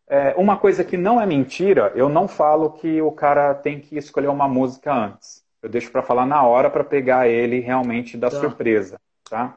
É, 0.07 0.35
uma 0.37 0.59
coisa 0.59 0.85
que 0.85 0.99
não 0.99 1.19
é 1.19 1.25
mentira, 1.25 1.91
eu 1.95 2.09
não 2.09 2.29
falo 2.29 2.73
que 2.73 3.01
o 3.01 3.11
cara 3.11 3.55
tem 3.55 3.81
que 3.81 3.97
escolher 3.97 4.29
uma 4.29 4.47
música 4.47 4.93
antes. 4.93 5.43
Eu 5.63 5.71
deixo 5.71 5.91
para 5.91 6.03
falar 6.03 6.27
na 6.27 6.43
hora 6.43 6.69
para 6.69 6.85
pegar 6.85 7.27
ele 7.27 7.61
realmente 7.61 8.19
da 8.19 8.29
tá. 8.29 8.39
surpresa, 8.39 9.01
tá? 9.31 9.57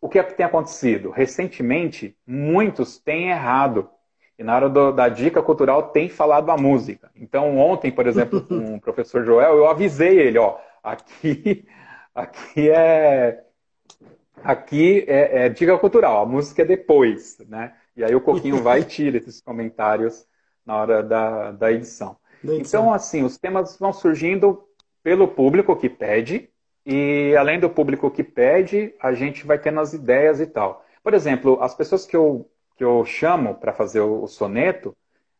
O 0.00 0.08
que 0.08 0.18
é 0.18 0.24
que 0.24 0.34
tem 0.34 0.46
acontecido? 0.46 1.10
Recentemente, 1.10 2.16
muitos 2.26 2.98
têm 2.98 3.28
errado 3.28 3.90
e 4.38 4.42
na 4.42 4.56
hora 4.56 4.68
do, 4.70 4.92
da 4.92 5.10
dica 5.10 5.42
cultural 5.42 5.90
tem 5.90 6.08
falado 6.08 6.50
a 6.50 6.56
música. 6.56 7.10
Então, 7.14 7.58
ontem, 7.58 7.92
por 7.92 8.06
exemplo, 8.06 8.40
com 8.48 8.76
o 8.76 8.80
professor 8.80 9.24
Joel, 9.26 9.58
eu 9.58 9.68
avisei 9.68 10.18
ele, 10.18 10.38
ó, 10.38 10.56
aqui, 10.82 11.66
aqui 12.14 12.70
é 12.70 13.44
aqui 14.44 15.04
é, 15.08 15.46
é, 15.46 15.48
dica 15.48 15.76
cultural, 15.78 16.22
a 16.22 16.26
música 16.26 16.62
é 16.62 16.64
depois, 16.64 17.38
né? 17.48 17.72
E 17.96 18.04
aí 18.04 18.14
o 18.14 18.20
Coquinho 18.20 18.62
vai 18.62 18.80
e 18.80 18.84
tira 18.84 19.16
esses 19.16 19.40
comentários 19.40 20.26
na 20.64 20.76
hora 20.76 21.02
da, 21.02 21.52
da 21.52 21.72
edição. 21.72 22.16
Então, 22.42 22.92
assim, 22.92 23.22
os 23.22 23.38
temas 23.38 23.78
vão 23.78 23.92
surgindo 23.92 24.62
pelo 25.02 25.28
público 25.28 25.74
que 25.76 25.88
pede, 25.88 26.50
e 26.84 27.34
além 27.38 27.58
do 27.58 27.70
público 27.70 28.10
que 28.10 28.22
pede, 28.22 28.94
a 29.00 29.12
gente 29.14 29.46
vai 29.46 29.58
tendo 29.58 29.80
as 29.80 29.94
ideias 29.94 30.40
e 30.40 30.46
tal. 30.46 30.84
Por 31.02 31.14
exemplo, 31.14 31.58
as 31.62 31.74
pessoas 31.74 32.04
que 32.04 32.16
eu 32.16 32.48
que 32.76 32.84
eu 32.84 33.04
chamo 33.04 33.54
para 33.54 33.72
fazer 33.72 34.00
o, 34.00 34.26
soneto, 34.26 34.96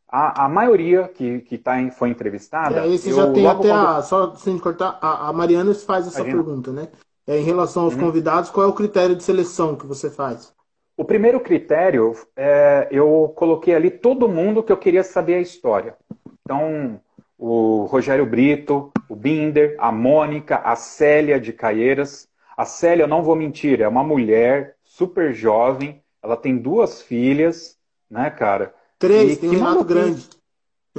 a, 0.09 0.44
a 0.44 0.48
maioria 0.48 1.09
que, 1.09 1.40
que 1.40 1.59
tá 1.59 1.80
em, 1.80 1.90
foi 1.90 2.09
entrevistada. 2.11 2.84
É, 2.84 2.88
esse 2.88 3.12
já 3.12 3.30
tem 3.32 3.46
até 3.46 3.68
quando... 3.68 3.86
a. 3.86 4.02
Só 4.02 4.34
sem 4.36 4.59
cortar, 4.59 4.98
a, 5.00 5.28
a 5.28 5.32
Mariana 5.32 5.74
faz 5.74 6.07
essa 6.07 6.24
pergunta, 6.24 6.72
né? 6.72 6.88
É, 7.27 7.39
em 7.39 7.43
relação 7.43 7.85
aos 7.85 7.95
uhum. 7.95 8.01
convidados, 8.01 8.51
qual 8.51 8.66
é 8.66 8.68
o 8.68 8.75
critério 8.75 9.16
de 9.16 9.25
seleção 9.25 9.77
que 9.77 9.87
você 9.87 10.11
faz? 10.11 10.53
O 10.97 11.05
primeiro 11.05 11.41
critério, 11.41 12.14
é, 12.37 12.87
eu 12.91 13.33
coloquei 13.35 13.75
ali 13.75 13.91
todo 13.91 14.29
mundo 14.29 14.62
que 14.62 14.70
eu 14.70 14.77
queria 14.77 15.03
saber 15.03 15.35
a 15.35 15.41
história. 15.41 15.97
Então, 16.43 17.01
o 17.39 17.85
Rogério 17.85 18.25
Brito, 18.25 18.93
o 19.09 19.16
Binder, 19.16 19.75
a 19.79 19.91
Mônica, 19.91 20.57
a 20.57 20.77
Célia 20.77 21.41
de 21.41 21.53
Caieiras. 21.53 22.29
A 22.57 22.64
Célia, 22.64 23.05
eu 23.05 23.09
não 23.09 23.22
vou 23.22 23.35
mentir, 23.35 23.81
é 23.81 23.89
uma 23.89 24.05
mulher 24.05 24.77
super 24.85 25.33
jovem, 25.33 26.01
ela 26.22 26.37
tem 26.37 26.57
duas 26.57 27.03
filhas, 27.03 27.77
né, 28.09 28.31
cara? 28.31 28.72
Três, 28.99 29.33
e 29.33 29.37
tem 29.37 29.51
o 29.51 29.53
Renato 29.53 29.85
grande. 29.85 30.29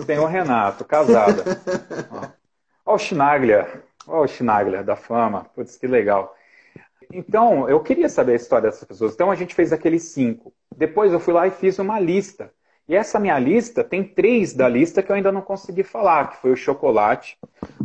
Tem 0.05 0.19
o 0.19 0.25
Renato, 0.25 0.83
casada. 0.83 1.43
Ó 2.85 2.95
o 2.95 2.99
Schnaglia, 2.99 3.84
ó 4.07 4.23
o 4.23 4.27
Schnaglia 4.27 4.83
da 4.83 4.95
fama. 4.95 5.45
Putz, 5.55 5.77
que 5.77 5.87
legal. 5.87 6.35
Então, 7.13 7.69
eu 7.69 7.79
queria 7.79 8.09
saber 8.09 8.33
a 8.33 8.35
história 8.35 8.69
dessas 8.69 8.83
pessoas. 8.83 9.13
Então, 9.13 9.31
a 9.31 9.35
gente 9.35 9.53
fez 9.53 9.71
aqueles 9.71 10.03
cinco. 10.03 10.53
Depois, 10.75 11.13
eu 11.13 11.19
fui 11.19 11.33
lá 11.33 11.47
e 11.47 11.51
fiz 11.51 11.77
uma 11.79 11.99
lista. 11.99 12.51
E 12.87 12.95
essa 12.95 13.19
minha 13.19 13.37
lista, 13.39 13.83
tem 13.83 14.03
três 14.03 14.53
da 14.53 14.69
lista 14.69 15.01
que 15.01 15.11
eu 15.11 15.15
ainda 15.15 15.31
não 15.31 15.41
consegui 15.41 15.81
falar, 15.81 16.29
que 16.29 16.37
foi 16.37 16.51
o 16.51 16.55
chocolate. 16.55 17.35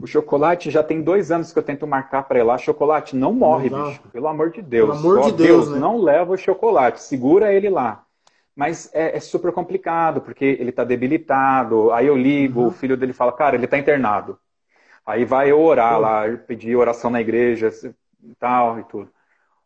O 0.00 0.06
chocolate 0.06 0.70
já 0.70 0.82
tem 0.82 1.00
dois 1.00 1.30
anos 1.30 1.52
que 1.52 1.58
eu 1.58 1.62
tento 1.62 1.86
marcar 1.86 2.24
para 2.24 2.38
ir 2.38 2.42
lá. 2.42 2.58
Chocolate 2.58 3.16
não 3.16 3.32
morre, 3.32 3.70
não. 3.70 3.88
bicho. 3.88 4.02
Pelo 4.12 4.28
amor 4.28 4.50
de 4.50 4.60
Deus. 4.60 4.90
Pelo 4.90 4.98
amor 4.98 5.24
de 5.30 5.32
Deus, 5.32 5.66
Deus 5.66 5.70
né? 5.70 5.78
não 5.78 6.02
leva 6.02 6.34
o 6.34 6.36
chocolate. 6.36 7.02
Segura 7.02 7.52
ele 7.52 7.70
lá. 7.70 8.04
Mas 8.54 8.90
é, 8.92 9.16
é 9.16 9.20
super 9.20 9.52
complicado, 9.52 10.20
porque 10.20 10.44
ele 10.44 10.68
está 10.68 10.84
debilitado. 10.84 11.90
Aí 11.92 12.06
eu 12.06 12.16
ligo, 12.16 12.60
uhum. 12.60 12.66
o 12.66 12.72
filho 12.72 12.96
dele 12.96 13.14
fala, 13.14 13.32
cara, 13.32 13.56
ele 13.56 13.64
está 13.64 13.78
internado. 13.78 14.38
Aí 15.11 15.24
vai 15.24 15.50
eu 15.50 15.61
orar 15.61 15.98
lá, 15.98 16.24
pedir 16.46 16.76
oração 16.76 17.11
na 17.11 17.20
igreja 17.20 17.70
e 18.22 18.34
tal 18.36 18.78
e 18.78 18.84
tudo. 18.84 19.11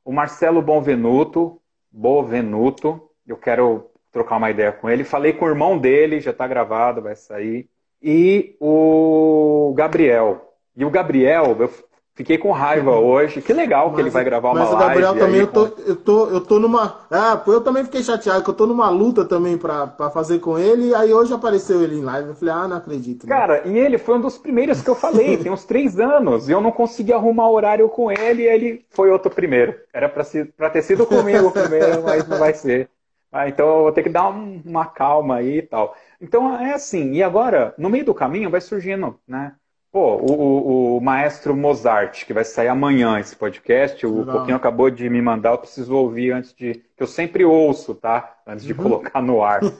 O 0.05 0.12
Marcelo 0.12 0.62
Bonvenuto, 0.62 1.61
Bovenuto, 1.90 3.11
eu 3.26 3.36
quero 3.36 3.90
trocar 4.11 4.36
uma 4.36 4.51
ideia 4.51 4.72
com 4.72 4.88
ele. 4.88 5.05
Falei 5.05 5.32
com 5.32 5.45
o 5.45 5.49
irmão 5.49 5.78
dele, 5.78 6.20
já 6.20 6.30
está 6.30 6.47
gravado, 6.47 7.03
vai 7.03 7.14
sair. 7.14 7.68
E 8.03 8.57
o 8.61 9.74
Gabriel. 9.76 10.55
E 10.76 10.84
o 10.84 10.90
Gabriel, 10.90 11.57
eu 11.59 11.70
fiquei 12.14 12.38
com 12.38 12.50
raiva 12.50 12.92
uhum. 12.92 13.06
hoje. 13.06 13.42
Que 13.42 13.52
legal 13.52 13.86
mas, 13.86 13.94
que 13.94 14.00
ele 14.02 14.10
vai 14.10 14.24
gravar 14.24 14.50
uma 14.50 14.64
live. 14.64 14.74
Mas 14.74 14.82
o 14.82 14.86
Gabriel 14.88 15.18
também, 15.18 15.40
eu, 15.40 15.46
tô, 15.46 15.64
eu, 15.86 15.96
tô, 15.96 16.26
eu 16.26 16.40
tô 16.40 16.58
numa. 16.58 17.00
Ah, 17.10 17.42
eu 17.46 17.60
também 17.60 17.84
fiquei 17.84 18.02
chateado, 18.02 18.42
que 18.42 18.50
eu 18.50 18.54
tô 18.54 18.66
numa 18.66 18.88
luta 18.88 19.24
também 19.24 19.58
pra, 19.58 19.86
pra 19.86 20.10
fazer 20.10 20.38
com 20.38 20.58
ele. 20.58 20.94
Aí 20.94 21.12
hoje 21.12 21.34
apareceu 21.34 21.82
ele 21.82 21.96
em 21.96 22.02
live. 22.02 22.28
Eu 22.28 22.34
falei, 22.34 22.54
ah, 22.54 22.68
não 22.68 22.76
acredito. 22.76 23.26
Né? 23.26 23.34
Cara, 23.34 23.62
e 23.66 23.76
ele 23.78 23.98
foi 23.98 24.16
um 24.16 24.20
dos 24.20 24.38
primeiros 24.38 24.80
que 24.80 24.88
eu 24.88 24.94
falei, 24.94 25.36
tem 25.42 25.52
uns 25.52 25.64
três 25.64 25.98
anos. 25.98 26.48
E 26.48 26.52
eu 26.52 26.60
não 26.60 26.72
consegui 26.72 27.12
arrumar 27.12 27.50
horário 27.50 27.88
com 27.88 28.10
ele 28.10 28.42
e 28.42 28.48
ele 28.48 28.84
foi 28.90 29.10
outro 29.10 29.30
primeiro. 29.30 29.74
Era 29.92 30.08
pra, 30.08 30.24
ser, 30.24 30.52
pra 30.56 30.70
ter 30.70 30.82
sido 30.82 31.06
comigo 31.06 31.50
primeiro, 31.52 32.02
mas 32.02 32.26
não 32.26 32.38
vai 32.38 32.54
ser. 32.54 32.88
Ah, 33.32 33.48
então 33.48 33.66
eu 33.66 33.82
vou 33.82 33.92
ter 33.92 34.04
que 34.04 34.08
dar 34.08 34.28
um, 34.28 34.62
uma 34.64 34.86
calma 34.86 35.38
aí 35.38 35.58
e 35.58 35.62
tal. 35.62 35.96
Então 36.20 36.56
é 36.56 36.72
assim, 36.72 37.14
e 37.14 37.22
agora, 37.22 37.74
no 37.76 37.90
meio 37.90 38.04
do 38.04 38.14
caminho, 38.14 38.48
vai 38.48 38.60
surgindo, 38.60 39.18
né? 39.26 39.54
Pô, 39.95 40.16
o, 40.16 40.32
o, 40.32 40.97
o 40.97 41.01
maestro 41.01 41.55
Mozart, 41.55 42.26
que 42.26 42.32
vai 42.32 42.42
sair 42.42 42.66
amanhã 42.66 43.20
esse 43.20 43.36
podcast, 43.36 44.05
o 44.05 44.26
Pouquinho 44.26 44.57
acabou 44.57 44.90
de 44.90 45.09
me 45.09 45.22
mandar, 45.22 45.53
eu 45.53 45.59
preciso 45.59 45.95
ouvir 45.95 46.32
antes 46.32 46.53
de. 46.53 46.82
que 46.97 47.01
eu 47.05 47.07
sempre 47.07 47.45
ouço, 47.45 47.95
tá? 47.95 48.38
Antes 48.45 48.64
de 48.64 48.72
uhum. 48.72 48.82
colocar 48.82 49.22
no 49.22 49.40
ar. 49.45 49.62
uh, 49.62 49.70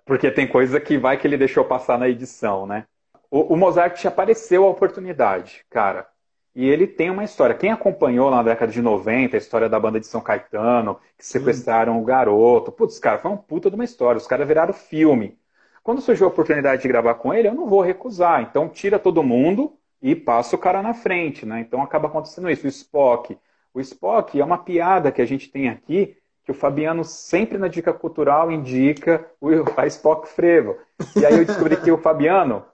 porque 0.06 0.30
tem 0.30 0.48
coisa 0.48 0.80
que 0.80 0.96
vai 0.96 1.18
que 1.18 1.26
ele 1.26 1.36
deixou 1.36 1.62
passar 1.62 1.98
na 1.98 2.08
edição, 2.08 2.64
né? 2.64 2.86
O, 3.30 3.52
o 3.52 3.56
Mozart 3.58 4.02
apareceu 4.06 4.64
a 4.64 4.70
oportunidade, 4.70 5.62
cara. 5.68 6.06
E 6.54 6.66
ele 6.66 6.86
tem 6.86 7.10
uma 7.10 7.24
história. 7.24 7.54
Quem 7.54 7.70
acompanhou 7.70 8.30
na 8.30 8.42
década 8.42 8.72
de 8.72 8.80
90 8.80 9.36
a 9.36 9.38
história 9.38 9.68
da 9.68 9.78
banda 9.78 10.00
de 10.00 10.06
São 10.06 10.22
Caetano, 10.22 10.98
que 11.18 11.26
sequestraram 11.26 11.96
Sim. 11.96 12.00
o 12.00 12.04
garoto, 12.04 12.72
putz, 12.72 12.98
cara, 12.98 13.18
foi 13.18 13.30
uma 13.30 13.36
puta 13.36 13.68
de 13.68 13.74
uma 13.74 13.84
história. 13.84 14.16
Os 14.16 14.26
caras 14.26 14.48
viraram 14.48 14.72
filme. 14.72 15.38
Quando 15.82 16.00
surgiu 16.00 16.26
a 16.26 16.28
oportunidade 16.28 16.82
de 16.82 16.88
gravar 16.88 17.14
com 17.14 17.32
ele, 17.32 17.48
eu 17.48 17.54
não 17.54 17.66
vou 17.66 17.80
recusar. 17.80 18.42
Então 18.42 18.68
tira 18.68 18.98
todo 18.98 19.22
mundo 19.22 19.72
e 20.02 20.14
passa 20.14 20.56
o 20.56 20.58
cara 20.58 20.82
na 20.82 20.94
frente, 20.94 21.44
né? 21.46 21.60
Então 21.60 21.82
acaba 21.82 22.08
acontecendo 22.08 22.50
isso. 22.50 22.66
O 22.66 22.68
Spock. 22.68 23.38
O 23.72 23.80
Spock 23.80 24.38
é 24.38 24.44
uma 24.44 24.58
piada 24.58 25.12
que 25.12 25.22
a 25.22 25.26
gente 25.26 25.48
tem 25.48 25.68
aqui, 25.68 26.16
que 26.44 26.50
o 26.50 26.54
Fabiano 26.54 27.04
sempre 27.04 27.56
na 27.58 27.68
dica 27.68 27.92
cultural 27.92 28.50
indica 28.50 29.26
o 29.40 29.48
a 29.76 29.86
Spock 29.86 30.28
Frevo. 30.28 30.76
E 31.16 31.24
aí 31.24 31.38
eu 31.38 31.44
descobri 31.44 31.76
que 31.76 31.90
o 31.90 31.98
Fabiano 31.98 32.64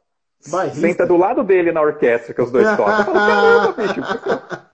Bairrista. 0.48 0.80
senta 0.80 1.06
do 1.06 1.16
lado 1.16 1.44
dele 1.44 1.72
na 1.72 1.80
orquestra 1.80 2.34
que 2.34 2.42
os 2.42 2.50
dois 2.50 2.68
tocam. 2.76 2.98
Eu 2.98 3.04
falo, 3.04 3.18
caramba, 3.18 3.72
bicho. 3.72 4.66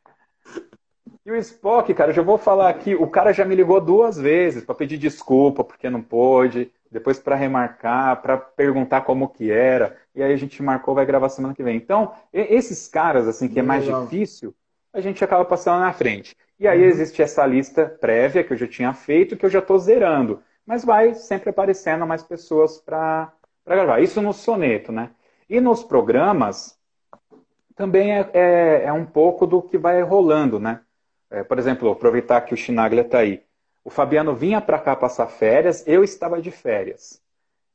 E 1.25 1.31
o 1.31 1.37
Spock, 1.37 1.95
cara, 1.95 2.11
eu 2.11 2.15
já 2.15 2.23
vou 2.23 2.37
falar 2.37 2.69
aqui, 2.69 2.97
o 2.97 3.07
cara 3.07 3.33
já 3.33 3.45
me 3.45 3.55
ligou 3.55 3.81
duas 3.81 4.19
vezes 4.19 4.65
para 4.65 4.75
pedir 4.75 4.99
desculpa 4.99 5.63
porque 5.63 5.89
não 5.89 6.03
pôde, 6.03 6.73
depois 6.93 7.19
para 7.19 7.35
remarcar, 7.35 8.21
para 8.21 8.37
perguntar 8.37 9.01
como 9.01 9.29
que 9.29 9.51
era, 9.51 9.97
e 10.15 10.23
aí 10.23 10.33
a 10.33 10.37
gente 10.37 10.63
marcou, 10.63 10.95
vai 10.95 11.07
gravar 11.07 11.31
semana 11.31 11.55
que 11.55 11.63
vem. 11.63 11.77
Então, 11.77 12.13
esses 12.33 12.87
caras, 12.87 13.27
assim, 13.27 13.49
que 13.49 13.59
é 13.59 13.63
mais 13.63 13.85
Legal. 13.85 14.05
difícil, 14.05 14.55
a 14.93 15.01
gente 15.01 15.25
acaba 15.25 15.45
passando 15.45 15.81
na 15.81 15.93
frente. 15.93 16.37
E 16.61 16.69
aí 16.69 16.83
uhum. 16.83 16.89
existe 16.89 17.23
essa 17.23 17.45
lista 17.47 17.87
prévia 17.87 18.45
que 18.45 18.53
eu 18.53 18.57
já 18.57 18.69
tinha 18.69 18.93
feito, 18.93 19.37
que 19.37 19.47
eu 19.47 19.51
já 19.51 19.59
estou 19.59 19.79
zerando. 19.79 20.43
Mas 20.67 20.85
vai 20.85 21.15
sempre 21.15 21.51
aparecendo 21.51 22.07
mais 22.07 22.23
pessoas 22.23 22.79
para 22.79 23.33
gravar. 23.67 24.01
Isso 24.01 24.21
no 24.21 24.33
soneto, 24.33 24.93
né? 24.93 25.11
E 25.49 25.61
nos 25.61 25.83
programas, 25.83 26.79
também 27.75 28.13
é, 28.13 28.31
é, 28.33 28.83
é 28.85 28.93
um 28.93 29.05
pouco 29.05 29.47
do 29.47 29.63
que 29.63 29.79
vai 29.79 30.03
rolando, 30.03 30.61
né? 30.61 30.81
É, 31.31 31.43
por 31.43 31.59
exemplo, 31.59 31.91
aproveitar 31.91 32.43
que 32.43 32.55
o 32.55 32.57
Chinaglia 32.57 33.03
está 33.03 33.19
aí. 33.19 33.43
O 33.85 33.91
Fabiano 33.91 34.35
vinha 34.35 34.61
para 34.61 34.79
cá 34.79 34.95
passar 34.95 35.27
férias, 35.27 35.87
eu 35.87 36.05
estava 36.05 36.41
de 36.41 36.51
férias. 36.51 37.21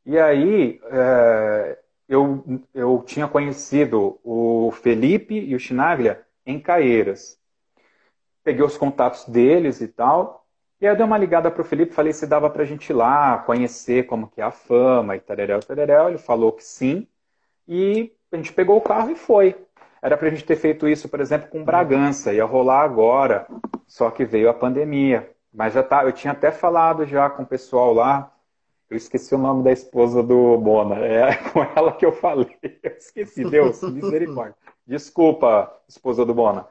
E 0.06 0.18
aí 0.18 0.80
é, 0.86 1.78
eu, 2.08 2.44
eu 2.74 3.04
tinha 3.06 3.28
conhecido 3.28 4.20
o 4.24 4.72
Felipe 4.72 5.36
e 5.36 5.54
o 5.54 5.60
Chinaglia 5.60 6.26
em 6.46 6.60
Caeiras. 6.60 7.38
Peguei 8.44 8.64
os 8.64 8.78
contatos 8.78 9.26
deles 9.26 9.82
e 9.82 9.88
tal. 9.88 10.46
E 10.80 10.86
aí 10.86 10.94
eu 10.94 10.96
dei 10.96 11.06
uma 11.06 11.18
ligada 11.18 11.52
para 11.52 11.62
o 11.62 11.66
Felipe, 11.66 11.94
falei 11.94 12.14
se 12.14 12.26
dava 12.26 12.50
para 12.50 12.64
a 12.64 12.66
gente 12.66 12.90
ir 12.92 12.94
lá, 12.94 13.40
conhecer 13.40 14.06
como 14.06 14.28
que 14.28 14.40
é 14.40 14.44
a 14.44 14.52
fama 14.52 15.16
e 15.16 15.20
tareréu, 15.20 15.60
tareréu. 15.60 16.08
Ele 16.08 16.18
falou 16.18 16.54
que 16.54 16.64
sim. 16.64 17.08
E 17.68 18.14
a 18.32 18.38
gente 18.38 18.54
pegou 18.54 18.78
o 18.78 18.82
carro 18.82 19.12
e 19.12 19.16
foi. 19.16 19.56
Era 20.02 20.16
para 20.16 20.28
a 20.28 20.32
gente 20.32 20.46
ter 20.46 20.56
feito 20.56 20.88
isso, 20.88 21.10
por 21.10 21.20
exemplo, 21.20 21.50
com 21.50 21.64
Bragança, 21.64 22.32
ia 22.32 22.46
rolar 22.46 22.82
agora, 22.82 23.48
só 23.88 24.10
que 24.12 24.24
veio 24.24 24.50
a 24.50 24.54
pandemia. 24.54 25.30
Mas 25.58 25.74
já 25.74 25.82
tá, 25.82 26.04
eu 26.04 26.12
tinha 26.12 26.34
até 26.34 26.52
falado 26.52 27.04
já 27.04 27.28
com 27.32 27.42
o 27.42 27.46
pessoal 27.46 27.92
lá, 27.92 28.32
eu 28.88 28.96
esqueci 28.96 29.34
o 29.34 29.40
nome 29.40 29.64
da 29.64 29.72
esposa 29.72 30.22
do 30.22 30.56
Bona, 30.60 30.98
é 30.98 31.34
com 31.50 31.64
ela 31.64 31.92
que 31.94 32.06
eu 32.06 32.12
falei, 32.12 32.56
eu 32.62 32.92
esqueci, 32.92 33.44
Deus, 33.44 33.82
misericórdia. 33.92 34.56
Desculpa, 34.86 35.76
esposa 35.90 36.24
do 36.24 36.32
Bona. 36.32 36.68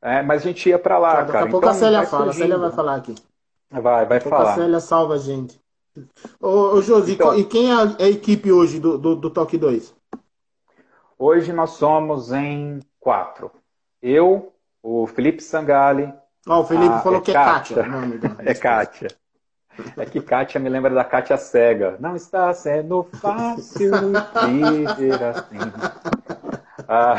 É, 0.00 0.22
mas 0.22 0.42
a 0.42 0.44
gente 0.44 0.68
ia 0.68 0.78
para 0.78 0.98
lá, 0.98 1.16
daqui 1.16 1.32
cara. 1.32 1.46
Daqui 1.46 1.48
a 1.48 1.50
pouco 1.50 1.66
então, 1.66 1.76
a 1.76 1.80
Célia 1.80 2.06
fala, 2.06 2.30
a 2.30 2.32
Célia 2.32 2.58
vai 2.58 2.70
falar 2.70 2.94
aqui. 2.94 3.14
Vai, 3.72 4.06
vai 4.06 4.20
falar. 4.20 4.52
A 4.52 4.54
Célia 4.54 4.78
salva 4.78 5.14
a 5.14 5.18
gente. 5.18 5.60
Ô, 6.40 6.76
ô 6.76 6.80
Josi, 6.80 7.14
então, 7.14 7.36
e 7.36 7.44
quem 7.44 7.72
é 7.72 7.74
a 7.74 8.08
equipe 8.08 8.52
hoje 8.52 8.78
do, 8.78 8.96
do, 8.96 9.16
do 9.16 9.30
Toque 9.30 9.58
2? 9.58 9.92
Hoje 11.18 11.52
nós 11.52 11.70
somos 11.70 12.30
em 12.30 12.78
quatro. 13.00 13.50
Eu, 14.00 14.52
o 14.80 15.08
Felipe 15.08 15.42
Sangali. 15.42 16.14
Oh, 16.48 16.60
o 16.60 16.64
Felipe 16.64 16.94
a, 16.94 17.00
falou 17.00 17.18
é 17.18 17.22
que 17.22 17.32
Kátia. 17.32 17.80
é 17.80 17.84
Kátia. 17.84 18.36
é 18.50 18.54
Kátia. 18.54 19.08
É 19.98 20.04
que 20.06 20.20
Kátia 20.20 20.58
me 20.58 20.70
lembra 20.70 20.94
da 20.94 21.04
Kátia 21.04 21.36
Cega. 21.36 21.96
Não 22.00 22.16
está 22.16 22.52
sendo 22.54 23.02
fácil 23.02 23.92
viver 24.96 25.22
assim. 25.22 25.58
Ah, 26.88 27.16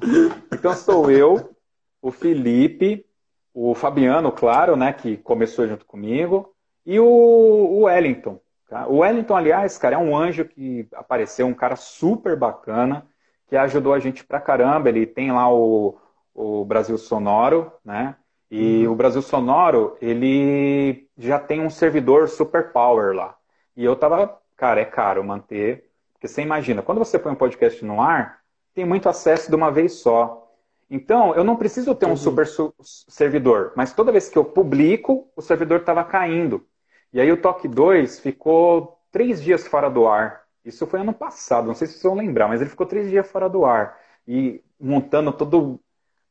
então 0.52 0.74
sou 0.74 1.10
eu, 1.10 1.56
o 2.02 2.12
Felipe, 2.12 3.06
o 3.54 3.74
Fabiano, 3.74 4.30
claro, 4.30 4.76
né, 4.76 4.92
que 4.92 5.16
começou 5.16 5.66
junto 5.66 5.86
comigo, 5.86 6.54
e 6.84 7.00
o, 7.00 7.06
o 7.06 7.82
Wellington. 7.84 8.38
Tá? 8.68 8.86
O 8.86 8.98
Wellington, 8.98 9.34
aliás, 9.34 9.78
cara, 9.78 9.94
é 9.94 9.98
um 9.98 10.14
anjo 10.14 10.44
que 10.44 10.86
apareceu, 10.94 11.46
um 11.46 11.54
cara 11.54 11.74
super 11.74 12.36
bacana 12.36 13.06
que 13.46 13.56
ajudou 13.56 13.94
a 13.94 13.98
gente 13.98 14.24
pra 14.24 14.40
caramba. 14.40 14.88
Ele 14.90 15.06
tem 15.06 15.32
lá 15.32 15.52
o, 15.52 15.98
o 16.34 16.64
Brasil 16.64 16.98
Sonoro, 16.98 17.72
né? 17.84 18.14
E 18.54 18.86
uhum. 18.86 18.92
o 18.92 18.94
Brasil 18.94 19.22
Sonoro, 19.22 19.96
ele 19.98 21.08
já 21.16 21.38
tem 21.38 21.62
um 21.62 21.70
servidor 21.70 22.28
super 22.28 22.70
power 22.70 23.14
lá. 23.14 23.34
E 23.74 23.82
eu 23.82 23.96
tava, 23.96 24.38
cara, 24.58 24.78
é 24.78 24.84
caro 24.84 25.24
manter. 25.24 25.88
Porque 26.12 26.28
você 26.28 26.42
imagina, 26.42 26.82
quando 26.82 26.98
você 26.98 27.18
põe 27.18 27.32
um 27.32 27.34
podcast 27.34 27.82
no 27.82 27.98
ar, 28.02 28.40
tem 28.74 28.84
muito 28.84 29.08
acesso 29.08 29.48
de 29.48 29.56
uma 29.56 29.70
vez 29.70 29.94
só. 29.94 30.52
Então, 30.90 31.34
eu 31.34 31.42
não 31.42 31.56
preciso 31.56 31.94
ter 31.94 32.04
um 32.04 32.14
super 32.14 32.46
su 32.46 32.74
servidor, 32.78 33.72
mas 33.74 33.94
toda 33.94 34.12
vez 34.12 34.28
que 34.28 34.36
eu 34.36 34.44
publico, 34.44 35.30
o 35.34 35.40
servidor 35.40 35.80
estava 35.80 36.04
caindo. 36.04 36.62
E 37.10 37.22
aí 37.22 37.32
o 37.32 37.40
Toque 37.40 37.66
2 37.66 38.20
ficou 38.20 39.00
três 39.10 39.42
dias 39.42 39.66
fora 39.66 39.88
do 39.88 40.06
ar. 40.06 40.42
Isso 40.62 40.86
foi 40.86 41.00
ano 41.00 41.14
passado, 41.14 41.68
não 41.68 41.74
sei 41.74 41.86
se 41.86 41.94
vocês 41.94 42.02
vão 42.02 42.16
lembrar, 42.16 42.48
mas 42.48 42.60
ele 42.60 42.68
ficou 42.68 42.84
três 42.84 43.08
dias 43.08 43.26
fora 43.30 43.48
do 43.48 43.64
ar. 43.64 43.98
E 44.28 44.62
montando 44.78 45.32
todo. 45.32 45.80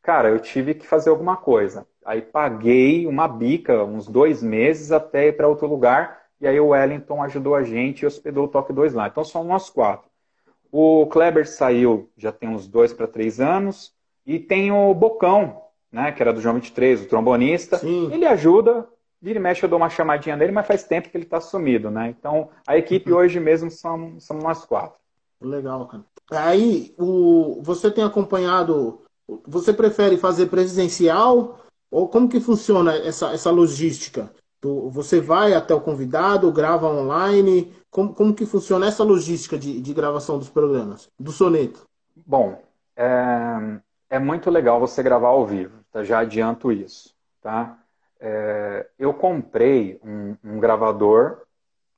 Cara, 0.03 0.29
eu 0.29 0.39
tive 0.39 0.75
que 0.75 0.85
fazer 0.85 1.09
alguma 1.09 1.35
coisa. 1.35 1.87
Aí 2.05 2.21
paguei 2.21 3.05
uma 3.05 3.27
bica, 3.27 3.83
uns 3.83 4.07
dois 4.07 4.41
meses, 4.41 4.91
até 4.91 5.27
ir 5.27 5.33
para 5.33 5.47
outro 5.47 5.67
lugar. 5.67 6.21
E 6.39 6.47
aí 6.47 6.59
o 6.59 6.69
Wellington 6.69 7.21
ajudou 7.23 7.55
a 7.55 7.63
gente 7.63 8.01
e 8.01 8.05
hospedou 8.05 8.45
o 8.45 8.47
Toque 8.47 8.73
2 8.73 8.93
lá. 8.93 9.07
Então 9.07 9.23
são 9.23 9.43
nós 9.43 9.69
quatro. 9.69 10.09
O 10.71 11.05
Kleber 11.07 11.47
saiu 11.47 12.09
já 12.17 12.31
tem 12.31 12.49
uns 12.49 12.67
dois 12.67 12.93
para 12.93 13.07
três 13.07 13.39
anos. 13.39 13.93
E 14.25 14.39
tem 14.39 14.71
o 14.71 14.93
Bocão, 14.93 15.61
né, 15.91 16.11
que 16.11 16.21
era 16.21 16.31
do 16.31 16.41
João 16.41 16.55
23, 16.55 17.03
o 17.03 17.07
trombonista. 17.07 17.77
Sim. 17.77 18.11
Ele 18.13 18.25
ajuda, 18.25 18.87
Vira 19.21 19.37
e 19.37 19.41
mexe 19.41 19.63
eu 19.63 19.69
dou 19.69 19.77
uma 19.77 19.89
chamadinha 19.89 20.35
nele, 20.35 20.51
mas 20.51 20.65
faz 20.65 20.83
tempo 20.83 21.07
que 21.07 21.15
ele 21.15 21.25
está 21.25 21.39
sumido, 21.39 21.91
né? 21.91 22.09
Então, 22.09 22.49
a 22.65 22.75
equipe 22.75 23.11
uhum. 23.11 23.19
hoje 23.19 23.39
mesmo 23.39 23.69
são, 23.69 24.19
são 24.19 24.39
nós 24.39 24.65
quatro. 24.65 24.99
Legal, 25.39 25.85
cara. 25.85 26.03
Aí, 26.31 26.95
o, 26.97 27.61
você 27.61 27.91
tem 27.91 28.03
acompanhado, 28.03 29.01
você 29.45 29.71
prefere 29.71 30.17
fazer 30.17 30.47
presencial 30.47 31.59
ou 31.91 32.07
como 32.07 32.27
que 32.29 32.39
funciona 32.39 32.95
essa, 32.95 33.33
essa 33.33 33.51
logística? 33.51 34.33
Você 34.91 35.19
vai 35.19 35.53
até 35.53 35.73
o 35.73 35.81
convidado, 35.81 36.51
grava 36.51 36.87
online, 36.87 37.73
como, 37.89 38.13
como 38.13 38.33
que 38.33 38.45
funciona 38.45 38.87
essa 38.87 39.03
logística 39.03 39.57
de, 39.57 39.81
de 39.81 39.93
gravação 39.93 40.37
dos 40.37 40.49
programas, 40.49 41.09
do 41.19 41.31
soneto? 41.31 41.85
Bom, 42.15 42.61
é, 42.95 43.79
é 44.09 44.19
muito 44.19 44.49
legal 44.49 44.79
você 44.79 45.03
gravar 45.03 45.29
ao 45.29 45.45
vivo, 45.45 45.79
tá? 45.91 46.03
já 46.03 46.19
adianto 46.19 46.71
isso, 46.71 47.13
tá? 47.41 47.81
é, 48.21 48.87
eu 48.99 49.13
comprei 49.13 49.99
um, 50.03 50.37
um, 50.43 50.59
gravador, 50.59 51.41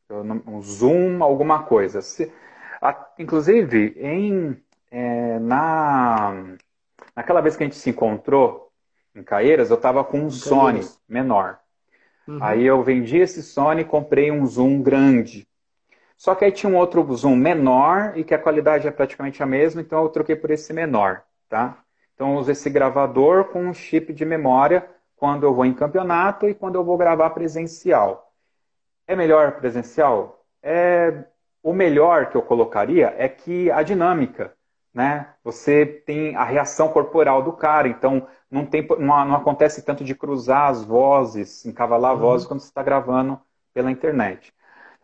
um 0.10 0.62
Zoom, 0.62 1.22
alguma 1.22 1.64
coisa. 1.64 2.02
Se, 2.02 2.32
a, 2.82 3.08
inclusive, 3.20 3.94
em, 3.98 4.58
é, 4.90 5.38
na, 5.40 6.56
naquela 7.14 7.42
vez 7.42 7.58
que 7.58 7.64
a 7.64 7.66
gente 7.66 7.76
se 7.76 7.90
encontrou 7.90 8.72
em 9.16 9.24
Caeiras, 9.24 9.70
eu 9.70 9.76
estava 9.76 10.04
com 10.04 10.20
um 10.20 10.30
Sony 10.30 10.82
menor. 11.08 11.60
Uhum. 12.28 12.40
Aí 12.42 12.66
eu 12.66 12.82
vendi 12.82 13.18
esse 13.18 13.44
Sony 13.44 13.82
e 13.82 13.86
comprei 13.86 14.32
um 14.32 14.46
Zoom 14.46 14.82
grande. 14.82 15.48
Só 16.18 16.34
que 16.36 16.46
aí 16.46 16.52
tinha 16.52 16.72
um 16.72 16.78
outro 16.78 17.06
Zoom 17.16 17.36
menor 17.36 18.14
e 18.16 18.24
que 18.24 18.34
a 18.34 18.40
qualidade 18.40 18.88
é 18.88 18.92
praticamente 18.92 19.44
a 19.44 19.46
mesma, 19.46 19.82
então 19.82 20.04
eu 20.04 20.10
troquei 20.10 20.36
por 20.36 20.52
esse 20.52 20.72
menor, 20.72 21.24
tá? 21.50 21.84
Então 22.16 22.32
eu 22.32 22.40
uso 22.40 22.52
esse 22.52 22.70
gravador 22.70 23.46
com 23.46 23.66
um 23.66 23.74
chip 23.74 24.14
de 24.14 24.24
memória 24.24 24.88
quando 25.18 25.44
eu 25.44 25.54
vou 25.54 25.66
em 25.66 25.74
campeonato 25.74 26.48
e 26.48 26.54
quando 26.54 26.76
eu 26.76 26.84
vou 26.84 26.98
gravar 26.98 27.30
presencial. 27.32 28.32
É 29.06 29.16
melhor 29.16 29.54
presencial? 29.54 30.46
É 30.62 31.26
o 31.64 31.74
melhor 31.74 32.30
que 32.30 32.36
eu 32.36 32.42
colocaria 32.42 33.14
é 33.18 33.30
que 33.30 33.72
a 33.72 33.82
dinâmica, 33.82 34.54
né? 34.94 35.28
Você 35.44 35.86
tem 35.86 36.36
a 36.36 36.44
reação 36.44 36.90
corporal 36.90 37.42
do 37.42 37.54
cara, 37.54 37.88
então 37.88 38.28
não 38.50 38.66
tem 38.66 38.88
não, 39.00 39.26
não 39.26 39.36
acontece 39.36 39.82
tanto 39.84 40.04
de 40.04 40.16
cruzar 40.16 40.70
as 40.70 40.84
vozes, 40.84 41.66
encavalar 41.66 42.12
a 42.12 42.16
voz 42.16 42.44
uhum. 42.44 42.50
quando 42.50 42.60
você 42.60 42.68
está 42.68 42.84
gravando 42.84 43.40
pela 43.74 43.92
internet. 43.92 44.54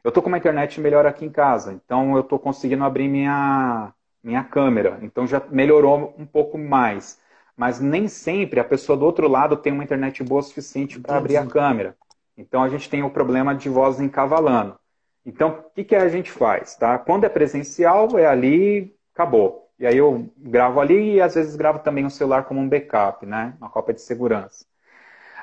Eu 0.04 0.10
estou 0.10 0.24
com 0.24 0.30
uma 0.30 0.38
internet 0.38 0.80
melhor 0.80 1.06
aqui 1.06 1.26
em 1.26 1.32
casa, 1.32 1.74
então 1.74 2.16
eu 2.16 2.22
estou 2.22 2.40
conseguindo 2.40 2.84
abrir 2.84 3.08
minha 3.08 3.94
minha 4.22 4.44
câmera, 4.44 5.00
então 5.02 5.26
já 5.26 5.42
melhorou 5.50 6.14
um 6.18 6.26
pouco 6.26 6.58
mais 6.58 7.20
mas 7.60 7.82
nem 7.82 8.08
sempre 8.08 8.58
a 8.62 8.64
pessoa 8.64 8.98
do 8.98 9.04
outro 9.04 9.28
lado 9.28 9.58
tem 9.58 9.74
uma 9.74 9.84
internet 9.84 10.24
boa 10.24 10.40
o 10.40 10.44
suficiente 10.44 10.98
para 10.98 11.18
abrir 11.18 11.36
a 11.36 11.46
câmera. 11.46 11.94
Então 12.38 12.64
a 12.64 12.70
gente 12.70 12.90
tem 12.90 13.04
o 13.04 13.10
problema 13.10 13.54
de 13.54 13.68
voz 13.68 14.00
encavalando. 14.00 14.80
Então, 15.26 15.50
o 15.50 15.70
que, 15.76 15.84
que 15.84 15.96
a 15.96 16.08
gente 16.08 16.32
faz? 16.32 16.78
Tá? 16.78 16.98
Quando 16.98 17.26
é 17.26 17.30
presencial, 17.30 18.18
é 18.18 18.26
ali, 18.26 18.96
acabou. 19.14 19.69
E 19.80 19.88
aí 19.88 19.98
eu 19.98 20.30
gravo 20.38 20.80
ali 20.80 21.16
e 21.16 21.22
às 21.22 21.36
vezes 21.36 21.56
gravo 21.56 21.80
também 21.80 22.06
o 22.06 22.10
celular 22.10 22.44
como 22.46 22.60
um 22.60 22.68
backup, 22.70 23.26
né? 23.26 23.56
Uma 23.60 23.70
cópia 23.70 23.94
de 23.94 24.02
segurança. 24.02 24.66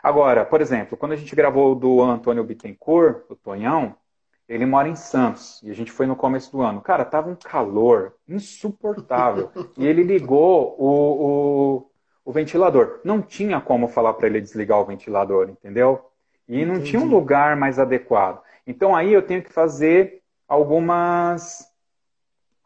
Agora, 0.02 0.44
por 0.44 0.60
exemplo, 0.60 0.96
quando 0.96 1.12
a 1.12 1.16
gente 1.16 1.34
gravou 1.34 1.74
do 1.74 2.02
Antônio 2.02 2.44
Bittencourt, 2.44 3.24
o 3.28 3.36
Tonhão, 3.36 3.96
ele 4.48 4.64
mora 4.66 4.88
em 4.88 4.94
Santos 4.94 5.60
e 5.62 5.70
a 5.70 5.74
gente 5.74 5.90
foi 5.90 6.06
no 6.06 6.14
começo 6.14 6.52
do 6.52 6.62
ano. 6.62 6.80
Cara, 6.80 7.04
tava 7.04 7.28
um 7.30 7.34
calor 7.36 8.14
insuportável. 8.28 9.50
e 9.76 9.86
ele 9.86 10.02
ligou 10.02 10.76
o, 10.78 11.78
o, 11.78 11.90
o 12.24 12.32
ventilador. 12.32 13.00
Não 13.04 13.20
tinha 13.22 13.60
como 13.60 13.88
falar 13.88 14.14
para 14.14 14.26
ele 14.28 14.40
desligar 14.40 14.78
o 14.78 14.84
ventilador, 14.84 15.48
entendeu? 15.50 16.04
E 16.48 16.62
Entendi. 16.62 16.66
não 16.66 16.80
tinha 16.80 17.02
um 17.02 17.06
lugar 17.08 17.56
mais 17.56 17.78
adequado. 17.78 18.40
Então 18.66 18.94
aí 18.94 19.12
eu 19.12 19.22
tenho 19.22 19.42
que 19.42 19.52
fazer 19.52 20.22
algumas 20.46 21.65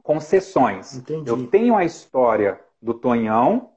concessões. 0.02 0.96
Entendi. 0.96 1.28
Eu 1.28 1.46
tenho 1.46 1.76
a 1.76 1.84
história 1.84 2.60
do 2.80 2.94
Tonhão, 2.94 3.70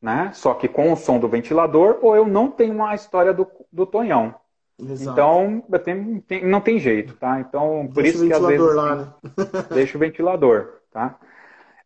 né? 0.00 0.30
Só 0.34 0.54
que 0.54 0.68
com 0.68 0.92
o 0.92 0.96
som 0.96 1.18
do 1.18 1.28
ventilador, 1.28 1.98
ou 2.02 2.14
eu 2.14 2.26
não 2.26 2.50
tenho 2.50 2.84
a 2.84 2.94
história 2.94 3.32
do, 3.32 3.46
do 3.72 3.86
Tonhão. 3.86 4.34
Exato. 4.80 5.10
Então, 5.10 5.64
tenho, 5.82 6.22
tem, 6.22 6.46
não 6.46 6.60
tem 6.60 6.78
jeito, 6.78 7.14
tá? 7.14 7.40
Então, 7.40 7.90
por 7.92 8.02
deixa 8.02 8.18
isso 8.18 8.26
que 8.26 8.32
às 8.32 8.46
vezes. 8.46 8.74
Lá, 8.74 8.94
né? 8.94 9.12
deixa 9.74 9.96
o 9.96 10.00
ventilador, 10.00 10.80
tá? 10.90 11.18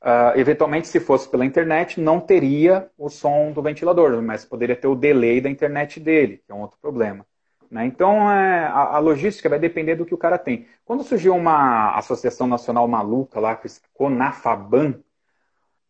Uh, 0.03 0.37
eventualmente, 0.37 0.89
se 0.89 1.01
fosse 1.01 1.29
pela 1.29 1.47
internet, 1.47 2.01
não 2.01 2.21
teria 2.21 2.91
o 2.99 3.09
som 3.09 3.53
do 3.53 3.63
ventilador, 3.63 4.21
mas 4.21 4.45
poderia 4.45 4.77
ter 4.77 4.89
o 4.89 4.97
delay 4.97 5.41
da 5.41 5.49
internet 5.49 6.01
dele, 6.01 6.43
que 6.45 6.53
é 6.53 6.55
um 6.55 6.61
outro 6.61 6.77
problema. 6.83 7.25
Né? 7.73 7.87
Então, 7.87 8.31
é, 8.31 8.67
a, 8.67 8.97
a, 8.97 8.99
logística 8.99 9.49
vai 9.49 9.59
depender 9.59 9.97
do 9.97 10.05
que 10.05 10.13
o 10.13 10.19
cara 10.19 10.37
tem. 10.37 10.67
Quando 10.85 11.03
surgiu 11.03 11.35
uma 11.35 11.97
associação 11.97 12.47
nacional 12.47 12.87
maluca 12.87 13.41
lá, 13.41 13.59
Conafaban, 13.95 15.01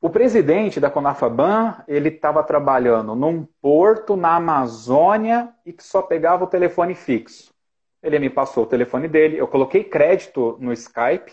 o 0.01 0.09
presidente 0.09 0.79
da 0.79 0.89
Conafaban, 0.89 1.83
ele 1.89 2.09
estava 2.09 2.41
trabalhando 2.45 3.17
num 3.17 3.45
porto 3.61 4.15
na 4.15 4.37
Amazônia 4.37 5.53
e 5.67 5.73
que 5.73 5.83
só 5.83 6.03
pegava 6.03 6.45
o 6.45 6.47
telefone 6.47 6.95
fixo. 6.95 7.53
Ele 8.01 8.21
me 8.21 8.31
passou 8.31 8.63
o 8.63 8.69
telefone 8.69 9.09
dele, 9.09 9.39
eu 9.39 9.49
coloquei 9.49 9.83
crédito 9.83 10.57
no 10.61 10.73
Skype 10.73 11.33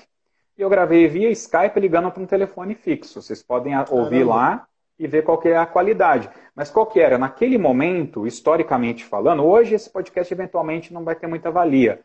e 0.57 0.61
eu 0.61 0.69
gravei 0.69 1.07
via 1.07 1.29
Skype 1.29 1.79
ligando 1.79 2.11
para 2.11 2.23
um 2.23 2.27
telefone 2.27 2.73
fixo. 2.73 3.21
Vocês 3.21 3.43
podem 3.43 3.77
ouvir 3.91 4.25
Caramba. 4.25 4.35
lá 4.35 4.67
e 4.99 5.07
ver 5.07 5.23
qual 5.23 5.37
que 5.37 5.47
é 5.47 5.57
a 5.57 5.65
qualidade. 5.65 6.29
Mas 6.53 6.69
qual 6.69 6.85
que 6.85 6.99
era? 6.99 7.17
Naquele 7.17 7.57
momento, 7.57 8.27
historicamente 8.27 9.05
falando, 9.05 9.45
hoje 9.45 9.73
esse 9.73 9.89
podcast 9.89 10.31
eventualmente 10.33 10.93
não 10.93 11.05
vai 11.05 11.15
ter 11.15 11.25
muita 11.25 11.49
valia. 11.49 12.01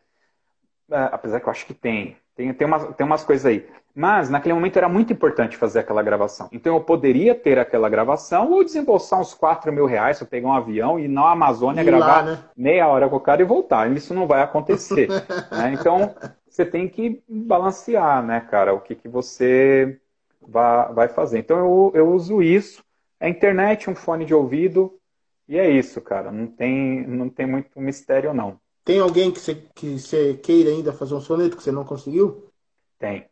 É, 0.90 1.08
apesar 1.10 1.40
que 1.40 1.46
eu 1.46 1.50
acho 1.50 1.66
que 1.66 1.74
tem. 1.74 2.16
Tem, 2.36 2.52
tem, 2.52 2.66
umas, 2.66 2.94
tem 2.96 3.06
umas 3.06 3.24
coisas 3.24 3.46
aí. 3.46 3.66
Mas 3.94 4.28
naquele 4.28 4.54
momento 4.54 4.76
era 4.76 4.88
muito 4.88 5.12
importante 5.12 5.56
fazer 5.56 5.80
aquela 5.80 6.02
gravação. 6.02 6.48
Então 6.50 6.74
eu 6.74 6.80
poderia 6.80 7.32
ter 7.34 7.58
aquela 7.60 7.88
gravação 7.88 8.50
ou 8.50 8.64
desembolsar 8.64 9.20
uns 9.20 9.34
4 9.34 9.72
mil 9.72 9.86
reais 9.86 10.18
para 10.18 10.26
pegar 10.26 10.48
um 10.48 10.52
avião 10.52 10.98
e 10.98 11.06
na 11.06 11.30
Amazônia 11.30 11.80
e 11.80 11.84
gravar 11.84 12.06
lá, 12.06 12.22
né? 12.22 12.38
meia 12.56 12.88
hora 12.88 13.08
com 13.08 13.16
o 13.16 13.20
cara 13.20 13.40
e 13.40 13.44
voltar. 13.44 13.90
Isso 13.92 14.12
não 14.12 14.26
vai 14.26 14.42
acontecer. 14.42 15.08
né? 15.50 15.76
Então 15.78 16.12
você 16.48 16.64
tem 16.64 16.88
que 16.88 17.22
balancear, 17.28 18.22
né, 18.24 18.40
cara, 18.40 18.74
o 18.74 18.80
que, 18.80 18.94
que 18.94 19.08
você 19.08 19.98
vai, 20.40 20.92
vai 20.92 21.08
fazer. 21.08 21.38
Então 21.38 21.58
eu, 21.58 21.92
eu 21.94 22.08
uso 22.12 22.42
isso. 22.42 22.83
A 23.24 23.28
internet, 23.30 23.88
um 23.88 23.94
fone 23.94 24.26
de 24.26 24.34
ouvido, 24.34 25.00
e 25.48 25.56
é 25.56 25.70
isso, 25.70 25.98
cara. 26.02 26.30
Não 26.30 26.46
tem, 26.46 27.06
não 27.06 27.30
tem 27.30 27.46
muito 27.46 27.80
mistério, 27.80 28.34
não. 28.34 28.60
Tem 28.84 29.00
alguém 29.00 29.32
que 29.32 29.40
você, 29.40 29.54
que 29.74 29.96
queira 30.42 30.68
ainda 30.68 30.92
fazer 30.92 31.14
um 31.14 31.22
soneto 31.22 31.56
que 31.56 31.62
você 31.62 31.72
não 31.72 31.86
conseguiu? 31.86 32.52
Tem. 32.98 33.26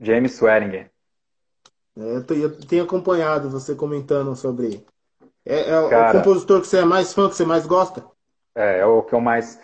James 0.00 0.32
Swearingen. 0.32 0.88
É, 1.98 2.00
eu, 2.00 2.24
eu, 2.34 2.60
tenho 2.66 2.84
acompanhado 2.84 3.50
você 3.50 3.74
comentando 3.74 4.34
sobre. 4.34 4.82
É, 5.44 5.60
é 5.60 5.88
Cara, 5.90 6.08
o 6.08 6.12
compositor 6.24 6.62
que 6.62 6.66
você 6.66 6.78
é 6.78 6.84
mais 6.86 7.12
fã, 7.12 7.28
que 7.28 7.36
você 7.36 7.44
mais 7.44 7.66
gosta? 7.66 8.06
É, 8.54 8.78
é 8.78 8.86
o 8.86 9.02
que 9.02 9.14
eu 9.14 9.20
mais. 9.20 9.60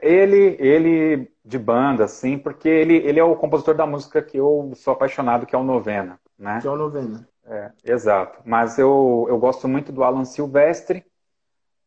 Ele, 0.00 0.56
ele 0.60 1.32
de 1.44 1.58
banda, 1.58 2.04
assim, 2.04 2.38
porque 2.38 2.68
ele, 2.68 2.94
ele 2.98 3.18
é 3.18 3.24
o 3.24 3.34
compositor 3.34 3.74
da 3.74 3.86
música 3.86 4.22
que 4.22 4.36
eu 4.36 4.70
sou 4.76 4.92
apaixonado, 4.92 5.46
que 5.46 5.56
é 5.56 5.58
o 5.58 5.64
Novena, 5.64 6.20
né? 6.38 6.60
Que 6.60 6.68
é 6.68 6.70
o 6.70 6.76
Novena. 6.76 7.28
É, 7.48 7.70
exato. 7.84 8.40
Mas 8.44 8.78
eu, 8.78 9.26
eu 9.28 9.38
gosto 9.38 9.66
muito 9.66 9.90
do 9.90 10.04
Alan 10.04 10.24
Silvestre, 10.24 11.04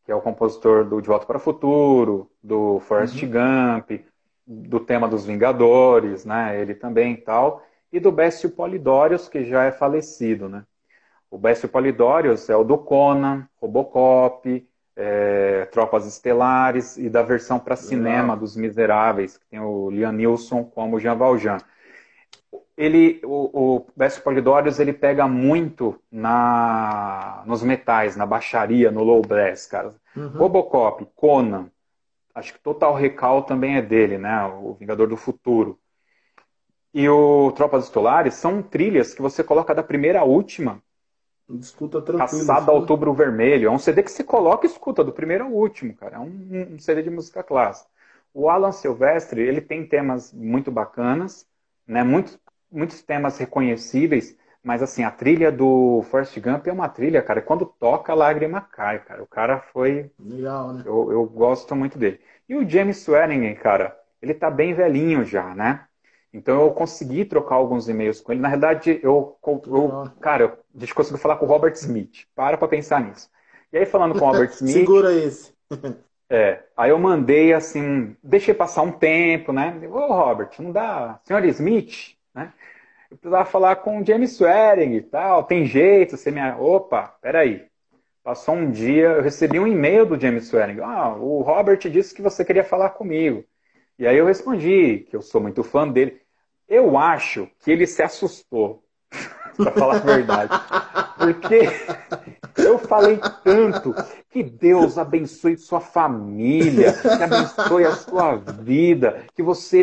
que 0.04 0.10
é 0.10 0.14
o 0.14 0.20
compositor 0.20 0.84
do 0.84 1.00
De 1.00 1.08
Volta 1.08 1.24
para 1.24 1.36
o 1.36 1.40
Futuro, 1.40 2.30
do 2.42 2.80
Forrest 2.80 3.22
uhum. 3.22 3.30
Gump, 3.30 4.04
do 4.46 4.80
tema 4.80 5.08
dos 5.08 5.24
Vingadores, 5.24 6.24
né? 6.24 6.60
Ele 6.60 6.74
também 6.74 7.14
e 7.14 7.16
tal. 7.18 7.62
E 7.92 8.00
do 8.00 8.10
Bécio 8.10 8.50
Polidorius, 8.50 9.28
que 9.28 9.44
já 9.44 9.64
é 9.64 9.70
falecido, 9.70 10.48
né? 10.48 10.64
O 11.30 11.38
Bécio 11.38 11.68
Polidorius 11.68 12.50
é 12.50 12.56
o 12.56 12.64
do 12.64 12.76
Conan, 12.76 13.48
Robocop, 13.60 14.68
é, 14.96 15.64
Tropas 15.66 16.06
Estelares 16.06 16.96
e 16.96 17.08
da 17.08 17.22
versão 17.22 17.58
para 17.58 17.76
cinema 17.76 18.36
dos 18.36 18.56
Miseráveis, 18.56 19.38
que 19.38 19.46
tem 19.46 19.60
o 19.60 19.90
Liam 19.90 20.12
Neeson 20.12 20.64
como 20.64 21.00
Jean 21.00 21.16
Valjean. 21.16 21.58
Ele, 22.76 23.20
o, 23.24 23.80
o 23.80 23.86
Polidorius, 24.24 24.80
ele 24.80 24.92
pega 24.92 25.28
muito 25.28 26.00
na, 26.10 27.42
nos 27.46 27.62
metais, 27.62 28.16
na 28.16 28.24
baixaria, 28.24 28.90
no 28.90 29.04
low 29.04 29.20
brass, 29.20 29.66
cara. 29.66 29.94
Uhum. 30.16 30.28
Robocop, 30.28 31.06
Conan, 31.14 31.70
acho 32.34 32.54
que 32.54 32.60
Total 32.60 32.94
Recall 32.94 33.42
também 33.42 33.76
é 33.76 33.82
dele, 33.82 34.16
né? 34.16 34.44
O 34.46 34.74
Vingador 34.74 35.06
do 35.06 35.16
Futuro. 35.16 35.78
E 36.94 37.08
o 37.08 37.52
Tropas 37.52 37.84
Estelares 37.84 38.34
são 38.34 38.62
trilhas 38.62 39.14
que 39.14 39.22
você 39.22 39.44
coloca 39.44 39.74
da 39.74 39.82
primeira 39.82 40.20
à 40.20 40.24
última 40.24 40.82
Escuta 41.58 42.00
tranquilo. 42.00 42.46
Caçada 42.46 42.70
ao 42.70 42.78
Outubro 42.78 43.12
Vermelho. 43.12 43.68
É 43.68 43.70
um 43.70 43.78
CD 43.78 44.02
que 44.02 44.10
você 44.10 44.24
coloca 44.24 44.66
e 44.66 44.70
escuta, 44.70 45.04
do 45.04 45.12
primeiro 45.12 45.44
ao 45.44 45.52
último, 45.52 45.94
cara. 45.94 46.16
É 46.16 46.18
um, 46.18 46.74
um 46.74 46.78
CD 46.78 47.02
de 47.02 47.10
música 47.10 47.42
clássica. 47.42 47.90
O 48.32 48.48
Alan 48.48 48.72
Silvestre, 48.72 49.42
ele 49.42 49.60
tem 49.60 49.86
temas 49.86 50.32
muito 50.32 50.70
bacanas, 50.70 51.46
né? 51.86 52.02
Muitos, 52.02 52.38
muitos 52.72 53.02
temas 53.02 53.38
reconhecíveis, 53.38 54.36
mas 54.62 54.82
assim, 54.82 55.02
a 55.02 55.10
trilha 55.10 55.50
do 55.50 56.02
Forrest 56.10 56.38
Gump 56.38 56.66
é 56.66 56.72
uma 56.72 56.88
trilha, 56.88 57.20
cara. 57.20 57.42
Quando 57.42 57.66
toca, 57.66 58.12
a 58.12 58.16
lágrima 58.16 58.60
cai, 58.60 59.00
cara. 59.00 59.22
O 59.22 59.26
cara 59.26 59.58
foi. 59.58 60.10
Legal, 60.20 60.72
né? 60.72 60.82
Eu, 60.86 61.10
eu 61.10 61.24
gosto 61.26 61.74
muito 61.74 61.98
dele. 61.98 62.20
E 62.48 62.54
o 62.54 62.68
James 62.68 62.98
Swearingen, 62.98 63.54
cara, 63.54 63.96
ele 64.20 64.34
tá 64.34 64.50
bem 64.50 64.72
velhinho 64.72 65.24
já, 65.24 65.54
né? 65.54 65.84
Então 66.32 66.62
eu 66.62 66.70
consegui 66.70 67.24
trocar 67.24 67.56
alguns 67.56 67.88
e-mails 67.88 68.20
com 68.20 68.32
ele. 68.32 68.40
Na 68.40 68.48
verdade, 68.48 69.00
eu, 69.02 69.36
eu 69.46 70.10
cara, 70.20 70.44
eu, 70.44 70.58
a 70.74 70.78
gente 70.78 70.94
conseguiu 70.94 71.18
falar 71.18 71.36
com 71.36 71.44
o 71.44 71.48
Robert 71.48 71.74
Smith. 71.74 72.26
Para 72.34 72.56
para 72.56 72.68
pensar 72.68 73.00
nisso. 73.00 73.28
E 73.72 73.78
aí, 73.78 73.86
falando 73.86 74.18
com 74.18 74.24
o 74.24 74.30
Robert 74.30 74.50
Smith. 74.54 74.72
Segura 74.72 75.12
esse. 75.12 75.52
é. 76.30 76.62
Aí 76.76 76.90
eu 76.90 76.98
mandei 76.98 77.52
assim, 77.52 78.16
deixei 78.22 78.54
passar 78.54 78.82
um 78.82 78.92
tempo, 78.92 79.52
né? 79.52 79.78
Ô, 79.90 80.06
Robert, 80.06 80.50
não 80.58 80.72
dá. 80.72 81.20
Senhor 81.24 81.44
Smith, 81.46 82.16
né? 82.34 82.52
Eu 83.10 83.18
precisava 83.18 83.44
falar 83.44 83.76
com 83.76 84.00
o 84.00 84.06
James 84.06 84.32
Swearing 84.32 84.94
e 84.94 85.02
tal. 85.02 85.44
Tem 85.44 85.66
jeito, 85.66 86.16
você 86.16 86.30
me. 86.30 86.40
Opa, 86.52 87.14
peraí. 87.20 87.66
Passou 88.24 88.54
um 88.54 88.70
dia, 88.70 89.08
eu 89.08 89.22
recebi 89.22 89.58
um 89.58 89.66
e-mail 89.66 90.06
do 90.06 90.18
James 90.18 90.44
Swearing. 90.44 90.80
Ah, 90.80 91.14
o 91.16 91.42
Robert 91.42 91.78
disse 91.78 92.14
que 92.14 92.22
você 92.22 92.44
queria 92.44 92.64
falar 92.64 92.90
comigo. 92.90 93.44
E 93.98 94.06
aí 94.06 94.16
eu 94.16 94.26
respondi 94.26 95.00
que 95.10 95.16
eu 95.16 95.20
sou 95.20 95.40
muito 95.40 95.62
fã 95.62 95.86
dele. 95.88 96.20
Eu 96.68 96.96
acho 96.96 97.48
que 97.62 97.70
ele 97.70 97.86
se 97.86 98.02
assustou, 98.02 98.82
para 99.56 99.72
falar 99.72 99.96
a 99.96 99.98
verdade. 99.98 100.52
Porque 101.18 101.68
falei 102.92 103.18
tanto 103.42 103.94
que 104.28 104.42
Deus 104.42 104.98
abençoe 104.98 105.56
sua 105.56 105.80
família, 105.80 106.92
que 106.92 107.08
abençoe 107.08 107.86
a 107.86 107.92
sua 107.92 108.36
vida, 108.36 109.24
que 109.34 109.42
você, 109.42 109.82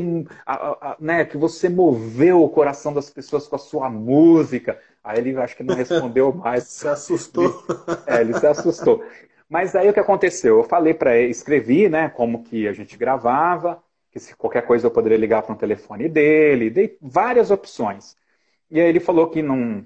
né, 0.99 1.25
que 1.25 1.35
você 1.35 1.67
moveu 1.69 2.43
o 2.43 2.49
coração 2.49 2.93
das 2.93 3.09
pessoas 3.09 3.47
com 3.47 3.55
a 3.55 3.59
sua 3.59 3.89
música. 3.89 4.79
Aí 5.03 5.17
ele 5.17 5.35
acho 5.37 5.57
que 5.57 5.63
não 5.63 5.73
respondeu 5.73 6.31
mais. 6.31 6.65
Se 6.65 6.87
assustou. 6.87 7.65
É, 8.05 8.21
ele 8.21 8.37
se 8.37 8.45
assustou. 8.45 9.03
Mas 9.49 9.75
aí 9.75 9.89
o 9.89 9.93
que 9.93 9.99
aconteceu? 9.99 10.57
Eu 10.57 10.63
falei 10.63 10.93
para 10.93 11.17
ele, 11.17 11.31
escrevi, 11.31 11.89
né, 11.89 12.09
como 12.09 12.43
que 12.43 12.67
a 12.67 12.73
gente 12.73 12.95
gravava, 12.95 13.81
que 14.11 14.19
se 14.19 14.35
qualquer 14.35 14.67
coisa 14.67 14.85
eu 14.85 14.91
poderia 14.91 15.17
ligar 15.17 15.41
para 15.41 15.53
um 15.53 15.57
telefone 15.57 16.07
dele, 16.07 16.69
dei 16.69 16.95
várias 17.01 17.49
opções. 17.49 18.15
E 18.69 18.79
aí 18.79 18.87
ele 18.87 18.99
falou 18.99 19.31
que 19.31 19.41
não, 19.41 19.83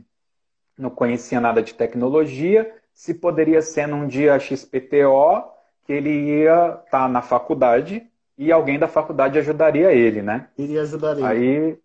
não 0.77 0.89
conhecia 0.89 1.39
nada 1.39 1.63
de 1.63 1.73
tecnologia, 1.73 2.82
se 2.93 3.13
poderia 3.13 3.61
ser 3.61 3.87
num 3.87 4.07
dia 4.07 4.39
XPTO, 4.39 5.43
que 5.85 5.91
ele 5.91 6.09
ia 6.09 6.79
estar 6.85 6.85
tá 6.89 7.07
na 7.07 7.21
faculdade 7.21 8.07
e 8.37 8.51
alguém 8.51 8.79
da 8.79 8.87
faculdade 8.87 9.37
ajudaria 9.37 9.91
ele, 9.91 10.21
né? 10.21 10.47
Iria 10.57 10.81
ajudar 10.81 11.17
ele. 11.17 11.25
Aí, 11.25 11.79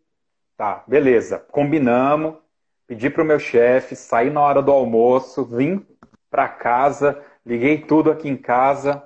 tá, 0.56 0.84
beleza, 0.86 1.38
combinamos, 1.50 2.34
pedi 2.86 3.11
para 3.11 3.22
o 3.22 3.26
meu 3.26 3.38
chefe, 3.38 3.96
saí 3.96 4.30
na 4.30 4.40
hora 4.40 4.62
do 4.62 4.70
almoço, 4.70 5.44
vim 5.44 5.84
para 6.30 6.48
casa, 6.48 7.20
liguei 7.44 7.78
tudo 7.78 8.11
aqui 8.11 8.28
em 8.28 8.36
casa, 8.36 9.02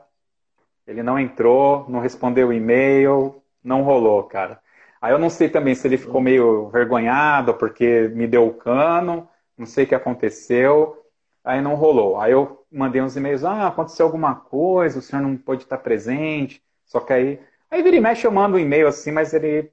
ele 0.87 1.03
não 1.03 1.19
entrou, 1.19 1.87
não 1.89 2.01
respondeu 2.01 2.49
o 2.49 2.53
e-mail, 2.53 3.43
não 3.63 3.83
rolou, 3.83 4.23
cara. 4.25 4.61
Aí 5.01 5.13
eu 5.13 5.19
não 5.19 5.31
sei 5.31 5.49
também 5.49 5.75
se 5.75 5.87
ele 5.87 5.99
ficou 5.99 6.21
meio 6.21 6.69
vergonhado 6.69 7.55
porque 7.55 8.09
me 8.15 8.27
deu 8.27 8.47
o 8.47 8.55
cano, 8.55 9.29
não 9.57 9.67
sei 9.67 9.85
o 9.85 9.87
que 9.87 9.95
aconteceu, 9.95 11.02
aí 11.45 11.61
não 11.61 11.75
rolou. 11.75 12.19
Aí 12.21 12.33
eu 12.33 12.65
mandei 12.71 13.03
uns 13.03 13.17
e-mails, 13.17 13.45
ah, 13.45 13.67
aconteceu 13.67 14.07
alguma 14.07 14.35
coisa, 14.35 14.99
o 14.99 15.03
senhor 15.03 15.23
não 15.23 15.37
pôde 15.37 15.65
estar 15.65 15.79
presente, 15.79 16.63
só 16.87 17.01
que 17.01 17.13
aí. 17.13 17.41
Aí 17.71 17.83
vira 17.83 17.97
e 17.97 18.01
mexe, 18.01 18.27
eu 18.27 18.31
mando 18.31 18.57
um 18.57 18.61
e-mail 18.61 18.87
assim, 18.87 19.11
mas 19.11 19.33
ele 19.33 19.73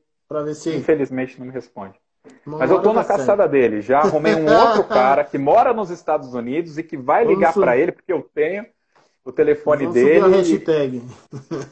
se... 0.53 0.75
infelizmente 0.75 1.37
não 1.37 1.47
me 1.47 1.51
responde. 1.51 1.99
Uma 2.45 2.59
mas 2.59 2.71
eu 2.71 2.81
tô 2.81 2.93
na 2.93 3.03
caçada 3.03 3.47
dele, 3.47 3.81
já 3.81 3.99
arrumei 3.99 4.35
um 4.35 4.45
outro 4.45 4.83
cara 4.87 5.23
que 5.23 5.37
mora 5.37 5.73
nos 5.73 5.89
Estados 5.89 6.33
Unidos 6.33 6.77
e 6.77 6.83
que 6.83 6.97
vai 6.97 7.25
ligar 7.25 7.53
para 7.53 7.77
ele, 7.77 7.91
porque 7.91 8.11
eu 8.11 8.21
tenho. 8.33 8.65
o 9.23 9.31
telefone 9.31 9.85
Vamos 9.85 9.93
dele. 9.93 10.21
Subir 10.21 10.33
a 10.33 10.37
hashtag. 10.37 11.03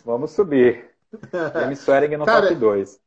Vamos 0.05 0.31
subir. 0.31 0.96
James 1.53 1.79
Swearingen 1.79 2.17
no 2.17 2.25
Cara, 2.25 2.47
top 2.47 2.55
2. 2.55 2.99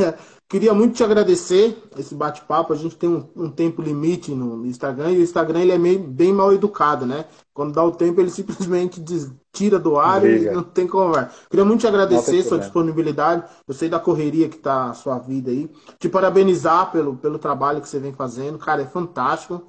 Queria 0.48 0.72
muito 0.72 0.96
te 0.96 1.04
agradecer 1.04 1.76
esse 1.98 2.14
bate-papo. 2.14 2.72
A 2.72 2.76
gente 2.76 2.96
tem 2.96 3.08
um, 3.08 3.28
um, 3.36 3.50
tempo 3.50 3.82
limite 3.82 4.30
no 4.34 4.64
Instagram 4.64 5.12
e 5.12 5.18
o 5.18 5.22
Instagram 5.22 5.60
ele 5.60 5.72
é 5.72 5.78
meio, 5.78 5.98
bem 5.98 6.32
mal 6.32 6.54
educado, 6.54 7.04
né? 7.04 7.26
Quando 7.52 7.74
dá 7.74 7.84
o 7.84 7.92
tempo, 7.92 8.18
ele 8.18 8.30
simplesmente 8.32 8.98
diz, 8.98 9.30
tira 9.52 9.78
do 9.78 9.98
ar 9.98 10.22
Briga. 10.22 10.50
e 10.50 10.54
não 10.54 10.62
tem 10.62 10.86
conversa. 10.86 11.32
Queria 11.50 11.66
muito 11.66 11.80
te 11.80 11.86
agradecer 11.86 12.42
sua 12.42 12.58
disponibilidade. 12.58 13.44
Eu 13.66 13.74
sei 13.74 13.90
da 13.90 14.00
correria 14.00 14.48
que 14.48 14.56
tá 14.56 14.86
a 14.86 14.94
sua 14.94 15.18
vida 15.18 15.50
aí. 15.50 15.70
Te 15.98 16.08
parabenizar 16.08 16.90
pelo, 16.92 17.14
pelo 17.16 17.38
trabalho 17.38 17.82
que 17.82 17.88
você 17.88 17.98
vem 17.98 18.14
fazendo. 18.14 18.58
Cara, 18.58 18.80
é 18.80 18.86
fantástico. 18.86 19.68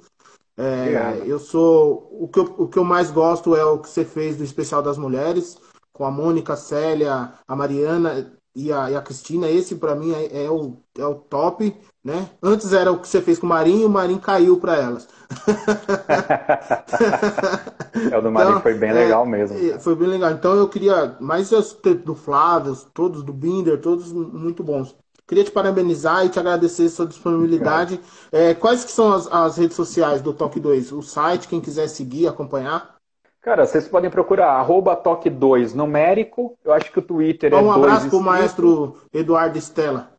É, 0.56 1.22
eu 1.24 1.38
sou. 1.38 2.08
O 2.10 2.28
que 2.28 2.38
eu, 2.38 2.54
o 2.58 2.68
que 2.68 2.78
eu 2.78 2.84
mais 2.84 3.10
gosto 3.10 3.56
é 3.56 3.64
o 3.64 3.78
que 3.78 3.88
você 3.88 4.04
fez 4.04 4.36
do 4.36 4.44
Especial 4.44 4.82
das 4.82 4.98
Mulheres, 4.98 5.58
com 6.00 6.06
a 6.06 6.10
Mônica, 6.10 6.54
a 6.54 6.56
Célia, 6.56 7.34
a 7.46 7.54
Mariana 7.54 8.32
e 8.56 8.72
a, 8.72 8.90
e 8.90 8.96
a 8.96 9.02
Cristina. 9.02 9.50
Esse, 9.50 9.74
para 9.74 9.94
mim, 9.94 10.14
é, 10.14 10.46
é, 10.46 10.50
o, 10.50 10.78
é 10.96 11.04
o 11.04 11.14
top. 11.14 11.76
Né? 12.02 12.30
Antes 12.42 12.72
era 12.72 12.90
o 12.90 12.98
que 12.98 13.06
você 13.06 13.20
fez 13.20 13.38
com 13.38 13.44
o 13.44 13.50
Marinho 13.50 13.86
o 13.86 13.90
Marinho 13.90 14.18
caiu 14.18 14.58
para 14.58 14.76
elas. 14.76 15.06
é, 18.10 18.16
o 18.16 18.22
do 18.22 18.32
Marinho 18.32 18.52
então, 18.52 18.62
foi 18.62 18.72
bem 18.72 18.94
legal 18.94 19.26
é, 19.26 19.28
mesmo. 19.28 19.78
Foi 19.80 19.94
bem 19.94 20.08
legal. 20.08 20.30
Então 20.30 20.54
eu 20.54 20.70
queria 20.70 21.18
mais 21.20 21.50
do 21.50 22.14
Flávio, 22.14 22.74
todos 22.94 23.22
do 23.22 23.34
Binder, 23.34 23.78
todos 23.78 24.10
muito 24.10 24.64
bons. 24.64 24.96
Queria 25.28 25.44
te 25.44 25.50
parabenizar 25.50 26.24
e 26.24 26.30
te 26.30 26.40
agradecer 26.40 26.88
sua 26.88 27.06
disponibilidade. 27.06 28.00
É, 28.32 28.54
quais 28.54 28.86
que 28.86 28.90
são 28.90 29.12
as, 29.12 29.30
as, 29.30 29.58
redes 29.58 29.76
sociais 29.76 30.22
do 30.22 30.32
Toque 30.32 30.58
2? 30.58 30.92
O 30.92 31.02
site, 31.02 31.46
quem 31.46 31.60
quiser 31.60 31.88
seguir, 31.88 32.26
acompanhar? 32.26 32.99
Cara, 33.42 33.64
vocês 33.64 33.88
podem 33.88 34.10
procurar 34.10 34.52
arroba 34.52 34.94
Toque 34.94 35.30
2 35.30 35.72
numérico. 35.74 36.58
Eu 36.62 36.72
acho 36.72 36.92
que 36.92 36.98
o 36.98 37.02
Twitter 37.02 37.52
é 37.52 37.56
Um 37.56 37.72
abraço 37.72 38.08
para 38.08 38.18
o 38.18 38.22
maestro 38.22 38.98
Eduardo 39.12 39.56
Estela. 39.56 40.12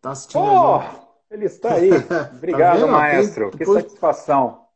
Tá 0.00 0.10
assistindo 0.10 0.42
oh, 0.42 0.82
Ele 1.30 1.44
está 1.44 1.74
aí. 1.74 1.90
Obrigado, 2.36 2.80
tá 2.80 2.86
maestro. 2.86 3.50
Tem, 3.50 3.58
depois... 3.58 3.84
Que 3.84 3.90
satisfação. 3.90 4.66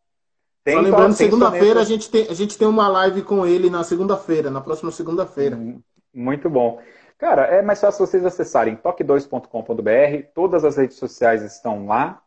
Tem 0.63 0.75
Só 0.75 0.81
lembrando, 0.83 1.15
segunda-feira 1.15 1.81
a, 1.81 1.85
gente 1.85 2.11
tem, 2.11 2.29
a 2.29 2.35
gente 2.35 2.59
tem 2.59 2.69
uma 2.69 2.87
live 2.87 3.23
com 3.23 3.47
ele 3.47 3.71
na 3.71 3.83
segunda-feira, 3.83 4.51
na 4.51 4.61
próxima 4.61 4.91
segunda-feira. 4.91 5.57
Hum, 5.57 5.81
muito 6.15 6.51
bom. 6.51 6.81
Cara, 7.17 7.45
é 7.47 7.63
mais 7.63 7.81
fácil 7.81 8.07
vocês 8.07 8.25
acessarem 8.25 8.77
toque2.com.br, 8.77 10.27
todas 10.35 10.65
as 10.65 10.77
redes 10.77 10.97
sociais 10.97 11.43
estão 11.43 11.87
lá, 11.87 12.23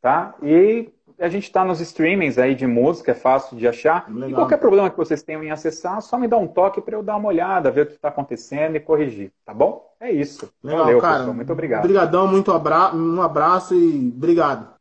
tá? 0.00 0.34
E 0.42 0.93
a 1.18 1.28
gente 1.28 1.44
está 1.44 1.64
nos 1.64 1.80
streamings 1.80 2.38
aí 2.38 2.54
de 2.54 2.66
música, 2.66 3.12
é 3.12 3.14
fácil 3.14 3.56
de 3.56 3.66
achar. 3.66 4.06
Legal. 4.08 4.30
E 4.30 4.34
qualquer 4.34 4.58
problema 4.58 4.90
que 4.90 4.96
vocês 4.96 5.22
tenham 5.22 5.42
em 5.42 5.50
acessar, 5.50 6.00
só 6.02 6.18
me 6.18 6.26
dá 6.26 6.36
um 6.36 6.46
toque 6.46 6.80
para 6.80 6.96
eu 6.96 7.02
dar 7.02 7.16
uma 7.16 7.28
olhada, 7.28 7.70
ver 7.70 7.82
o 7.82 7.86
que 7.86 7.92
está 7.92 8.08
acontecendo 8.08 8.76
e 8.76 8.80
corrigir, 8.80 9.32
tá 9.44 9.54
bom? 9.54 9.84
É 10.00 10.10
isso. 10.10 10.50
Legal, 10.62 10.84
Valeu, 10.84 11.00
cara. 11.00 11.18
Pessoal. 11.18 11.34
Muito 11.34 11.52
obrigado. 11.52 11.84
Obrigadão, 11.84 12.26
muito 12.26 12.52
abra... 12.52 12.94
um 12.94 13.22
abraço 13.22 13.74
e 13.74 14.12
obrigado. 14.14 14.74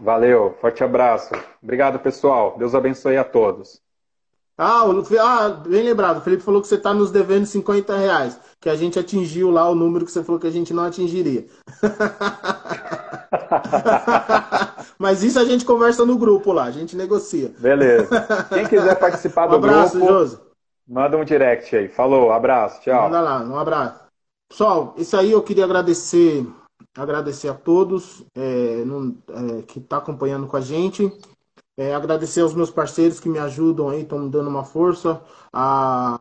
Valeu, 0.00 0.56
forte 0.60 0.84
abraço. 0.84 1.34
Obrigado, 1.62 1.98
pessoal. 1.98 2.56
Deus 2.58 2.74
abençoe 2.74 3.16
a 3.16 3.24
todos. 3.24 3.80
Ah, 4.56 4.84
o, 4.84 5.04
ah, 5.20 5.48
bem 5.66 5.82
lembrado. 5.82 6.18
O 6.18 6.20
Felipe 6.20 6.42
falou 6.42 6.60
que 6.60 6.66
você 6.66 6.74
está 6.74 6.92
nos 6.92 7.10
devendo 7.10 7.46
50 7.46 7.96
reais. 7.96 8.38
Que 8.60 8.68
a 8.68 8.74
gente 8.74 8.98
atingiu 8.98 9.50
lá 9.50 9.68
o 9.68 9.74
número 9.74 10.04
que 10.04 10.10
você 10.10 10.22
falou 10.22 10.40
que 10.40 10.46
a 10.46 10.52
gente 10.52 10.74
não 10.74 10.84
atingiria. 10.84 11.46
Mas 14.98 15.22
isso 15.22 15.38
a 15.38 15.44
gente 15.44 15.64
conversa 15.64 16.04
no 16.04 16.18
grupo 16.18 16.52
lá, 16.52 16.64
a 16.64 16.70
gente 16.72 16.96
negocia. 16.96 17.54
Beleza. 17.58 18.08
Quem 18.48 18.66
quiser 18.66 18.96
participar 18.98 19.46
do 19.46 19.54
um 19.54 19.58
abraço, 19.58 19.96
grupo, 19.96 20.12
Josi. 20.12 20.40
manda 20.86 21.16
um 21.16 21.24
direct 21.24 21.74
aí. 21.76 21.88
Falou, 21.88 22.32
abraço, 22.32 22.80
tchau. 22.80 23.04
Manda 23.04 23.20
lá, 23.20 23.40
um 23.42 23.56
abraço. 23.56 24.00
Pessoal, 24.48 24.94
isso 24.96 25.16
aí 25.16 25.30
eu 25.30 25.42
queria 25.42 25.64
agradecer, 25.64 26.44
agradecer 26.96 27.48
a 27.48 27.54
todos 27.54 28.24
é, 28.34 28.82
no, 28.84 29.16
é, 29.28 29.62
que 29.62 29.78
está 29.78 29.98
acompanhando 29.98 30.48
com 30.48 30.56
a 30.56 30.60
gente. 30.60 31.12
É, 31.76 31.94
agradecer 31.94 32.40
aos 32.40 32.54
meus 32.54 32.70
parceiros 32.70 33.20
que 33.20 33.28
me 33.28 33.38
ajudam 33.38 33.90
aí, 33.90 34.02
estão 34.02 34.18
me 34.18 34.28
dando 34.28 34.50
uma 34.50 34.64
força. 34.64 35.22
A, 35.52 36.18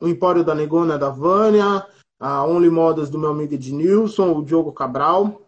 o 0.00 0.06
Empório 0.06 0.44
da 0.44 0.54
Negona 0.54 0.96
da 0.96 1.08
Vânia, 1.08 1.84
a 2.20 2.44
Only 2.44 2.70
Modas 2.70 3.10
do 3.10 3.18
meu 3.18 3.30
amigo 3.30 3.54
Ednilson, 3.54 4.32
o 4.36 4.44
Diogo 4.44 4.72
Cabral, 4.72 5.42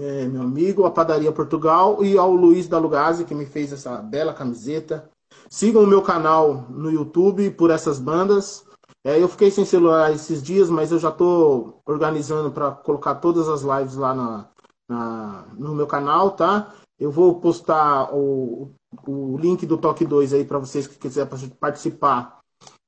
é, 0.00 0.26
meu 0.26 0.42
amigo, 0.42 0.84
a 0.84 0.90
Padaria 0.90 1.30
Portugal 1.30 2.02
e 2.02 2.16
ao 2.16 2.34
Luiz 2.34 2.66
da 2.66 2.78
Lugazzi, 2.78 3.24
que 3.24 3.34
me 3.34 3.44
fez 3.44 3.72
essa 3.72 3.96
bela 3.96 4.32
camiseta. 4.32 5.08
Sigam 5.48 5.82
o 5.82 5.86
meu 5.86 6.02
canal 6.02 6.66
no 6.70 6.90
YouTube 6.90 7.50
por 7.50 7.70
essas 7.70 7.98
bandas. 7.98 8.64
É, 9.04 9.20
eu 9.22 9.28
fiquei 9.28 9.50
sem 9.50 9.64
celular 9.64 10.12
esses 10.12 10.42
dias, 10.42 10.70
mas 10.70 10.90
eu 10.90 10.98
já 10.98 11.10
estou 11.10 11.80
organizando 11.86 12.50
para 12.50 12.70
colocar 12.70 13.16
todas 13.16 13.48
as 13.48 13.62
lives 13.62 13.96
lá 13.96 14.14
na, 14.14 14.48
na, 14.88 15.44
no 15.58 15.74
meu 15.74 15.86
canal, 15.86 16.32
tá? 16.32 16.72
Eu 16.98 17.10
vou 17.10 17.40
postar 17.40 18.14
o, 18.14 18.70
o 19.06 19.38
link 19.38 19.64
do 19.66 19.78
Toque 19.78 20.04
2 20.04 20.34
aí 20.34 20.44
para 20.44 20.58
vocês 20.58 20.86
que 20.86 20.98
quiserem 20.98 21.30
participar 21.58 22.40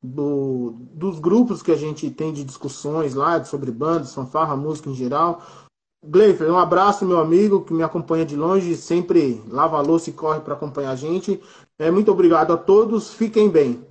do, 0.02 0.74
dos 0.92 1.18
grupos 1.18 1.62
que 1.62 1.72
a 1.72 1.76
gente 1.76 2.10
tem 2.10 2.32
de 2.32 2.44
discussões 2.44 3.14
lá 3.14 3.42
sobre 3.44 3.70
bandas, 3.70 4.14
fanfarra, 4.14 4.56
música 4.56 4.90
em 4.90 4.94
geral. 4.94 5.42
Gleifer, 6.04 6.50
um 6.50 6.58
abraço, 6.58 7.04
meu 7.04 7.18
amigo, 7.18 7.64
que 7.64 7.72
me 7.72 7.82
acompanha 7.82 8.24
de 8.24 8.36
longe, 8.36 8.74
sempre 8.76 9.40
lava 9.48 9.78
a 9.78 9.80
louça 9.80 10.10
e 10.10 10.12
corre 10.12 10.40
para 10.40 10.54
acompanhar 10.54 10.90
a 10.90 10.96
gente. 10.96 11.40
É, 11.78 11.90
muito 11.90 12.10
obrigado 12.10 12.52
a 12.52 12.56
todos, 12.56 13.14
fiquem 13.14 13.48
bem. 13.48 13.86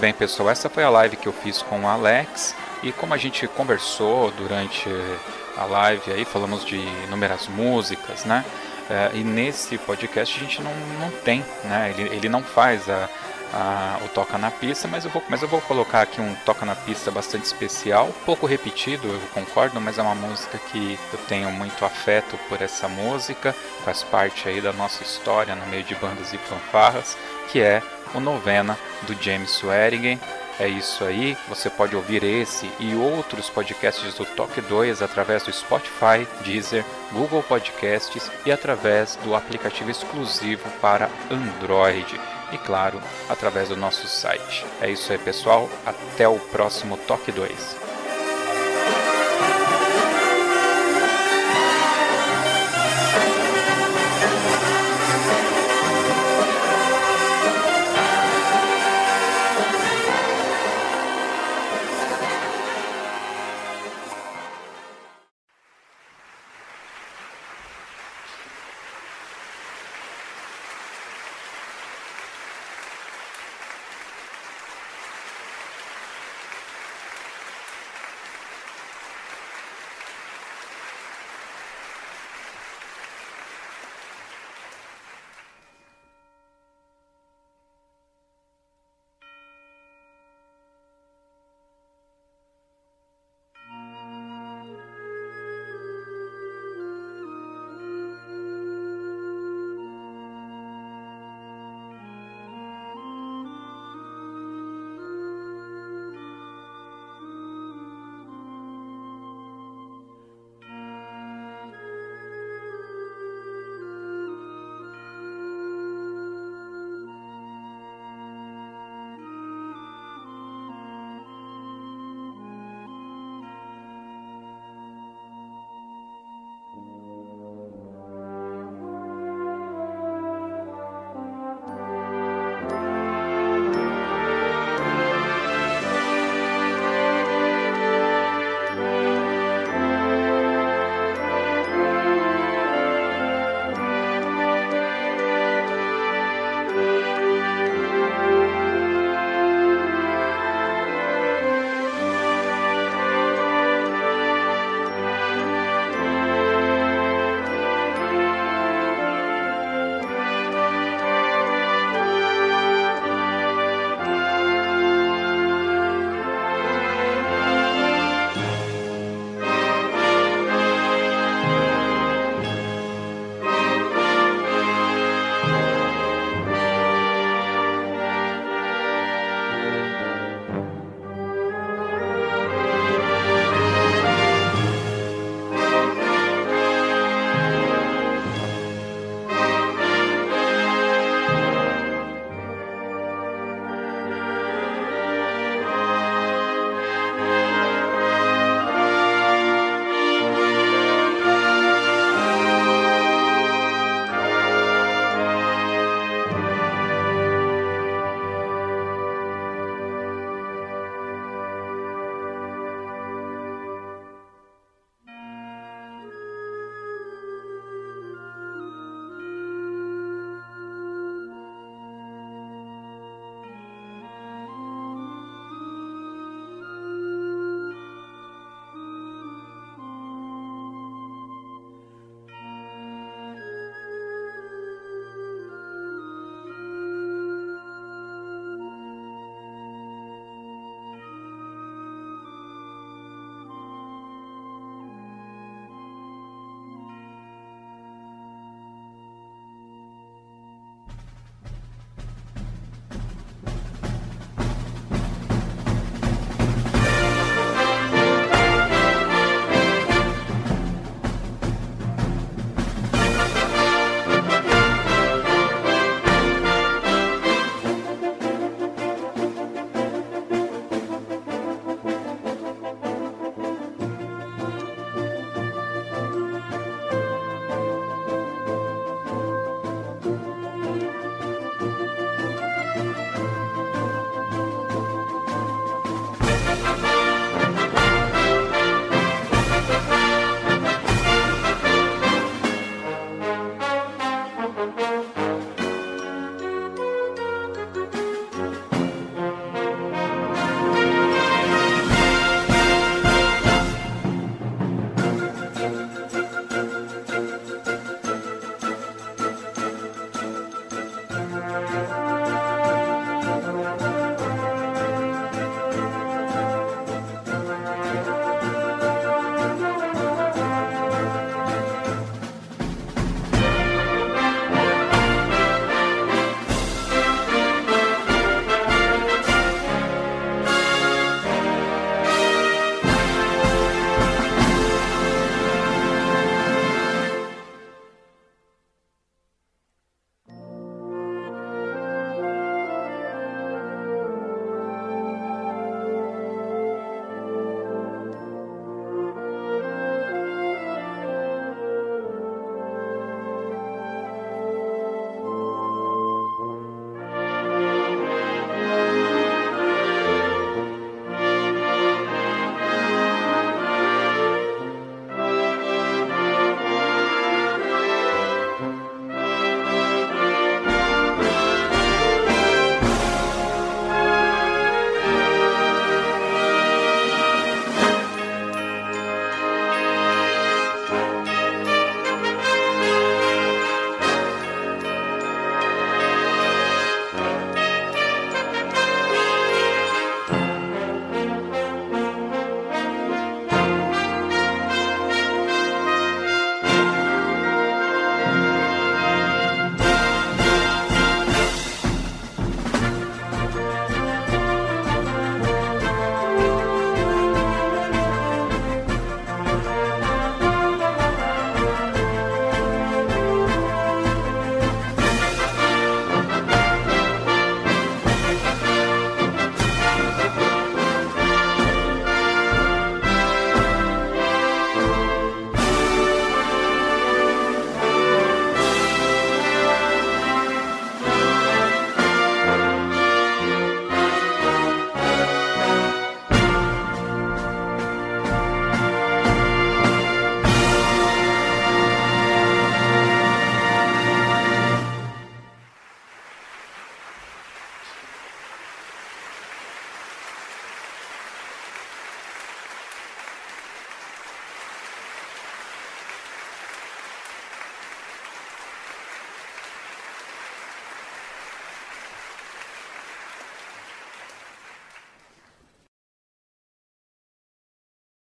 bem, 0.00 0.14
pessoal, 0.14 0.48
essa 0.48 0.70
foi 0.70 0.82
a 0.82 0.88
live 0.88 1.14
que 1.14 1.26
eu 1.26 1.32
fiz 1.32 1.60
com 1.60 1.80
o 1.80 1.86
Alex 1.86 2.56
e 2.82 2.90
como 2.90 3.12
a 3.12 3.18
gente 3.18 3.46
conversou 3.46 4.30
durante 4.30 4.88
a 5.60 5.64
live 5.64 6.12
aí, 6.12 6.24
falamos 6.24 6.64
de 6.64 6.76
inúmeras 7.04 7.46
músicas, 7.46 8.24
né? 8.24 8.44
É, 8.88 9.10
e 9.14 9.22
nesse 9.22 9.76
podcast 9.78 10.36
a 10.36 10.40
gente 10.40 10.62
não, 10.62 10.74
não 10.98 11.10
tem, 11.22 11.44
né? 11.64 11.94
Ele, 11.96 12.16
ele 12.16 12.28
não 12.28 12.42
faz 12.42 12.88
a, 12.88 13.08
a, 13.52 13.98
o 14.04 14.08
Toca 14.08 14.38
na 14.38 14.50
Pista, 14.50 14.88
mas 14.88 15.04
eu, 15.04 15.10
vou, 15.10 15.22
mas 15.28 15.42
eu 15.42 15.48
vou 15.48 15.60
colocar 15.60 16.00
aqui 16.00 16.20
um 16.20 16.34
Toca 16.46 16.64
na 16.64 16.74
Pista 16.74 17.10
bastante 17.10 17.44
especial, 17.44 18.08
pouco 18.24 18.46
repetido, 18.46 19.06
eu 19.06 19.20
concordo, 19.34 19.80
mas 19.80 19.98
é 19.98 20.02
uma 20.02 20.14
música 20.14 20.58
que 20.58 20.98
eu 21.12 21.18
tenho 21.28 21.52
muito 21.52 21.84
afeto 21.84 22.38
por 22.48 22.62
essa 22.62 22.88
música, 22.88 23.54
faz 23.84 24.02
parte 24.02 24.48
aí 24.48 24.60
da 24.60 24.72
nossa 24.72 25.02
história 25.02 25.54
no 25.54 25.66
meio 25.66 25.84
de 25.84 25.94
bandas 25.94 26.32
e 26.32 26.38
fanfarras, 26.38 27.16
que 27.52 27.60
é 27.60 27.82
o 28.14 28.18
Novena 28.18 28.78
do 29.02 29.14
James 29.22 29.50
Swearingen. 29.50 30.18
É 30.60 30.68
isso 30.68 31.04
aí, 31.04 31.38
você 31.48 31.70
pode 31.70 31.96
ouvir 31.96 32.22
esse 32.22 32.70
e 32.78 32.94
outros 32.94 33.48
podcasts 33.48 34.12
do 34.12 34.26
Toque 34.26 34.60
2 34.60 35.00
através 35.00 35.42
do 35.42 35.50
Spotify, 35.50 36.28
Deezer, 36.44 36.84
Google 37.12 37.42
Podcasts 37.42 38.30
e 38.44 38.52
através 38.52 39.16
do 39.24 39.34
aplicativo 39.34 39.90
exclusivo 39.90 40.68
para 40.78 41.08
Android. 41.30 42.20
E 42.52 42.58
claro, 42.58 43.00
através 43.26 43.70
do 43.70 43.76
nosso 43.76 44.06
site. 44.06 44.66
É 44.82 44.90
isso 44.90 45.10
aí, 45.10 45.18
pessoal. 45.18 45.66
Até 45.86 46.28
o 46.28 46.38
próximo 46.38 46.98
Toque 46.98 47.32
2. 47.32 47.89